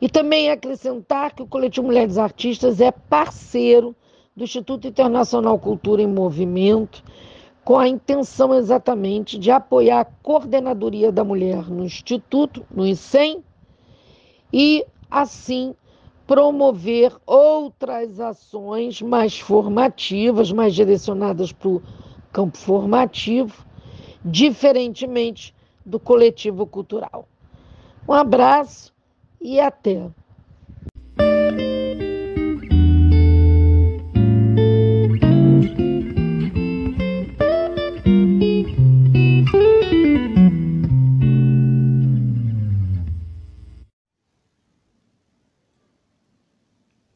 E 0.00 0.08
também 0.08 0.50
acrescentar 0.50 1.32
que 1.32 1.44
o 1.44 1.46
Coletivo 1.46 1.86
Mulheres 1.86 2.18
Artistas 2.18 2.80
é 2.80 2.90
parceiro 2.90 3.94
do 4.34 4.42
Instituto 4.42 4.88
Internacional 4.88 5.56
Cultura 5.60 6.02
em 6.02 6.08
Movimento, 6.08 7.04
com 7.64 7.78
a 7.78 7.88
intenção 7.88 8.52
exatamente 8.52 9.38
de 9.38 9.52
apoiar 9.52 10.00
a 10.00 10.04
coordenadoria 10.04 11.12
da 11.12 11.22
mulher 11.22 11.70
no 11.70 11.84
Instituto, 11.84 12.66
no 12.68 12.84
ICEM, 12.84 13.42
e 14.52 14.84
assim 15.08 15.72
promover 16.26 17.14
outras 17.24 18.18
ações 18.18 19.00
mais 19.00 19.38
formativas, 19.38 20.50
mais 20.50 20.74
direcionadas 20.74 21.52
para 21.52 21.68
o 21.68 21.82
campo 22.32 22.58
formativo, 22.58 23.64
diferentemente 24.24 25.54
do 25.84 26.00
coletivo 26.00 26.66
cultural. 26.66 27.28
Um 28.08 28.12
abraço 28.12 28.92
e 29.40 29.60
até! 29.60 30.10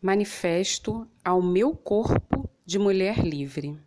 Manifesto 0.00 1.06
ao 1.22 1.42
meu 1.42 1.74
corpo 1.74 2.48
de 2.64 2.78
mulher 2.78 3.18
livre. 3.18 3.78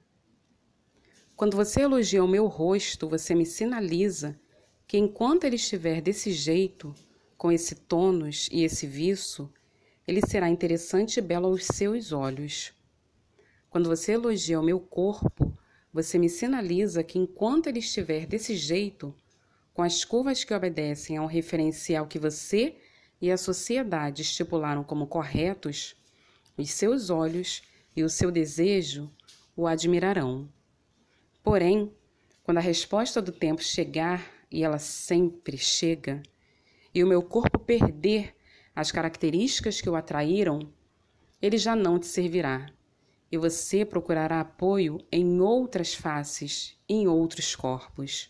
Quando 1.42 1.58
você 1.58 1.82
elogia 1.82 2.24
o 2.24 2.28
meu 2.28 2.46
rosto, 2.46 3.10
você 3.10 3.34
me 3.34 3.48
sinaliza 3.48 4.39
que 4.86 4.96
enquanto 4.96 5.44
ele 5.44 5.56
estiver 5.56 6.00
desse 6.00 6.32
jeito, 6.32 6.94
com 7.36 7.52
esse 7.52 7.74
tônus 7.74 8.48
e 8.52 8.64
esse 8.64 8.86
viço, 8.86 9.52
ele 10.08 10.22
será 10.22 10.48
interessante 10.48 11.18
e 11.18 11.22
belo 11.22 11.48
aos 11.48 11.66
seus 11.66 12.12
olhos. 12.12 12.72
Quando 13.72 13.89
você 13.89 14.12
elogia 14.12 14.60
o 14.60 14.64
meu 14.64 14.80
corpo, 14.80 15.58
você 15.92 16.20
me 16.20 16.30
sinaliza 16.30 17.04
que 17.04 17.18
enquanto 17.18 17.66
ele 17.66 17.80
estiver 17.80 18.28
desse 18.28 18.56
jeito, 18.56 19.12
com 19.74 19.82
as 19.82 20.06
curvas 20.06 20.44
que 20.44 20.54
obedecem 20.54 21.18
a 21.18 21.24
um 21.24 21.26
referencial 21.26 22.06
que 22.06 22.20
você 22.20 22.76
e 23.20 23.32
a 23.32 23.36
sociedade 23.38 24.22
estipularam 24.22 24.84
como 24.84 25.08
corretos, 25.08 25.96
os 26.56 26.70
seus 26.70 27.10
olhos 27.10 27.64
e 27.96 28.04
o 28.04 28.10
seu 28.12 28.30
desejo 28.30 29.12
o 29.58 29.66
admirarão. 29.66 30.48
Porém, 31.44 31.92
quando 32.44 32.58
a 32.58 32.62
resposta 32.62 33.22
do 33.22 33.32
tempo 33.32 33.64
chegar, 33.64 34.30
e 34.52 34.64
ela 34.64 34.78
sempre 34.78 35.58
chega, 35.58 36.22
e 36.94 37.04
o 37.04 37.08
meu 37.08 37.24
corpo 37.24 37.58
perder 37.58 38.36
as 38.76 38.92
características 38.92 39.82
que 39.82 39.89
o 39.89 39.96
atraíram, 39.96 40.72
ele 41.42 41.58
já 41.58 41.76
não 41.76 41.98
te 41.98 42.06
servirá, 42.06 42.70
e 43.32 43.38
você 43.38 43.86
procurará 43.86 44.42
apoio 44.42 45.00
em 45.12 45.39
outras 45.39 45.94
faces, 45.94 46.78
em 46.88 47.08
outros 47.08 47.56
corpos. 47.56 48.30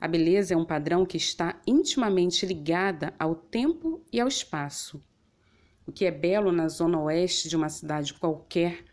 A 0.00 0.08
beleza 0.08 0.54
é 0.54 0.56
um 0.56 0.64
padrão 0.64 1.04
que 1.04 1.16
está 1.16 1.60
intimamente 1.66 2.46
ligada 2.46 3.14
ao 3.18 3.34
tempo 3.34 4.02
e 4.12 4.20
ao 4.20 4.26
espaço. 4.26 5.02
O 5.86 5.92
que 5.92 6.04
é 6.04 6.10
belo 6.10 6.50
na 6.50 6.68
zona 6.68 7.00
oeste 7.00 7.48
de 7.48 7.56
uma 7.56 7.68
cidade 7.68 8.14
qualquer 8.14 8.84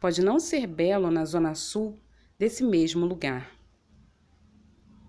pode 0.00 0.22
não 0.22 0.40
ser 0.40 0.66
belo 0.66 1.10
na 1.10 1.24
zona 1.24 1.54
sul 1.54 1.98
desse 2.40 2.64
mesmo 2.64 3.04
lugar. 3.04 3.54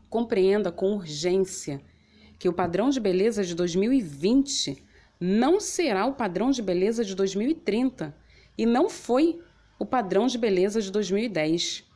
Compreenda 0.09 0.69
com 0.69 0.95
urgência 0.97 1.81
que 2.37 2.49
o 2.49 2.53
padrão 2.53 2.89
de 2.89 2.99
beleza 2.99 3.41
de 3.41 3.55
2020 3.55 4.83
não 5.17 5.57
será 5.57 6.05
o 6.05 6.13
padrão 6.13 6.51
de 6.51 6.61
beleza 6.61 7.05
de 7.05 7.15
2030 7.15 8.13
e 8.57 8.65
não 8.65 8.89
foi 8.89 9.39
o 9.79 9.85
padrão 9.85 10.27
de 10.27 10.37
beleza 10.37 10.81
de 10.81 10.91
2010. 10.91 11.89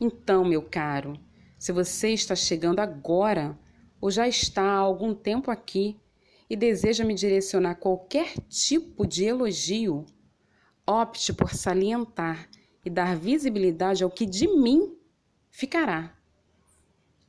Então, 0.00 0.42
meu 0.42 0.62
caro, 0.62 1.20
se 1.58 1.70
você 1.70 2.08
está 2.08 2.34
chegando 2.34 2.80
agora 2.80 3.58
ou 4.00 4.10
já 4.10 4.26
está 4.26 4.62
há 4.62 4.78
algum 4.78 5.14
tempo 5.14 5.50
aqui 5.50 6.00
e 6.48 6.56
deseja 6.56 7.04
me 7.04 7.12
direcionar 7.12 7.74
qualquer 7.74 8.38
tipo 8.48 9.06
de 9.06 9.24
elogio, 9.24 10.06
opte 10.86 11.30
por 11.30 11.52
salientar 11.52 12.48
e 12.84 12.90
dar 12.90 13.16
visibilidade 13.16 14.02
ao 14.02 14.10
que 14.10 14.26
de 14.26 14.46
mim 14.46 14.96
ficará. 15.50 16.16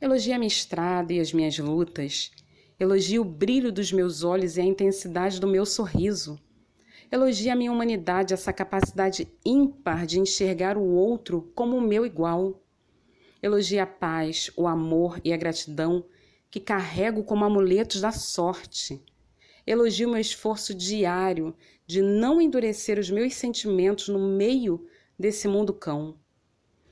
Elogie 0.01 0.33
a 0.33 0.39
minha 0.39 0.47
estrada 0.47 1.13
e 1.13 1.19
as 1.19 1.31
minhas 1.31 1.57
lutas. 1.57 2.31
Elogie 2.79 3.19
o 3.19 3.23
brilho 3.23 3.71
dos 3.71 3.91
meus 3.91 4.23
olhos 4.23 4.57
e 4.57 4.61
a 4.61 4.65
intensidade 4.65 5.39
do 5.39 5.47
meu 5.47 5.65
sorriso. 5.65 6.39
Elogie 7.11 7.49
a 7.49 7.55
minha 7.55 7.71
humanidade, 7.71 8.33
essa 8.33 8.51
capacidade 8.51 9.27
ímpar 9.45 10.05
de 10.05 10.19
enxergar 10.19 10.77
o 10.77 10.83
outro 10.83 11.51
como 11.53 11.77
o 11.77 11.81
meu 11.81 12.05
igual. 12.05 12.61
Elogie 13.41 13.79
a 13.79 13.85
paz, 13.85 14.49
o 14.57 14.67
amor 14.67 15.21
e 15.23 15.31
a 15.31 15.37
gratidão 15.37 16.03
que 16.53 16.59
carrego 16.59 17.23
como 17.23 17.43
amuletos 17.43 18.01
da 18.01 18.11
sorte. 18.11 19.01
Elogio 19.65 20.09
meu 20.09 20.19
esforço 20.19 20.73
diário 20.73 21.55
de 21.87 22.01
não 22.01 22.39
endurecer 22.39 22.99
os 22.99 23.09
meus 23.09 23.33
sentimentos 23.33 24.07
no 24.07 24.19
meio 24.19 24.85
desse 25.17 25.47
mundo 25.47 25.73
cão. 25.73 26.17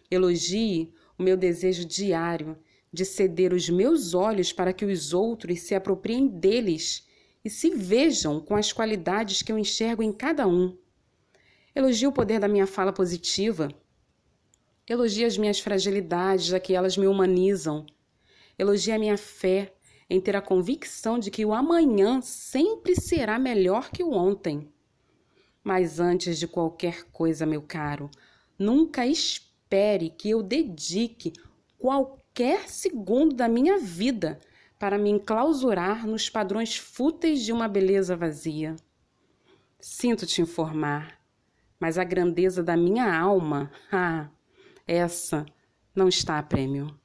Elogie 0.09 0.93
o 1.17 1.23
meu 1.23 1.37
desejo 1.37 1.85
diário 1.85 2.57
de 2.91 3.05
ceder 3.05 3.53
os 3.53 3.69
meus 3.69 4.13
olhos 4.13 4.51
para 4.51 4.73
que 4.73 4.85
os 4.85 5.13
outros 5.13 5.61
se 5.61 5.73
apropriem 5.73 6.27
deles 6.27 7.07
e 7.43 7.49
se 7.49 7.69
vejam 7.71 8.39
com 8.39 8.55
as 8.55 8.73
qualidades 8.73 9.41
que 9.41 9.51
eu 9.51 9.57
enxergo 9.57 10.03
em 10.03 10.11
cada 10.11 10.47
um. 10.47 10.77
Elogie 11.73 12.07
o 12.07 12.11
poder 12.11 12.39
da 12.39 12.47
minha 12.47 12.67
fala 12.67 12.91
positiva. 12.91 13.69
Elogie 14.87 15.23
as 15.23 15.37
minhas 15.37 15.59
fragilidades, 15.59 16.45
já 16.45 16.59
que 16.59 16.75
elas 16.75 16.97
me 16.97 17.07
humanizam. 17.07 17.85
Elogie 18.59 18.91
a 18.91 18.99
minha 18.99 19.17
fé, 19.17 19.73
em 20.09 20.19
ter 20.19 20.35
a 20.35 20.41
convicção 20.41 21.17
de 21.17 21.31
que 21.31 21.45
o 21.45 21.53
amanhã 21.53 22.21
sempre 22.21 22.93
será 22.95 23.39
melhor 23.39 23.89
que 23.89 24.03
o 24.03 24.11
ontem. 24.11 24.69
Mas 25.63 25.99
antes 25.99 26.39
de 26.39 26.47
qualquer 26.47 27.03
coisa, 27.11 27.45
meu 27.45 27.61
caro, 27.61 28.09
nunca 28.57 29.05
espere 29.05 30.09
que 30.09 30.29
eu 30.29 30.41
dedique 30.41 31.33
qualquer 31.77 32.69
segundo 32.69 33.35
da 33.35 33.47
minha 33.47 33.77
vida 33.77 34.39
para 34.79 34.97
me 34.97 35.09
enclausurar 35.09 36.07
nos 36.07 36.29
padrões 36.29 36.75
fúteis 36.75 37.43
de 37.43 37.51
uma 37.51 37.67
beleza 37.67 38.15
vazia. 38.15 38.75
Sinto 39.79 40.25
te 40.25 40.41
informar, 40.41 41.19
mas 41.79 41.97
a 41.97 42.03
grandeza 42.03 42.63
da 42.63 42.75
minha 42.75 43.15
alma, 43.15 43.71
ah, 43.91 44.29
essa 44.87 45.45
não 45.95 46.07
está 46.07 46.37
a 46.39 46.43
prêmio. 46.43 47.00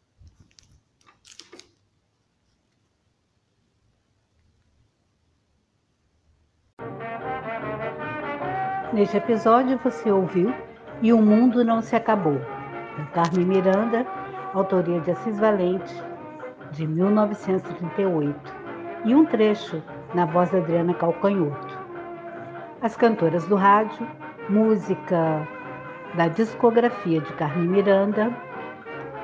Neste 8.96 9.18
episódio 9.18 9.78
você 9.84 10.10
ouviu 10.10 10.54
E 11.02 11.12
o 11.12 11.20
Mundo 11.20 11.62
Não 11.62 11.82
Se 11.82 11.94
Acabou, 11.94 12.40
com 12.96 13.04
Carmen 13.12 13.44
Miranda, 13.44 14.06
autoria 14.54 14.98
de 15.00 15.10
Assis 15.10 15.38
Valente, 15.38 15.94
de 16.72 16.86
1938, 16.86 18.34
e 19.04 19.14
um 19.14 19.26
trecho 19.26 19.82
na 20.14 20.24
voz 20.24 20.50
da 20.50 20.56
Adriana 20.56 20.94
Calcanhoto. 20.94 21.78
As 22.80 22.96
cantoras 22.96 23.46
do 23.46 23.54
rádio, 23.54 24.08
música 24.48 25.46
da 26.14 26.28
discografia 26.28 27.20
de 27.20 27.30
Carmen 27.34 27.68
Miranda, 27.68 28.34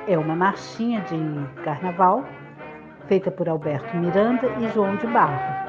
é 0.07 0.15
uma 0.15 0.35
marchinha 0.35 1.01
de 1.01 1.63
carnaval, 1.63 2.23
feita 3.07 3.31
por 3.31 3.49
Alberto 3.49 3.97
Miranda 3.97 4.45
e 4.59 4.67
João 4.67 4.95
de 4.97 5.07
Barro 5.07 5.62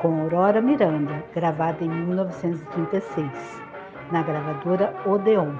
com 0.00 0.18
Aurora 0.22 0.62
Miranda, 0.62 1.22
gravada 1.34 1.84
em 1.84 1.88
1936, 1.88 3.30
na 4.10 4.22
gravadora 4.22 4.94
Odeon. 5.06 5.54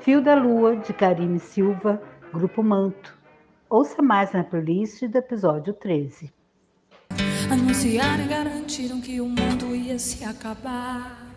Fio 0.00 0.20
da 0.20 0.34
Lua, 0.34 0.76
de 0.76 0.92
Karine 0.92 1.38
Silva, 1.38 2.02
Grupo 2.32 2.62
Manto. 2.62 3.16
Ouça 3.68 4.02
mais 4.02 4.32
na 4.32 4.42
playlist 4.42 5.06
do 5.06 5.18
episódio 5.18 5.72
13. 5.72 6.32
Anunciaram 7.50 8.24
e 8.24 8.28
garantiram 8.28 9.00
que 9.00 9.20
o 9.20 9.26
mundo 9.26 9.74
ia 9.74 9.98
se 9.98 10.24
acabar. 10.24 11.30